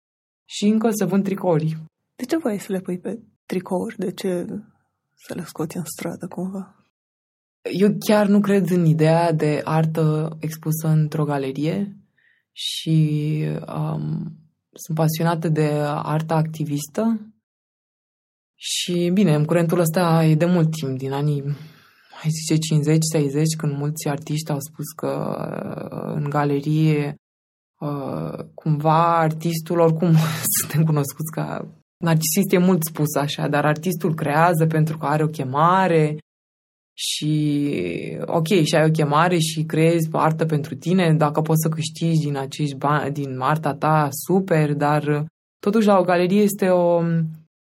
și 0.46 0.66
încă 0.66 0.90
se 0.92 1.06
vând 1.06 1.24
tricouri. 1.24 1.78
De 2.16 2.26
ce 2.26 2.38
vrei 2.38 2.60
să 2.60 2.72
le 2.72 2.80
pui 2.80 3.00
pe 3.00 3.20
tricouri? 3.46 3.98
De 3.98 4.12
ce 4.12 4.46
să 5.16 5.34
le 5.36 5.44
scoți 5.46 5.78
în 5.78 5.84
stradă 5.86 6.28
cumva? 6.28 6.76
Eu 7.80 7.96
chiar 8.00 8.28
nu 8.28 8.40
cred 8.40 8.70
în 8.70 8.86
ideea 8.86 9.32
de 9.32 9.62
artă 9.64 10.38
expusă 10.40 10.88
într-o 10.88 11.24
galerie 11.24 11.98
și 12.52 13.46
um, 13.68 14.38
sunt 14.74 14.98
pasionată 14.98 15.50
de 15.50 15.70
arta 15.86 16.36
activistă 16.36 17.34
și 18.56 19.10
bine, 19.14 19.36
în 19.36 19.46
curentul 19.46 19.80
ăsta 19.80 20.24
e 20.24 20.36
de 20.36 20.46
mult 20.46 20.72
timp, 20.72 20.98
din 20.98 21.12
anii 21.12 21.44
hai 22.22 22.30
zice 22.30 22.56
50-60, 22.56 23.58
când 23.58 23.78
mulți 23.78 24.08
artiști 24.08 24.52
au 24.52 24.60
spus 24.60 24.86
că 24.96 25.12
uh, 25.92 26.14
în 26.16 26.30
galerie 26.30 27.16
uh, 27.80 28.46
cumva 28.54 29.18
artistul, 29.18 29.80
oricum 29.80 30.14
suntem 30.60 30.84
cunoscuți 30.86 31.32
ca 31.32 31.68
narcisist, 32.04 32.52
e 32.52 32.58
mult 32.58 32.84
spus 32.84 33.16
așa, 33.16 33.48
dar 33.48 33.66
artistul 33.66 34.14
creează 34.16 34.66
pentru 34.66 34.98
că 34.98 35.06
are 35.06 35.24
o 35.24 35.28
chemare 35.28 36.18
și 36.98 37.64
ok, 38.26 38.48
și 38.48 38.76
ai 38.76 38.86
o 38.88 38.92
chemare 38.92 39.38
și 39.38 39.64
creezi 39.64 40.10
artă 40.12 40.46
pentru 40.46 40.76
tine, 40.76 41.14
dacă 41.14 41.42
poți 41.42 41.62
să 41.62 41.70
câștigi 41.70 42.26
din 42.26 42.38
acești 42.38 42.76
bani, 42.76 43.14
din 43.14 43.40
arta 43.40 43.74
ta, 43.74 44.08
super, 44.12 44.74
dar 44.74 45.26
totuși 45.60 45.88
la 45.88 45.98
o 45.98 46.04
galerie 46.04 46.42
este 46.42 46.68
o, 46.68 47.02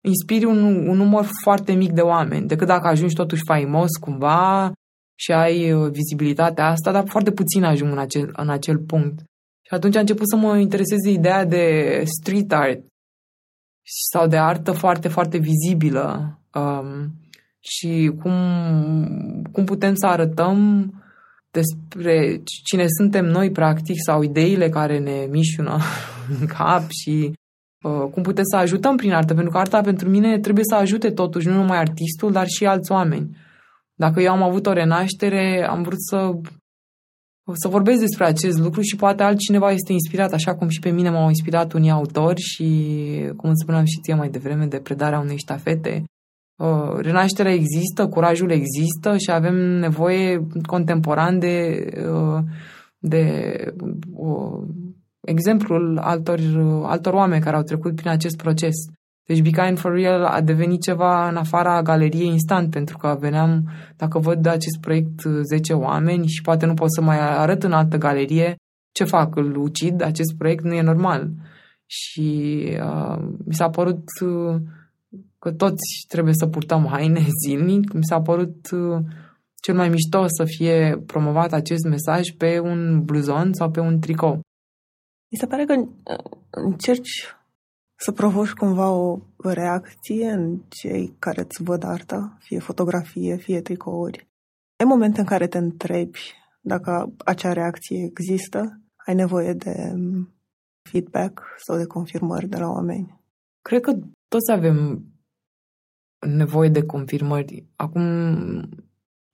inspiri 0.00 0.44
un, 0.44 0.88
un 0.88 0.96
număr 0.96 1.26
foarte 1.42 1.72
mic 1.72 1.92
de 1.92 2.00
oameni, 2.00 2.46
decât 2.46 2.66
dacă 2.66 2.86
ajungi 2.86 3.14
totuși 3.14 3.42
faimos 3.44 3.88
cumva 4.00 4.72
și 5.14 5.32
ai 5.32 5.72
uh, 5.72 5.90
vizibilitatea 5.90 6.66
asta, 6.66 6.92
dar 6.92 7.08
foarte 7.08 7.30
puțin 7.30 7.64
ajung 7.64 7.92
în 7.92 7.98
acel, 7.98 8.30
în 8.32 8.50
acel 8.50 8.78
punct. 8.78 9.18
Și 9.62 9.74
atunci 9.74 9.96
a 9.96 10.00
început 10.00 10.28
să 10.28 10.36
mă 10.36 10.58
intereseze 10.58 11.10
ideea 11.10 11.44
de 11.44 12.02
street 12.20 12.52
art 12.52 12.80
sau 14.10 14.26
de 14.26 14.36
artă 14.36 14.72
foarte, 14.72 15.08
foarte 15.08 15.38
vizibilă 15.38 16.38
um, 16.54 17.14
și 17.58 18.12
cum, 18.22 18.34
cum 19.52 19.64
putem 19.64 19.94
să 19.94 20.06
arătăm 20.06 20.92
despre 21.50 22.42
cine 22.64 22.84
suntem 22.88 23.24
noi, 23.24 23.50
practic, 23.50 23.96
sau 24.06 24.22
ideile 24.22 24.68
care 24.68 24.98
ne 24.98 25.26
mișună 25.30 25.78
în 26.40 26.46
cap 26.46 26.82
și 26.88 27.32
Uh, 27.32 27.39
cum 27.82 28.22
putem 28.22 28.44
să 28.44 28.56
ajutăm 28.56 28.96
prin 28.96 29.12
artă, 29.12 29.34
pentru 29.34 29.50
că 29.52 29.58
arta 29.58 29.80
pentru 29.80 30.08
mine 30.08 30.38
trebuie 30.38 30.64
să 30.68 30.74
ajute 30.74 31.10
totuși 31.10 31.48
nu 31.48 31.54
numai 31.54 31.78
artistul, 31.78 32.32
dar 32.32 32.46
și 32.46 32.66
alți 32.66 32.92
oameni. 32.92 33.36
Dacă 33.94 34.20
eu 34.20 34.32
am 34.32 34.42
avut 34.42 34.66
o 34.66 34.72
renaștere, 34.72 35.66
am 35.68 35.82
vrut 35.82 36.02
să, 36.02 36.32
să 37.52 37.68
vorbesc 37.68 38.00
despre 38.00 38.24
acest 38.24 38.58
lucru 38.58 38.80
și 38.80 38.96
poate 38.96 39.22
altcineva 39.22 39.70
este 39.70 39.92
inspirat, 39.92 40.32
așa 40.32 40.54
cum 40.54 40.68
și 40.68 40.78
pe 40.78 40.90
mine 40.90 41.10
m-au 41.10 41.28
inspirat 41.28 41.72
unii 41.72 41.90
autori 41.90 42.40
și, 42.40 42.66
cum 43.36 43.50
îți 43.50 43.62
spuneam 43.62 43.84
și 43.84 44.00
ție 44.02 44.14
mai 44.14 44.28
devreme, 44.28 44.66
de 44.66 44.78
predarea 44.78 45.18
unei 45.18 45.38
ștafete. 45.38 46.04
Uh, 46.56 46.96
renașterea 46.96 47.52
există, 47.52 48.08
curajul 48.08 48.50
există 48.50 49.16
și 49.16 49.30
avem 49.30 49.54
nevoie 49.54 50.46
contemporan 50.66 51.38
de, 51.38 51.86
uh, 52.12 52.42
de 52.98 53.54
exemplul 55.20 55.98
altor, 55.98 56.40
altor 56.82 57.12
oameni 57.12 57.42
care 57.42 57.56
au 57.56 57.62
trecut 57.62 57.94
prin 57.94 58.10
acest 58.10 58.36
proces. 58.36 58.74
Deci 59.26 59.42
Be 59.42 59.50
Kind 59.50 59.78
for 59.78 59.92
Real 59.92 60.24
a 60.24 60.40
devenit 60.40 60.82
ceva 60.82 61.28
în 61.28 61.36
afara 61.36 61.82
galeriei 61.82 62.26
instant, 62.26 62.70
pentru 62.70 62.96
că 62.96 63.16
veneam, 63.20 63.70
dacă 63.96 64.18
văd 64.18 64.46
acest 64.46 64.80
proiect 64.80 65.20
10 65.42 65.72
oameni 65.72 66.26
și 66.26 66.42
poate 66.42 66.66
nu 66.66 66.74
pot 66.74 66.92
să 66.92 67.00
mai 67.00 67.18
arăt 67.18 67.62
în 67.62 67.72
altă 67.72 67.96
galerie, 67.96 68.56
ce 68.92 69.04
fac? 69.04 69.36
Îl 69.36 69.56
ucid? 69.56 70.02
Acest 70.02 70.34
proiect 70.38 70.64
nu 70.64 70.74
e 70.74 70.82
normal. 70.82 71.30
Și 71.86 72.62
uh, 72.82 73.18
mi 73.44 73.54
s-a 73.54 73.70
părut 73.70 74.08
uh, 74.20 74.56
că 75.38 75.52
toți 75.52 76.04
trebuie 76.08 76.34
să 76.34 76.46
purtăm 76.46 76.86
haine 76.86 77.26
zilnic. 77.44 77.92
Mi 77.92 78.04
s-a 78.04 78.20
părut 78.20 78.70
uh, 78.70 78.98
cel 79.62 79.74
mai 79.74 79.88
mișto 79.88 80.26
să 80.26 80.44
fie 80.44 81.02
promovat 81.06 81.52
acest 81.52 81.84
mesaj 81.84 82.28
pe 82.38 82.58
un 82.58 83.02
bluzon 83.04 83.52
sau 83.52 83.70
pe 83.70 83.80
un 83.80 84.00
tricou. 84.00 84.40
Mi 85.32 85.38
se 85.38 85.46
pare 85.46 85.64
că 85.64 85.74
uh, 85.74 86.38
încerci 86.50 87.34
să 87.98 88.12
provoci 88.12 88.52
cumva 88.52 88.90
o 88.90 89.18
reacție 89.36 90.30
în 90.30 90.62
cei 90.68 91.16
care 91.18 91.40
îți 91.40 91.62
văd 91.62 91.82
arta, 91.84 92.36
fie 92.40 92.58
fotografie, 92.58 93.36
fie 93.36 93.60
tricouri. 93.60 94.28
Ai 94.76 94.86
momente 94.86 95.20
în 95.20 95.26
care 95.26 95.46
te 95.46 95.58
întrebi 95.58 96.18
dacă 96.60 97.12
acea 97.24 97.52
reacție 97.52 98.04
există, 98.04 98.80
ai 99.06 99.14
nevoie 99.14 99.52
de 99.52 99.90
um, 99.92 100.34
feedback 100.90 101.42
sau 101.56 101.76
de 101.76 101.86
confirmări 101.86 102.48
de 102.48 102.56
la 102.56 102.68
oameni. 102.68 103.20
Cred 103.62 103.80
că 103.80 103.92
toți 104.28 104.52
avem 104.52 105.04
nevoie 106.26 106.68
de 106.68 106.82
confirmări. 106.82 107.66
Acum 107.76 108.02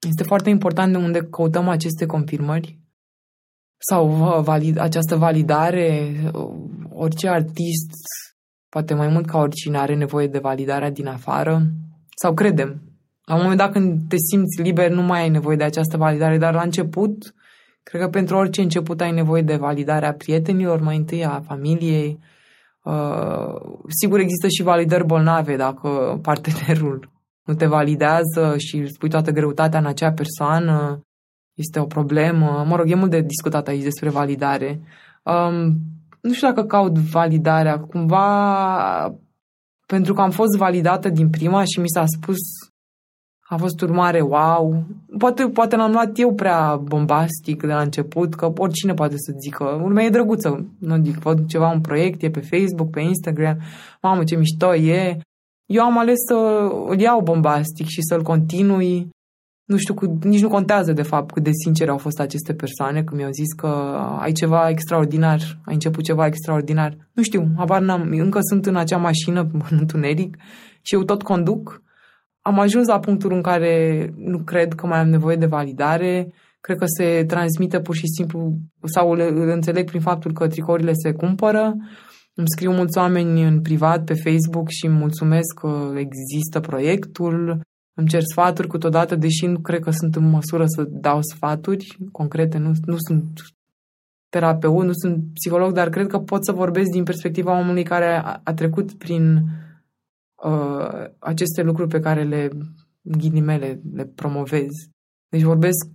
este 0.09 0.23
foarte 0.23 0.51
important 0.51 0.93
de 0.93 0.99
unde 0.99 1.23
căutăm 1.23 1.69
aceste 1.69 2.07
confirmări 2.07 2.79
sau 3.79 4.07
valid, 4.43 4.79
această 4.79 5.17
validare. 5.17 6.15
Orice 6.93 7.29
artist, 7.29 7.91
poate 8.69 8.95
mai 8.95 9.09
mult 9.09 9.27
ca 9.27 9.39
oricine, 9.39 9.79
are 9.79 9.95
nevoie 9.95 10.27
de 10.27 10.39
validarea 10.39 10.91
din 10.91 11.07
afară 11.07 11.63
sau 12.17 12.35
credem. 12.35 12.83
La 13.25 13.35
un 13.35 13.41
moment 13.41 13.59
dat 13.59 13.73
când 13.73 14.01
te 14.09 14.17
simți 14.31 14.63
liber, 14.63 14.91
nu 14.91 15.03
mai 15.03 15.21
ai 15.21 15.29
nevoie 15.29 15.57
de 15.57 15.65
această 15.65 15.97
validare, 15.97 16.39
dar 16.39 16.55
la 16.55 16.63
început, 16.63 17.35
cred 17.83 18.01
că 18.01 18.09
pentru 18.09 18.37
orice 18.37 18.63
început 18.63 19.01
ai 19.01 19.13
nevoie 19.13 19.43
de 19.43 19.57
validarea 19.57 20.13
prietenilor, 20.13 20.81
mai 20.81 20.97
întâi 20.97 21.25
a 21.25 21.41
familiei, 21.41 22.19
Uh, 22.87 23.55
sigur 24.01 24.19
există 24.19 24.49
și 24.49 24.63
validări 24.63 25.07
bolnave 25.07 25.57
dacă 25.57 26.19
partenerul 26.23 27.11
nu 27.45 27.55
te 27.55 27.67
validează 27.67 28.55
și 28.57 28.77
îți 28.77 28.99
pui 28.99 29.09
toată 29.09 29.31
greutatea 29.31 29.79
în 29.79 29.87
acea 29.87 30.13
persoană, 30.13 31.01
este 31.57 31.79
o 31.79 31.85
problemă. 31.85 32.65
Mă 32.69 32.77
rog, 32.77 32.91
e 32.91 32.95
mult 32.95 33.11
de 33.11 33.21
discutat 33.21 33.69
aici 33.69 33.83
despre 33.83 34.09
validare. 34.09 34.81
Um, 35.23 35.77
nu 36.21 36.33
știu 36.33 36.49
dacă 36.49 36.65
caut 36.65 36.99
validarea, 36.99 37.79
cumva 37.79 39.15
pentru 39.87 40.15
că 40.15 40.21
am 40.21 40.31
fost 40.31 40.57
validată 40.57 41.09
din 41.09 41.31
prima 41.31 41.65
și 41.65 41.81
mi 41.81 41.89
s-a 41.89 42.05
spus 42.07 42.39
a 43.49 43.57
fost 43.57 43.81
urmare 43.81 44.21
wow. 44.21 44.85
Poate, 45.19 45.49
poate 45.49 45.77
l-am 45.77 45.93
luat 45.93 46.19
eu 46.19 46.35
prea 46.35 46.77
bombastic 46.77 47.61
de 47.61 47.73
la 47.73 47.81
început, 47.81 48.35
că 48.35 48.53
oricine 48.57 48.95
poate 48.95 49.15
să 49.17 49.35
zică, 49.41 49.81
urmea 49.83 50.05
e 50.05 50.11
drăguță. 50.11 50.67
Nu 50.79 51.03
zic, 51.03 51.17
văd 51.17 51.47
ceva, 51.47 51.73
un 51.73 51.81
proiect, 51.81 52.23
e 52.23 52.31
pe 52.31 52.41
Facebook, 52.41 52.91
pe 52.91 53.01
Instagram, 53.01 53.59
mamă 54.03 54.25
ce 54.25 54.37
mișto 54.37 54.75
e. 54.75 55.19
Eu 55.67 55.85
am 55.85 55.99
ales 55.99 56.17
să 56.29 56.69
îl 56.89 57.01
iau 57.01 57.21
bombastic 57.21 57.87
și 57.87 58.03
să-l 58.03 58.23
continui. 58.23 59.09
Nu 59.67 59.77
știu, 59.77 59.95
cu, 59.95 60.19
nici 60.23 60.43
nu 60.43 60.49
contează 60.49 60.93
de 60.93 61.03
fapt 61.03 61.33
cât 61.33 61.43
de 61.43 61.51
sincere 61.65 61.91
au 61.91 61.99
fost 61.99 62.21
aceste 62.21 62.55
persoane 62.55 63.03
când 63.03 63.21
mi-au 63.21 63.33
zis 63.33 63.53
că 63.53 63.67
ai 64.21 64.33
ceva 64.33 64.69
extraordinar, 64.69 65.41
ai 65.65 65.75
început 65.75 66.05
ceva 66.05 66.27
extraordinar. 66.27 66.97
Nu 67.13 67.23
știu, 67.23 67.49
habar 67.57 67.81
n-am, 67.81 68.09
încă 68.11 68.39
sunt 68.41 68.67
în 68.67 68.77
acea 68.77 68.97
mașină 68.97 69.41
în 69.71 69.77
întuneric 69.81 70.37
și 70.83 70.95
eu 70.95 71.03
tot 71.03 71.23
conduc 71.23 71.85
am 72.47 72.59
ajuns 72.59 72.87
la 72.87 72.99
punctul 72.99 73.33
în 73.33 73.43
care 73.43 73.75
nu 74.17 74.39
cred 74.39 74.75
că 74.75 74.87
mai 74.87 74.99
am 74.99 75.09
nevoie 75.09 75.37
de 75.37 75.47
validare, 75.47 76.33
cred 76.61 76.77
că 76.79 76.85
se 76.87 77.25
transmite 77.25 77.81
pur 77.81 77.95
și 77.95 78.07
simplu 78.17 78.53
sau 78.85 79.11
îl, 79.11 79.21
îl 79.21 79.49
înțeleg 79.49 79.87
prin 79.87 80.01
faptul 80.01 80.33
că 80.33 80.47
tricourile 80.47 80.93
se 80.93 81.13
cumpără. 81.13 81.75
Îmi 82.35 82.49
scriu 82.49 82.73
mulți 82.73 82.99
oameni 82.99 83.43
în 83.43 83.61
privat 83.61 84.05
pe 84.05 84.15
Facebook 84.15 84.69
și 84.69 84.87
îmi 84.87 84.97
mulțumesc 84.97 85.59
că 85.61 85.93
există 85.97 86.61
proiectul. 86.61 87.61
Îmi 87.99 88.09
cer 88.09 88.23
sfaturi 88.23 88.69
câteodată, 88.69 89.17
deși 89.17 89.47
nu 89.47 89.59
cred 89.59 89.81
că 89.81 89.91
sunt 89.91 90.17
în 90.17 90.29
măsură 90.29 90.65
să 90.67 90.83
dau 90.83 91.19
sfaturi 91.23 91.97
concrete. 92.13 92.59
Nu, 92.59 92.73
nu 92.85 92.97
sunt 92.99 93.41
terapeut, 94.29 94.85
nu 94.85 94.93
sunt 94.93 95.25
psiholog, 95.33 95.73
dar 95.73 95.89
cred 95.89 96.07
că 96.07 96.19
pot 96.19 96.45
să 96.45 96.53
vorbesc 96.53 96.91
din 96.91 97.05
perspectiva 97.05 97.59
omului 97.59 97.83
care 97.83 98.23
a, 98.25 98.41
a 98.45 98.55
trecut 98.55 98.93
prin 98.93 99.43
uh, 100.45 101.05
aceste 101.19 101.63
lucruri 101.63 101.89
pe 101.89 102.01
care 102.01 102.23
le, 102.23 102.49
ghilimele, 103.03 103.81
le 103.93 104.05
promovez. 104.05 104.71
Deci 105.29 105.43
vorbesc 105.43 105.87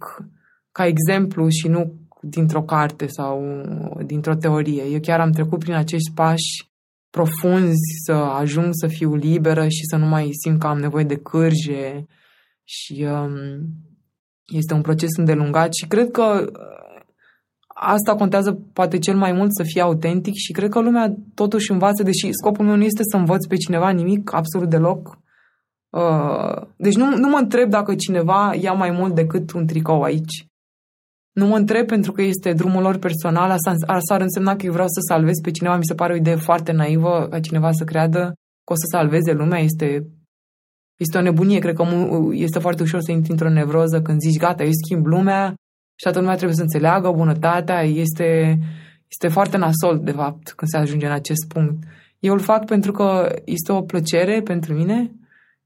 ca 0.72 0.86
exemplu 0.86 1.49
și 1.49 1.68
nu 1.68 1.93
dintr-o 2.22 2.64
carte 2.64 3.08
sau 3.08 3.43
dintr-o 4.06 4.36
teorie. 4.36 4.84
Eu 4.84 4.99
chiar 4.99 5.20
am 5.20 5.32
trecut 5.32 5.60
prin 5.60 5.74
acești 5.74 6.12
pași 6.14 6.70
profunzi 7.12 8.03
să 8.05 8.12
ajung 8.12 8.70
să 8.72 8.88
fiu 8.88 9.16
liberă 9.16 9.68
și 9.68 9.86
să 9.89 9.95
nu 9.95 10.05
mai 10.05 10.30
simt 10.32 10.59
că 10.59 10.68
am 10.68 10.80
nevoie 10.80 11.03
de 11.03 11.18
cârje 11.18 12.05
și 12.64 13.07
um, 13.09 13.34
este 14.45 14.74
un 14.74 14.82
proces 14.82 15.09
îndelungat 15.18 15.74
și 15.74 15.88
cred 15.88 16.12
că 16.12 16.51
asta 17.68 18.16
contează 18.16 18.51
poate 18.74 18.97
cel 18.97 19.16
mai 19.16 19.32
mult 19.32 19.49
să 19.53 19.64
fie 19.64 19.82
autentic 19.82 20.34
și 20.34 20.51
cred 20.51 20.70
că 20.70 20.82
lumea 20.82 21.16
totuși 21.34 21.72
învață, 21.72 22.03
deși 22.03 22.32
scopul 22.32 22.66
meu 22.66 22.76
nu 22.76 22.84
este 22.84 23.01
să 23.03 23.18
învăț 23.18 23.45
pe 23.45 23.55
cineva 23.55 23.89
nimic, 23.89 24.34
absolut 24.34 24.70
deloc. 24.70 25.20
Uh, 25.89 26.68
deci 26.76 26.95
nu, 26.95 27.18
nu 27.18 27.30
mă 27.30 27.38
întreb 27.38 27.70
dacă 27.70 27.95
cineva 27.95 28.53
ia 28.59 28.74
mai 28.74 28.91
mult 28.91 29.16
decât 29.16 29.51
un 29.51 29.66
tricou 29.66 30.01
aici. 30.01 30.51
Nu 31.32 31.47
mă 31.47 31.57
întreb 31.57 31.88
pentru 31.88 32.11
că 32.11 32.21
este 32.21 32.53
drumul 32.53 32.82
lor 32.82 32.97
personal, 32.97 33.49
asta, 33.49 33.75
asta 33.86 34.13
ar 34.13 34.21
însemna 34.21 34.55
că 34.55 34.65
eu 34.65 34.71
vreau 34.71 34.88
să 34.88 34.99
salvez 35.07 35.36
pe 35.43 35.51
cineva, 35.51 35.77
mi 35.77 35.86
se 35.86 35.93
pare 35.93 36.13
o 36.13 36.15
idee 36.15 36.36
foarte 36.36 36.71
naivă 36.71 37.27
ca 37.29 37.39
cineva 37.39 37.71
să 37.71 37.84
creadă 37.84 38.34
că 38.63 38.73
o 38.73 38.75
să 38.75 38.86
salveze 38.91 39.32
lumea, 39.32 39.59
este, 39.59 40.07
este 40.99 41.17
o 41.17 41.21
nebunie, 41.21 41.59
cred 41.59 41.75
că 41.75 41.86
este 42.32 42.59
foarte 42.59 42.84
ușor 42.84 42.99
să 43.01 43.11
intri 43.11 43.32
într-o 43.32 43.49
nevroză 43.49 44.01
când 44.01 44.19
zici 44.19 44.39
gata, 44.39 44.63
eu 44.63 44.71
schimb 44.71 45.05
lumea, 45.05 45.53
și 45.95 46.03
toată 46.03 46.19
lumea 46.19 46.36
trebuie 46.36 46.55
să 46.55 46.61
înțeleagă 46.61 47.11
bunătatea, 47.11 47.82
este, 47.82 48.59
este 49.07 49.27
foarte 49.27 49.57
nasol, 49.57 49.99
de 50.03 50.11
fapt, 50.11 50.51
când 50.51 50.71
se 50.71 50.77
ajunge 50.77 51.05
în 51.05 51.11
acest 51.11 51.47
punct. 51.47 51.84
Eu 52.19 52.34
îl 52.34 52.39
fac 52.39 52.65
pentru 52.65 52.91
că 52.91 53.36
este 53.45 53.71
o 53.71 53.82
plăcere 53.82 54.41
pentru 54.41 54.73
mine 54.73 55.11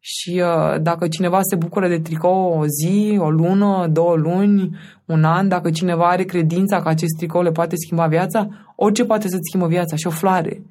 și 0.07 0.41
uh, 0.43 0.81
dacă 0.81 1.07
cineva 1.07 1.39
se 1.41 1.55
bucură 1.55 1.87
de 1.87 1.99
tricou 1.99 2.59
o 2.59 2.65
zi, 2.67 3.17
o 3.19 3.29
lună, 3.29 3.87
două 3.87 4.15
luni, 4.15 4.77
un 5.05 5.23
an, 5.23 5.47
dacă 5.47 5.71
cineva 5.71 6.09
are 6.09 6.23
credința 6.23 6.81
că 6.81 6.87
acest 6.87 7.15
tricou 7.17 7.41
le 7.41 7.51
poate 7.51 7.75
schimba 7.75 8.07
viața, 8.07 8.47
orice 8.75 9.05
poate 9.05 9.27
să-ți 9.27 9.47
schimbă 9.49 9.67
viața 9.67 9.95
și 9.95 10.07
o 10.07 10.09
floare. 10.09 10.61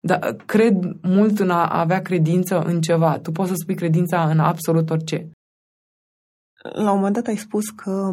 Dar 0.00 0.36
cred 0.46 0.74
mult 1.02 1.38
în 1.38 1.50
a 1.50 1.80
avea 1.80 2.02
credință 2.02 2.58
în 2.58 2.80
ceva. 2.80 3.18
Tu 3.18 3.32
poți 3.32 3.48
să 3.48 3.54
spui 3.56 3.74
credința 3.74 4.28
în 4.28 4.38
absolut 4.38 4.90
orice. 4.90 5.30
La 6.62 6.90
un 6.90 6.96
moment 6.96 7.14
dat 7.14 7.26
ai 7.26 7.36
spus 7.36 7.64
că 7.70 8.10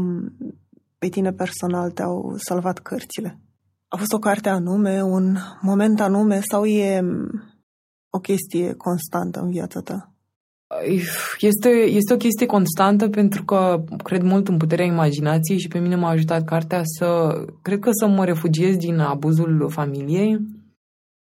pe 0.98 1.08
tine 1.08 1.32
personal 1.32 1.92
te-au 1.92 2.34
salvat 2.38 2.80
cărțile? 2.80 3.40
A 3.88 3.98
fost 3.98 4.14
o 4.14 4.20
carte 4.20 4.50
anume, 4.50 5.04
un 5.04 5.36
moment 5.62 6.00
anume 6.02 6.40
sau 6.40 6.66
e 6.66 7.02
o 8.10 8.20
chestie 8.20 8.74
constantă 8.74 9.40
în 9.40 9.50
viața 9.50 9.80
ta? 9.80 10.11
Este, 11.40 11.70
este 11.70 12.14
o 12.14 12.18
chestie 12.18 12.46
constantă 12.46 13.10
pentru 13.10 13.44
că 13.44 13.84
cred 14.04 14.22
mult 14.22 14.48
în 14.48 14.58
puterea 14.58 14.86
imaginației 14.86 15.60
și 15.60 15.68
pe 15.68 15.80
mine 15.80 15.96
m-a 15.96 16.10
ajutat 16.10 16.44
cartea 16.44 16.82
să, 16.84 17.34
cred 17.62 17.80
că 17.80 17.90
să 17.92 18.08
mă 18.08 18.26
refugiez 18.26 18.76
din 18.76 19.00
abuzul 19.00 19.70
familiei. 19.70 20.38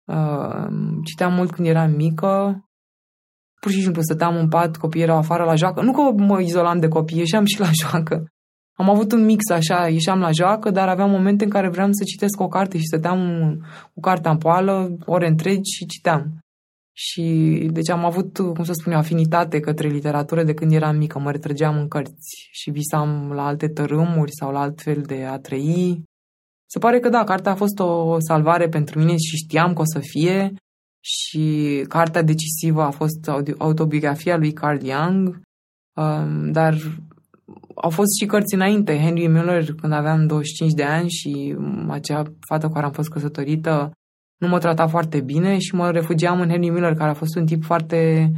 Uh, 0.05 0.69
citeam 1.05 1.35
mult 1.35 1.51
când 1.51 1.69
eram 1.69 1.91
mică, 1.91 2.65
pur 3.61 3.71
și 3.71 3.83
simplu 3.83 4.03
stăteam 4.03 4.37
în 4.37 4.49
pat, 4.49 4.77
copiii 4.77 5.03
erau 5.03 5.17
afară 5.17 5.45
la 5.45 5.55
joacă. 5.55 5.83
Nu 5.83 5.93
că 5.93 6.23
mă 6.23 6.41
izolam 6.41 6.79
de 6.79 6.89
copii, 6.89 7.19
ieșeam 7.19 7.45
și 7.45 7.61
la 7.61 7.69
joacă. 7.83 8.27
Am 8.77 8.91
avut 8.91 9.13
un 9.13 9.25
mix 9.25 9.51
așa, 9.51 9.89
ieșeam 9.89 10.19
la 10.19 10.31
joacă, 10.31 10.71
dar 10.71 10.89
aveam 10.89 11.11
momente 11.11 11.45
în 11.45 11.51
care 11.51 11.69
vreau 11.69 11.89
să 11.91 12.05
citesc 12.05 12.41
o 12.41 12.49
carte 12.49 12.79
și 12.79 12.85
stăteam 12.85 13.21
cu 13.95 14.01
cartea 14.01 14.31
în 14.31 14.39
poală, 14.39 14.97
ore 15.05 15.29
întregi 15.29 15.77
și 15.77 15.87
citeam. 15.87 16.39
Și 17.01 17.23
deci 17.73 17.91
am 17.91 18.05
avut, 18.05 18.39
cum 18.39 18.65
să 18.65 18.73
spun 18.73 18.93
eu, 18.93 18.99
afinitate 18.99 19.61
către 19.61 19.89
literatură 19.89 20.43
de 20.43 20.55
când 20.55 20.73
eram 20.73 20.97
mică, 20.97 21.19
mă 21.19 21.31
retrăgeam 21.31 21.79
în 21.79 21.89
cărți 21.89 22.49
și 22.51 22.71
visam 22.71 23.33
la 23.33 23.47
alte 23.47 23.69
tărâmuri 23.69 24.33
sau 24.33 24.53
la 24.53 24.61
alt 24.61 24.81
fel 24.81 25.03
de 25.03 25.25
a 25.25 25.39
trăi. 25.39 26.03
Se 26.67 26.79
pare 26.79 27.01
că 27.01 27.09
da, 27.09 27.25
cartea 27.25 27.53
a 27.53 27.55
fost 27.55 27.79
o 27.79 28.21
salvare 28.21 28.69
pentru 28.69 28.99
mine 28.99 29.17
și 29.17 29.37
știam 29.37 29.73
că 29.73 29.81
o 29.81 29.85
să 29.85 29.99
fie 29.99 30.55
și 31.01 31.85
cartea 31.89 32.23
decisivă 32.23 32.83
a 32.83 32.91
fost 32.91 33.31
autobiografia 33.59 34.37
lui 34.37 34.53
Carl 34.53 34.85
Jung, 34.85 35.41
um, 35.95 36.53
dar 36.53 36.77
au 37.75 37.91
fost 37.91 38.19
și 38.21 38.27
cărți 38.27 38.55
înainte. 38.55 38.99
Henry 38.99 39.27
Miller, 39.27 39.75
când 39.75 39.93
aveam 39.93 40.27
25 40.27 40.73
de 40.73 40.85
ani 40.85 41.09
și 41.09 41.57
acea 41.89 42.23
fată 42.49 42.67
cu 42.67 42.73
care 42.73 42.87
am 42.87 42.93
fost 42.93 43.09
căsătorită 43.09 43.93
nu 44.39 44.49
mă 44.49 44.59
trata 44.59 44.87
foarte 44.87 45.21
bine 45.21 45.59
și 45.59 45.75
mă 45.75 45.91
refugiam 45.91 46.41
în 46.41 46.49
Henry 46.49 46.69
Miller, 46.69 46.95
care 46.95 47.11
a 47.11 47.15
fost 47.15 47.37
un 47.37 47.47
tip 47.47 47.65
foarte 47.65 48.31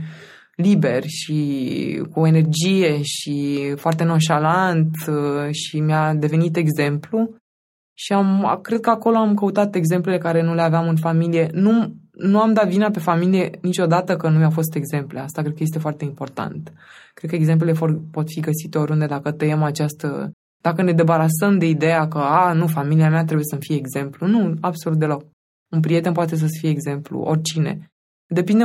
liber 0.56 1.02
și 1.06 2.02
cu 2.12 2.26
energie 2.26 3.02
și 3.02 3.58
foarte 3.76 4.04
nonșalant 4.04 4.96
uh, 5.08 5.50
și 5.50 5.80
mi-a 5.80 6.14
devenit 6.14 6.56
exemplu. 6.56 7.34
Și 7.94 8.12
am, 8.12 8.58
cred 8.62 8.80
că 8.80 8.90
acolo 8.90 9.16
am 9.16 9.34
căutat 9.34 9.74
exemplele 9.74 10.18
care 10.18 10.42
nu 10.42 10.54
le 10.54 10.62
aveam 10.62 10.88
în 10.88 10.96
familie. 10.96 11.48
Nu, 11.52 11.94
nu 12.12 12.40
am 12.40 12.52
dat 12.52 12.68
vina 12.68 12.90
pe 12.90 12.98
familie 12.98 13.50
niciodată 13.62 14.16
că 14.16 14.28
nu 14.28 14.38
mi-au 14.38 14.50
fost 14.50 14.74
exemple. 14.74 15.20
Asta 15.20 15.42
cred 15.42 15.54
că 15.54 15.62
este 15.62 15.78
foarte 15.78 16.04
important. 16.04 16.72
Cred 17.14 17.30
că 17.30 17.36
exemplele 17.36 17.78
pot 18.10 18.26
fi 18.26 18.40
găsite 18.40 18.78
oriunde 18.78 19.06
dacă 19.06 19.30
tăiem 19.30 19.62
această... 19.62 20.30
Dacă 20.62 20.82
ne 20.82 20.92
debarasăm 20.92 21.58
de 21.58 21.68
ideea 21.68 22.08
că, 22.08 22.18
a, 22.18 22.52
nu, 22.52 22.66
familia 22.66 23.10
mea 23.10 23.24
trebuie 23.24 23.44
să-mi 23.50 23.60
fie 23.60 23.76
exemplu. 23.76 24.26
Nu, 24.26 24.54
absolut 24.60 24.98
deloc. 24.98 25.22
Un 25.70 25.80
prieten 25.80 26.12
poate 26.12 26.36
să 26.36 26.46
fie 26.60 26.68
exemplu, 26.68 27.20
oricine. 27.20 27.90
Depinde 28.26 28.64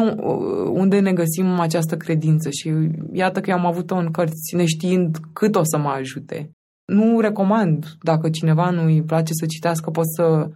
unde 0.70 1.00
ne 1.00 1.14
găsim 1.14 1.60
această 1.60 1.98
credință 1.98 2.50
și 2.50 2.74
iată 3.12 3.42
că 3.42 3.50
eu 3.50 3.58
am 3.58 3.66
avut-o 3.66 3.96
în 3.96 4.12
cărți, 4.12 4.56
neștiind 4.56 5.18
cât 5.34 5.56
o 5.56 5.64
să 5.64 5.78
mă 5.78 5.90
ajute. 5.90 6.52
Nu 6.86 7.20
recomand, 7.20 7.86
dacă 8.02 8.30
cineva 8.30 8.70
nu 8.70 8.84
îi 8.84 9.04
place 9.04 9.32
să 9.34 9.46
citească, 9.46 9.90
poți 9.90 10.16
să 10.16 10.50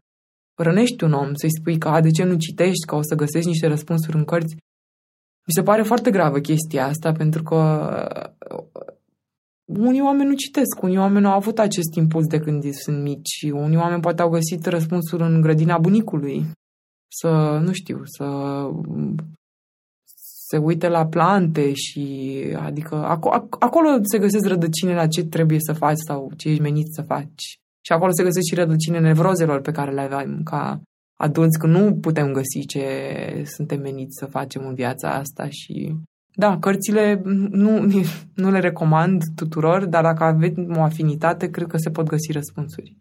rănești 0.58 1.04
un 1.04 1.14
om, 1.14 1.34
să-i 1.34 1.56
spui 1.60 1.78
că, 1.78 1.88
a, 1.88 2.02
de 2.02 2.10
ce 2.10 2.24
nu 2.24 2.36
citești, 2.36 2.86
că 2.86 2.96
o 2.96 3.02
să 3.02 3.16
găsești 3.16 3.48
niște 3.48 3.68
răspunsuri 3.68 4.18
în 4.18 4.24
cărți. 4.24 4.56
Mi 5.48 5.54
se 5.54 5.64
pare 5.64 5.82
foarte 5.82 6.12
gravă 6.12 6.40
chestia 6.40 6.86
asta, 6.86 7.12
pentru 7.12 7.44
că 7.44 7.56
uh, 8.56 8.89
unii 9.78 10.02
oameni 10.02 10.30
nu 10.30 10.36
citesc, 10.36 10.82
unii 10.82 10.98
oameni 10.98 11.26
au 11.26 11.32
avut 11.32 11.60
acest 11.60 11.96
impuls 11.96 12.26
de 12.26 12.40
când 12.40 12.74
sunt 12.74 13.02
mici, 13.02 13.52
unii 13.52 13.78
oameni 13.78 14.02
poate 14.02 14.22
au 14.22 14.30
găsit 14.30 14.66
răspunsul 14.66 15.22
în 15.22 15.42
grădina 15.42 15.78
bunicului, 15.78 16.46
să, 17.08 17.60
nu 17.64 17.72
știu, 17.74 18.02
să 18.04 18.26
se 20.50 20.58
uite 20.58 20.88
la 20.88 21.06
plante 21.06 21.74
și, 21.74 22.36
adică, 22.60 22.96
acolo, 22.96 23.48
acolo 23.60 23.88
se 24.02 24.18
găsesc 24.18 24.46
rădăcine 24.46 24.94
la 24.94 25.08
ce 25.08 25.24
trebuie 25.24 25.58
să 25.60 25.74
faci 25.74 25.98
sau 26.08 26.32
ce 26.38 26.50
ești 26.50 26.62
menit 26.62 26.94
să 26.94 27.02
faci. 27.02 27.44
Și 27.86 27.92
acolo 27.92 28.12
se 28.12 28.24
găsesc 28.24 28.46
și 28.50 28.56
rădăcine 28.56 29.00
nevrozelor 29.00 29.62
pe 29.62 29.72
care 29.72 29.92
le 29.92 30.02
avem 30.02 30.42
ca 30.44 30.82
adulți, 31.20 31.60
că 31.60 31.68
nu 31.68 31.96
putem 31.96 32.32
găsi 32.32 32.66
ce 32.68 32.84
suntem 33.46 33.82
meniți 33.82 34.18
să 34.20 34.26
facem 34.26 34.68
în 34.68 34.74
viața 34.74 35.14
asta 35.14 35.48
și 35.50 35.96
da, 36.40 36.60
cărțile 36.60 37.22
nu, 37.50 37.86
nu 38.42 38.52
le 38.52 38.60
recomand 38.60 39.24
tuturor, 39.36 39.86
dar 39.86 40.04
dacă 40.04 40.24
avem 40.24 40.76
o 40.78 40.82
afinitate, 40.82 41.50
cred 41.50 41.68
că 41.68 41.78
se 41.78 41.90
pot 41.90 42.08
găsi 42.08 42.32
răspunsuri. 42.32 42.98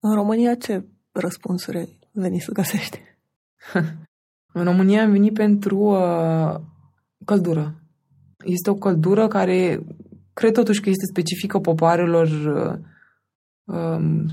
În 0.00 0.14
România 0.14 0.54
ce 0.54 0.84
răspunsuri 1.12 1.88
veni 2.12 2.40
să 2.40 2.52
găsești? 2.52 3.00
în 4.58 4.64
România 4.64 5.02
am 5.02 5.10
venit 5.10 5.34
pentru 5.34 5.78
uh, 5.78 6.60
căldură. 7.24 7.74
Este 8.44 8.70
o 8.70 8.74
căldură 8.74 9.28
care 9.28 9.84
cred 10.32 10.52
totuși 10.52 10.80
că 10.80 10.88
este 10.88 11.04
specifică 11.10 11.58
popoarelor 11.58 12.26
uh, 12.26 12.78
um, 13.76 14.26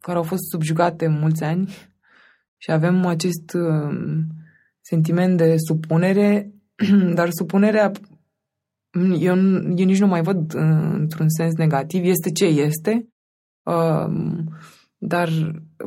care 0.00 0.16
au 0.16 0.22
fost 0.22 0.42
subjugate 0.50 1.06
mulți 1.06 1.44
ani 1.44 1.74
și 2.62 2.70
avem 2.70 3.06
acest 3.06 3.52
uh, 3.54 3.96
sentiment 4.80 5.36
de 5.36 5.54
supunere, 5.56 6.52
dar 7.18 7.30
supunerea 7.30 7.92
eu, 9.18 9.36
eu 9.74 9.84
nici 9.84 10.00
nu 10.00 10.06
mai 10.06 10.22
văd 10.22 10.54
uh, 10.54 10.90
într-un 10.92 11.28
sens 11.28 11.54
negativ, 11.54 12.04
este 12.04 12.30
ce 12.30 12.44
este, 12.44 13.08
uh, 13.62 14.08
dar 14.98 15.28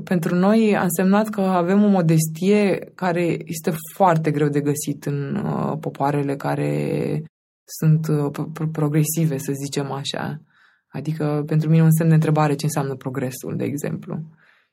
pentru 0.03 0.35
noi 0.35 0.75
a 0.75 0.83
însemnat 0.83 1.29
că 1.29 1.41
avem 1.41 1.83
o 1.83 1.87
modestie 1.87 2.91
care 2.95 3.37
este 3.45 3.73
foarte 3.93 4.31
greu 4.31 4.47
de 4.47 4.61
găsit 4.61 5.05
în 5.05 5.35
uh, 5.35 5.77
popoarele 5.79 6.35
care 6.35 7.23
sunt 7.65 8.07
uh, 8.07 8.45
progresive, 8.71 9.37
să 9.37 9.51
zicem 9.63 9.91
așa. 9.91 10.41
Adică 10.87 11.43
pentru 11.45 11.69
mine 11.69 11.83
un 11.83 11.91
semn 11.91 12.09
de 12.09 12.15
întrebare 12.15 12.55
ce 12.55 12.65
înseamnă 12.65 12.95
progresul, 12.95 13.55
de 13.57 13.63
exemplu. 13.63 14.21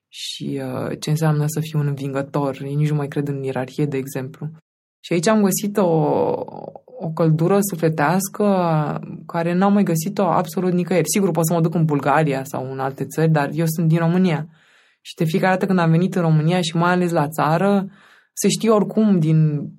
Și 0.08 0.60
uh, 0.62 0.98
ce 1.00 1.10
înseamnă 1.10 1.44
să 1.46 1.60
fiu 1.60 1.78
un 1.78 1.86
învingător. 1.86 2.62
Ei 2.62 2.74
nici 2.74 2.90
nu 2.90 2.96
mai 2.96 3.08
cred 3.08 3.28
în 3.28 3.42
ierarhie, 3.42 3.84
de 3.84 3.96
exemplu. 3.96 4.50
Și 5.09 5.14
aici 5.14 5.28
am 5.28 5.42
găsit 5.42 5.76
o, 5.76 5.88
o 6.84 7.11
căldură 7.14 7.59
sufletească 7.61 8.44
care 9.26 9.54
n-am 9.54 9.72
mai 9.72 9.82
găsit-o 9.82 10.22
absolut 10.22 10.72
nicăieri. 10.72 11.09
Sigur, 11.09 11.30
pot 11.30 11.46
să 11.46 11.52
mă 11.52 11.61
duc 11.61 11.74
în 11.74 11.84
Bulgaria 11.84 12.44
sau 12.44 12.72
în 12.72 12.78
alte 12.78 13.04
țări, 13.04 13.30
dar 13.30 13.50
eu 13.52 13.64
sunt 13.66 13.88
din 13.88 13.98
România. 13.98 14.48
Și 15.00 15.14
de 15.14 15.24
fiecare 15.24 15.52
dată 15.52 15.66
când 15.66 15.78
am 15.78 15.90
venit 15.90 16.14
în 16.14 16.22
România 16.22 16.61
și 16.61 16.76
mai 16.76 16.92
ales 16.92 17.11
la 17.11 17.28
țară, 17.28 17.90
se 18.32 18.48
știe 18.48 18.70
oricum 18.70 19.18
din, 19.18 19.70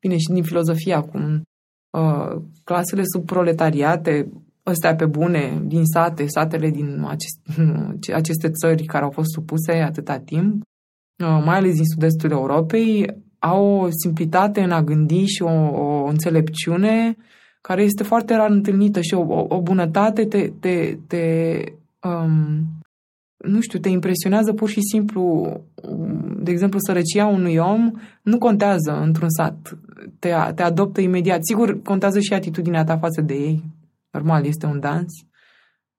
bine, 0.00 0.16
și 0.16 0.32
din 0.32 0.42
filozofia 0.42 0.96
acum, 0.96 1.42
uh, 1.90 2.42
clasele 2.64 3.02
subproletariate, 3.04 4.32
ăstea 4.66 4.94
pe 4.94 5.06
bune, 5.06 5.62
din 5.64 5.84
sate, 5.84 6.26
satele 6.26 6.70
din 6.70 7.06
acest, 7.08 7.38
aceste 8.20 8.50
țări 8.50 8.84
care 8.84 9.04
au 9.04 9.10
fost 9.10 9.30
supuse 9.30 9.72
atâta 9.72 10.18
timp, 10.18 10.62
uh, 11.24 11.42
mai 11.44 11.56
ales 11.56 11.74
din 11.74 11.84
sud-estul 11.84 12.30
Europei, 12.30 13.22
au 13.44 13.64
o 13.64 13.88
simplitate 13.90 14.60
în 14.60 14.70
a 14.70 14.82
gândi 14.82 15.24
și 15.24 15.42
o, 15.42 15.52
o 15.52 16.04
înțelepciune 16.06 17.16
care 17.60 17.82
este 17.82 18.02
foarte 18.02 18.34
rar 18.34 18.50
întâlnită 18.50 19.00
și 19.00 19.14
o, 19.14 19.46
o 19.48 19.60
bunătate 19.60 20.24
te, 20.24 20.52
te, 20.60 20.98
te 21.06 21.54
um, 22.08 22.66
nu 23.36 23.60
știu, 23.60 23.78
te 23.78 23.88
impresionează 23.88 24.52
pur 24.52 24.68
și 24.68 24.80
simplu, 24.92 25.56
de 26.36 26.50
exemplu, 26.50 26.78
sărăcia 26.86 27.26
unui 27.26 27.56
om 27.56 27.92
nu 28.22 28.38
contează 28.38 29.00
într-un 29.02 29.30
sat. 29.30 29.78
Te, 30.18 30.30
te 30.54 30.62
adoptă 30.62 31.00
imediat. 31.00 31.38
Sigur, 31.42 31.82
contează 31.82 32.20
și 32.20 32.32
atitudinea 32.32 32.84
ta 32.84 32.98
față 32.98 33.20
de 33.20 33.34
ei. 33.34 33.62
Normal, 34.10 34.46
este 34.46 34.66
un 34.66 34.80
dans. 34.80 35.12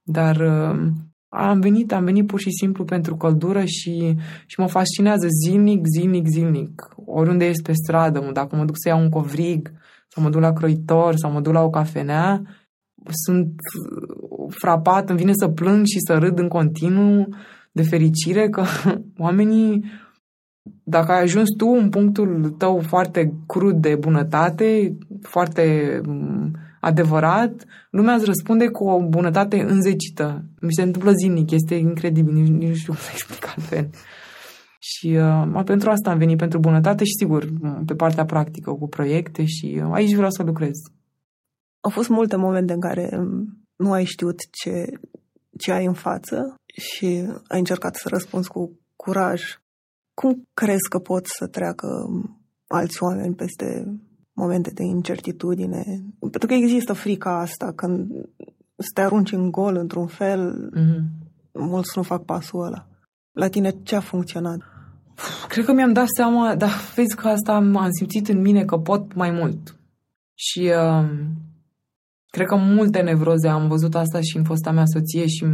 Dar 0.01 0.35
um, 0.39 0.93
am 1.35 1.59
venit, 1.59 1.93
am 1.93 2.03
venit 2.03 2.27
pur 2.27 2.39
și 2.39 2.51
simplu 2.51 2.83
pentru 2.83 3.15
căldură 3.15 3.63
și, 3.65 4.15
și 4.45 4.59
mă 4.59 4.67
fascinează 4.67 5.27
zilnic, 5.45 5.85
zilnic, 5.95 6.27
zilnic. 6.27 6.89
Oriunde 7.05 7.45
ești 7.45 7.61
pe 7.61 7.73
stradă, 7.73 8.29
dacă 8.33 8.55
mă 8.55 8.65
duc 8.65 8.75
să 8.77 8.89
iau 8.89 9.01
un 9.01 9.09
covrig, 9.09 9.71
sau 10.07 10.23
mă 10.23 10.29
duc 10.29 10.41
la 10.41 10.53
croitor, 10.53 11.15
sau 11.15 11.31
mă 11.31 11.41
duc 11.41 11.53
la 11.53 11.61
o 11.61 11.69
cafenea, 11.69 12.41
sunt 13.25 13.53
frapat, 14.49 15.09
îmi 15.09 15.17
vine 15.17 15.31
să 15.33 15.47
plâng 15.47 15.85
și 15.85 15.99
să 16.07 16.17
râd 16.17 16.39
în 16.39 16.47
continuu 16.47 17.27
de 17.71 17.83
fericire 17.83 18.49
că 18.49 18.63
oamenii, 19.25 19.83
dacă 20.83 21.11
ai 21.11 21.21
ajuns 21.21 21.49
tu 21.57 21.67
în 21.67 21.89
punctul 21.89 22.55
tău 22.57 22.79
foarte 22.79 23.33
crud 23.47 23.81
de 23.81 23.95
bunătate, 23.95 24.97
foarte 25.21 26.01
adevărat, 26.85 27.65
lumea 27.89 28.13
îți 28.13 28.25
răspunde 28.25 28.67
cu 28.67 28.83
o 28.83 29.07
bunătate 29.07 29.61
înzecită. 29.61 30.45
Mi 30.61 30.73
se 30.73 30.81
întâmplă 30.81 31.11
zilnic, 31.11 31.51
este 31.51 31.75
incredibil, 31.75 32.33
nici, 32.33 32.47
nici 32.47 32.67
nu 32.67 32.75
știu 32.75 32.93
cum 32.93 33.01
să 33.01 33.09
explic 33.13 33.47
altfel. 33.47 33.89
Și 34.79 35.17
uh, 35.55 35.63
pentru 35.65 35.89
asta 35.89 36.09
am 36.11 36.17
venit, 36.17 36.37
pentru 36.37 36.59
bunătate 36.59 37.03
și, 37.03 37.11
sigur, 37.19 37.47
pe 37.85 37.93
partea 37.93 38.25
practică, 38.25 38.71
cu 38.71 38.87
proiecte 38.87 39.45
și 39.45 39.81
uh, 39.83 39.89
aici 39.93 40.15
vreau 40.15 40.29
să 40.29 40.43
lucrez. 40.43 40.77
Au 41.79 41.89
fost 41.89 42.09
multe 42.09 42.35
momente 42.35 42.73
în 42.73 42.79
care 42.79 43.09
um, 43.17 43.65
nu 43.75 43.91
ai 43.91 44.03
știut 44.03 44.39
ce, 44.51 44.85
ce 45.57 45.71
ai 45.71 45.85
în 45.85 45.93
față 45.93 46.55
și 46.65 47.05
ai 47.47 47.57
încercat 47.57 47.95
să 47.95 48.07
răspunzi 48.09 48.49
cu 48.49 48.79
curaj. 48.95 49.41
Cum 50.13 50.47
crezi 50.53 50.89
că 50.89 50.99
pot 50.99 51.25
să 51.25 51.47
treacă 51.47 51.87
um, 52.07 52.41
alți 52.67 53.03
oameni 53.03 53.35
peste 53.35 53.97
momente 54.35 54.71
de 54.73 54.83
incertitudine. 54.83 55.83
Pentru 56.19 56.47
că 56.47 56.53
există 56.53 56.93
frica 56.93 57.39
asta 57.39 57.71
când 57.75 58.11
să 58.77 58.89
te 58.93 59.01
arunci 59.01 59.31
în 59.31 59.51
gol 59.51 59.75
într-un 59.75 60.07
fel, 60.07 60.71
mm-hmm. 60.77 61.03
mulți 61.51 61.91
nu 61.95 62.03
fac 62.03 62.23
pasul 62.23 62.65
ăla. 62.65 62.87
La 63.31 63.47
tine 63.47 63.69
ce 63.83 63.95
a 63.95 63.99
funcționat? 63.99 64.59
Cred 65.47 65.65
că 65.65 65.73
mi-am 65.73 65.93
dat 65.93 66.07
seama, 66.15 66.55
dar 66.55 66.69
vezi 66.95 67.15
că 67.15 67.27
asta 67.27 67.53
am, 67.53 67.75
am 67.75 67.91
simțit 67.91 68.27
în 68.27 68.41
mine 68.41 68.65
că 68.65 68.77
pot 68.77 69.13
mai 69.13 69.31
mult. 69.31 69.79
Și 70.33 70.59
uh, 70.59 71.09
cred 72.27 72.47
că 72.47 72.55
multe 72.55 73.01
nevroze, 73.01 73.47
am 73.47 73.67
văzut 73.67 73.95
asta 73.95 74.21
și 74.21 74.37
în 74.37 74.43
fosta 74.43 74.71
mea 74.71 74.85
soție 74.85 75.27
și 75.27 75.45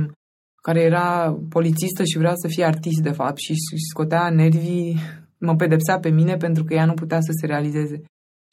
care 0.62 0.82
era 0.82 1.40
polițistă 1.50 2.04
și 2.04 2.18
vrea 2.18 2.34
să 2.36 2.48
fie 2.48 2.64
artist 2.64 3.02
de 3.02 3.12
fapt 3.12 3.38
și 3.38 3.54
scotea 3.90 4.30
nervii, 4.30 5.00
mă 5.38 5.56
pedepsea 5.56 6.00
pe 6.00 6.10
mine 6.10 6.36
pentru 6.36 6.64
că 6.64 6.74
ea 6.74 6.86
nu 6.86 6.94
putea 6.94 7.20
să 7.22 7.32
se 7.40 7.46
realizeze. 7.46 8.02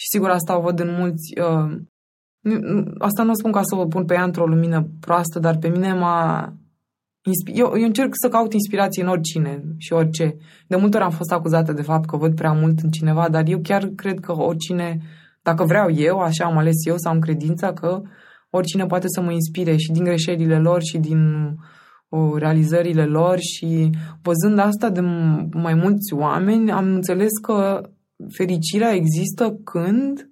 Și 0.00 0.06
sigur 0.12 0.28
asta 0.30 0.58
o 0.58 0.60
văd 0.60 0.80
în 0.80 0.90
mulți... 0.98 1.32
Uh, 1.40 1.76
asta 2.98 3.22
nu 3.22 3.34
spun 3.34 3.52
ca 3.52 3.62
să 3.62 3.76
o 3.76 3.86
pun 3.86 4.04
pe 4.04 4.14
ea 4.14 4.24
într-o 4.24 4.46
lumină 4.46 4.88
proastă, 5.00 5.38
dar 5.38 5.56
pe 5.56 5.68
mine 5.68 5.92
m-a... 5.92 6.52
Eu, 7.44 7.72
eu 7.76 7.84
încerc 7.86 8.12
să 8.12 8.28
caut 8.28 8.52
inspirație 8.52 9.02
în 9.02 9.08
oricine 9.08 9.62
și 9.76 9.92
orice. 9.92 10.36
De 10.66 10.76
multe 10.76 10.96
ori 10.96 11.04
am 11.04 11.10
fost 11.10 11.32
acuzată 11.32 11.72
de 11.72 11.82
fapt 11.82 12.06
că 12.06 12.16
văd 12.16 12.34
prea 12.34 12.52
mult 12.52 12.78
în 12.78 12.90
cineva, 12.90 13.28
dar 13.28 13.44
eu 13.46 13.60
chiar 13.60 13.84
cred 13.96 14.20
că 14.20 14.32
oricine, 14.32 15.00
dacă 15.42 15.64
vreau 15.64 15.90
eu, 15.90 16.18
așa 16.18 16.44
am 16.44 16.56
ales 16.56 16.86
eu 16.86 16.94
să 16.96 17.08
am 17.08 17.18
credința 17.18 17.72
că 17.72 18.02
oricine 18.50 18.86
poate 18.86 19.06
să 19.08 19.20
mă 19.20 19.32
inspire 19.32 19.76
și 19.76 19.92
din 19.92 20.04
greșelile 20.04 20.58
lor 20.58 20.82
și 20.82 20.98
din 20.98 21.20
o, 22.08 22.36
realizările 22.36 23.04
lor 23.04 23.38
și 23.38 23.90
văzând 24.22 24.58
asta 24.58 24.90
de 24.90 25.00
mai 25.52 25.74
mulți 25.74 26.12
oameni, 26.14 26.70
am 26.70 26.84
înțeles 26.84 27.32
că 27.42 27.88
fericirea 28.28 28.92
există 28.92 29.58
când 29.64 30.30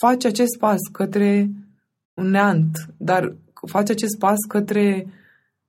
faci 0.00 0.24
acest 0.24 0.58
pas 0.58 0.78
către 0.92 1.50
un 2.14 2.30
neant, 2.30 2.76
dar 2.96 3.36
faci 3.66 3.90
acest 3.90 4.18
pas 4.18 4.38
către 4.48 5.06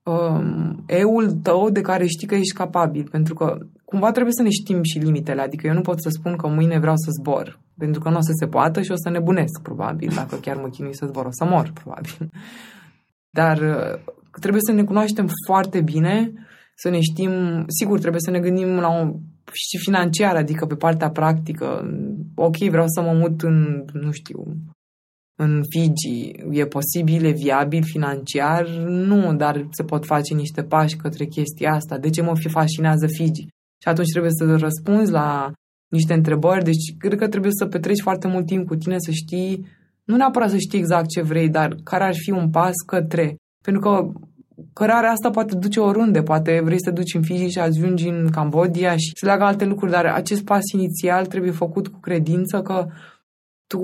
um, 0.04 0.84
eul 0.88 1.32
tău 1.32 1.70
de 1.70 1.82
care 1.82 2.06
știi 2.06 2.28
că 2.28 2.36
ești 2.36 2.54
capabil, 2.54 3.08
pentru 3.12 3.34
că 3.34 3.58
cumva 3.86 4.12
trebuie 4.12 4.34
să 4.34 4.42
ne 4.42 4.50
știm 4.50 4.84
și 4.84 4.98
limitele, 4.98 5.42
adică 5.42 5.68
eu 5.68 5.74
nu 5.74 5.82
pot 5.82 6.02
să 6.02 6.10
spun 6.10 6.36
că 6.36 6.48
mâine 6.48 6.80
vreau 6.80 6.96
să 6.96 7.10
zbor, 7.22 7.60
pentru 7.78 8.02
că 8.02 8.10
nu 8.10 8.18
o 8.18 8.22
să 8.22 8.32
se 8.40 8.48
poată 8.48 8.82
și 8.82 8.92
o 8.92 8.96
să 8.98 9.10
nebunesc, 9.10 9.62
probabil, 9.62 10.12
dacă 10.16 10.36
chiar 10.36 10.56
mă 10.56 10.70
chinui 10.70 10.96
să 10.96 11.06
zbor, 11.06 11.26
o 11.26 11.32
să 11.32 11.46
mor, 11.46 11.72
probabil. 11.74 12.30
Dar 13.30 13.58
uh, 13.58 14.14
trebuie 14.40 14.62
să 14.66 14.72
ne 14.72 14.84
cunoaștem 14.84 15.30
foarte 15.46 15.82
bine, 15.82 16.32
să 16.76 16.90
ne 16.90 17.00
știm, 17.00 17.64
sigur, 17.68 18.00
trebuie 18.00 18.22
să 18.22 18.32
ne 18.32 18.40
gândim 18.40 18.68
la 18.68 18.90
un 19.02 19.16
și 19.52 19.78
financiar, 19.78 20.36
adică 20.36 20.66
pe 20.66 20.76
partea 20.76 21.10
practică. 21.10 21.88
Ok, 22.36 22.58
vreau 22.58 22.88
să 22.88 23.02
mă 23.02 23.14
mut 23.14 23.42
în, 23.42 23.86
nu 23.94 24.12
știu, 24.12 24.44
în 25.36 25.62
Fiji. 25.70 26.32
E 26.52 26.66
posibil, 26.66 27.26
e 27.26 27.32
viabil 27.32 27.84
financiar? 27.84 28.68
Nu, 28.88 29.36
dar 29.36 29.68
se 29.72 29.84
pot 29.84 30.06
face 30.06 30.34
niște 30.34 30.64
pași 30.64 30.96
către 30.96 31.26
chestia 31.26 31.72
asta. 31.72 31.98
De 31.98 32.10
ce 32.10 32.22
mă 32.22 32.36
fi 32.36 32.50
fascinează 32.50 33.08
Fiji? 33.08 33.48
Și 33.82 33.88
atunci 33.88 34.12
trebuie 34.12 34.32
să 34.32 34.56
răspunzi 34.56 35.12
la 35.12 35.52
niște 35.88 36.14
întrebări, 36.14 36.64
deci 36.64 36.98
cred 36.98 37.20
că 37.20 37.28
trebuie 37.28 37.52
să 37.54 37.66
petreci 37.66 38.02
foarte 38.02 38.28
mult 38.28 38.46
timp 38.46 38.68
cu 38.68 38.76
tine, 38.76 38.96
să 38.98 39.12
știi, 39.12 39.66
nu 40.04 40.16
neapărat 40.16 40.50
să 40.50 40.58
știi 40.58 40.80
exact 40.80 41.08
ce 41.08 41.22
vrei, 41.22 41.50
dar 41.50 41.76
care 41.84 42.04
ar 42.04 42.16
fi 42.16 42.32
un 42.32 42.50
pas 42.50 42.74
către. 42.86 43.36
Pentru 43.64 43.82
că 43.82 44.12
cărarea 44.74 45.12
asta 45.12 45.30
poate 45.30 45.56
duce 45.56 45.80
oriunde, 45.80 46.24
poate 46.24 46.62
vrei 46.64 46.84
să 46.84 46.90
te 46.90 46.96
duci 46.96 47.14
în 47.14 47.22
fizic 47.22 47.50
și 47.50 47.60
ajungi 47.60 48.08
în 48.08 48.30
Cambodia 48.32 48.96
și 48.98 49.12
să 49.14 49.26
leagă 49.26 49.44
alte 49.44 49.66
lucruri, 49.66 49.92
dar 49.92 50.06
acest 50.06 50.44
pas 50.44 50.64
inițial 50.74 51.26
trebuie 51.26 51.52
făcut 51.52 51.88
cu 51.88 52.00
credință 52.00 52.62
că 52.62 52.88
tu 53.68 53.82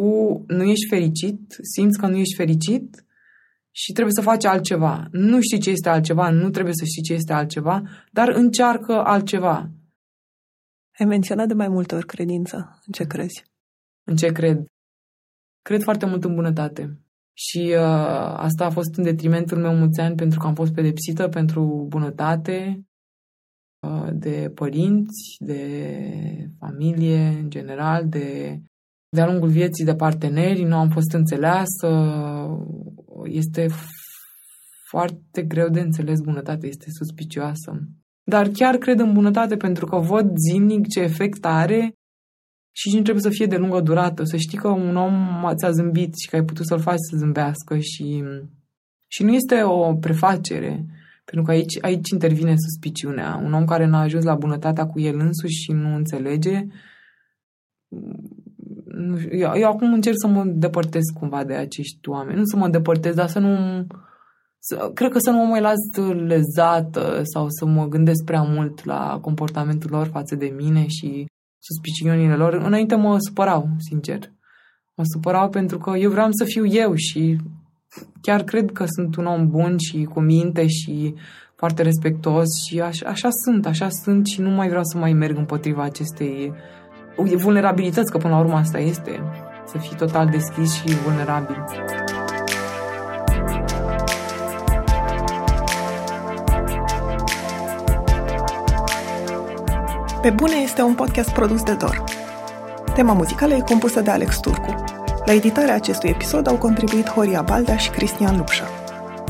nu 0.47 0.63
ești 0.63 0.87
fericit, 0.89 1.55
simți 1.73 1.99
că 1.99 2.07
nu 2.07 2.15
ești 2.15 2.35
fericit 2.35 3.05
și 3.71 3.91
trebuie 3.91 4.13
să 4.13 4.21
faci 4.21 4.45
altceva. 4.45 5.07
Nu 5.11 5.41
știi 5.41 5.59
ce 5.59 5.69
este 5.69 5.89
altceva, 5.89 6.29
nu 6.29 6.49
trebuie 6.49 6.73
să 6.73 6.85
știi 6.85 7.01
ce 7.01 7.13
este 7.13 7.33
altceva, 7.33 7.81
dar 8.11 8.27
încearcă 8.27 9.03
altceva. 9.03 9.69
Ai 10.99 11.05
menționat 11.05 11.47
de 11.47 11.53
mai 11.53 11.67
multe 11.67 11.95
ori 11.95 12.05
credință. 12.05 12.79
În 12.85 12.91
ce 12.91 13.03
crezi? 13.03 13.43
În 14.03 14.15
ce 14.15 14.31
cred? 14.31 14.65
Cred 15.61 15.81
foarte 15.83 16.05
mult 16.05 16.23
în 16.23 16.35
bunătate. 16.35 16.99
Și 17.33 17.73
uh, 17.77 18.33
asta 18.35 18.65
a 18.65 18.69
fost 18.69 18.95
în 18.95 19.03
detrimentul 19.03 19.57
meu 19.57 19.75
mulți 19.75 19.99
ani 19.99 20.15
pentru 20.15 20.39
că 20.39 20.47
am 20.47 20.53
fost 20.53 20.73
pedepsită 20.73 21.27
pentru 21.27 21.85
bunătate 21.89 22.85
uh, 23.87 24.09
de 24.13 24.51
părinți, 24.55 25.35
de 25.39 26.49
familie 26.59 27.27
în 27.27 27.49
general, 27.49 28.07
de 28.07 28.59
de-a 29.15 29.25
lungul 29.25 29.49
vieții 29.49 29.85
de 29.85 29.95
parteneri, 29.95 30.63
nu 30.63 30.75
am 30.75 30.89
fost 30.89 31.13
înțeleasă. 31.13 31.89
Este 33.23 33.67
foarte 34.89 35.41
greu 35.41 35.69
de 35.69 35.79
înțeles 35.79 36.19
bunătate, 36.21 36.67
este 36.67 36.85
suspicioasă. 36.89 37.87
Dar 38.23 38.47
chiar 38.47 38.75
cred 38.77 38.99
în 38.99 39.13
bunătate 39.13 39.57
pentru 39.57 39.85
că 39.85 39.97
văd 39.97 40.31
zilnic 40.49 40.87
ce 40.87 40.99
efect 40.99 41.45
are 41.45 41.93
și 42.71 42.95
nu 42.95 43.01
trebuie 43.01 43.23
să 43.23 43.29
fie 43.29 43.45
de 43.45 43.57
lungă 43.57 43.81
durată. 43.81 44.23
Să 44.23 44.37
știi 44.37 44.57
că 44.57 44.67
un 44.67 44.95
om 44.95 45.13
ți-a 45.55 45.71
zâmbit 45.71 46.13
și 46.17 46.29
că 46.29 46.35
ai 46.35 46.43
putut 46.43 46.65
să-l 46.65 46.79
faci 46.79 46.99
să 47.09 47.17
zâmbească 47.17 47.77
și, 47.77 48.23
și 49.07 49.23
nu 49.23 49.33
este 49.33 49.63
o 49.63 49.93
prefacere. 49.93 50.85
Pentru 51.25 51.43
că 51.43 51.51
aici, 51.51 51.77
aici 51.81 52.09
intervine 52.09 52.55
suspiciunea. 52.57 53.41
Un 53.43 53.53
om 53.53 53.65
care 53.65 53.85
n-a 53.85 54.01
ajuns 54.01 54.23
la 54.23 54.35
bunătatea 54.35 54.85
cu 54.85 54.99
el 54.99 55.19
însuși 55.19 55.61
și 55.61 55.71
nu 55.71 55.95
înțelege, 55.95 56.65
eu, 59.31 59.51
eu 59.55 59.69
acum 59.69 59.93
încerc 59.93 60.15
să 60.17 60.27
mă 60.27 60.43
depărtez 60.45 61.01
cumva 61.19 61.43
de 61.43 61.53
acești 61.53 62.09
oameni. 62.09 62.37
Nu 62.37 62.45
să 62.45 62.55
mă 62.55 62.69
depărtez, 62.69 63.15
dar 63.15 63.27
să 63.27 63.39
nu... 63.39 63.85
Să, 64.59 64.91
cred 64.93 65.11
că 65.11 65.17
să 65.19 65.29
nu 65.29 65.37
mă 65.37 65.43
mai 65.43 65.61
las 65.61 66.05
lezată 66.25 67.21
sau 67.23 67.45
să 67.49 67.65
mă 67.65 67.87
gândesc 67.87 68.23
prea 68.23 68.41
mult 68.41 68.85
la 68.85 69.19
comportamentul 69.21 69.89
lor 69.89 70.07
față 70.07 70.35
de 70.35 70.53
mine 70.57 70.87
și 70.87 71.25
suspiciunile 71.61 72.35
lor. 72.35 72.53
Înainte 72.53 72.95
mă 72.95 73.17
supărau, 73.19 73.69
sincer. 73.77 74.31
Mă 74.93 75.03
supărau 75.13 75.49
pentru 75.49 75.77
că 75.77 75.97
eu 75.97 76.09
vreau 76.09 76.27
să 76.31 76.43
fiu 76.43 76.65
eu 76.65 76.93
și 76.95 77.37
chiar 78.21 78.43
cred 78.43 78.71
că 78.71 78.85
sunt 78.87 79.15
un 79.15 79.25
om 79.25 79.49
bun 79.49 79.77
și 79.77 80.03
cu 80.03 80.19
minte 80.19 80.67
și 80.67 81.13
foarte 81.55 81.81
respectos 81.81 82.45
și 82.67 82.79
așa, 82.79 83.09
așa 83.09 83.29
sunt, 83.43 83.65
așa 83.65 83.89
sunt 83.89 84.27
și 84.27 84.41
nu 84.41 84.49
mai 84.49 84.67
vreau 84.67 84.83
să 84.83 84.97
mai 84.97 85.13
merg 85.13 85.37
împotriva 85.37 85.83
acestei 85.83 86.53
vulnerabilități, 87.15 88.11
că 88.11 88.17
până 88.17 88.33
la 88.33 88.39
urmă 88.39 88.55
asta 88.55 88.79
este, 88.79 89.19
să 89.65 89.77
fii 89.77 89.95
total 89.95 90.29
deschis 90.29 90.73
și 90.73 90.95
vulnerabil. 91.05 91.55
Pe 100.21 100.29
bune 100.29 100.55
este 100.55 100.81
un 100.81 100.93
podcast 100.93 101.29
produs 101.29 101.63
de 101.63 101.73
Dor. 101.73 102.03
Tema 102.93 103.13
muzicală 103.13 103.53
e 103.53 103.59
compusă 103.59 104.01
de 104.01 104.09
Alex 104.09 104.39
Turcu. 104.39 104.83
La 105.25 105.33
editarea 105.33 105.73
acestui 105.73 106.09
episod 106.09 106.47
au 106.47 106.55
contribuit 106.55 107.09
Horia 107.09 107.41
Balda 107.41 107.77
și 107.77 107.89
Cristian 107.89 108.37
Lupșa. 108.37 108.63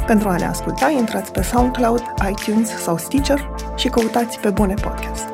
Pentru 0.06 0.30
a 0.30 0.36
ne 0.36 0.46
asculta, 0.46 0.90
intrați 0.90 1.32
pe 1.32 1.42
SoundCloud, 1.42 2.04
iTunes 2.30 2.70
sau 2.70 2.98
Stitcher 2.98 3.50
și 3.76 3.88
căutați 3.88 4.40
Pe 4.40 4.50
Bune 4.50 4.74
Podcast. 4.74 5.31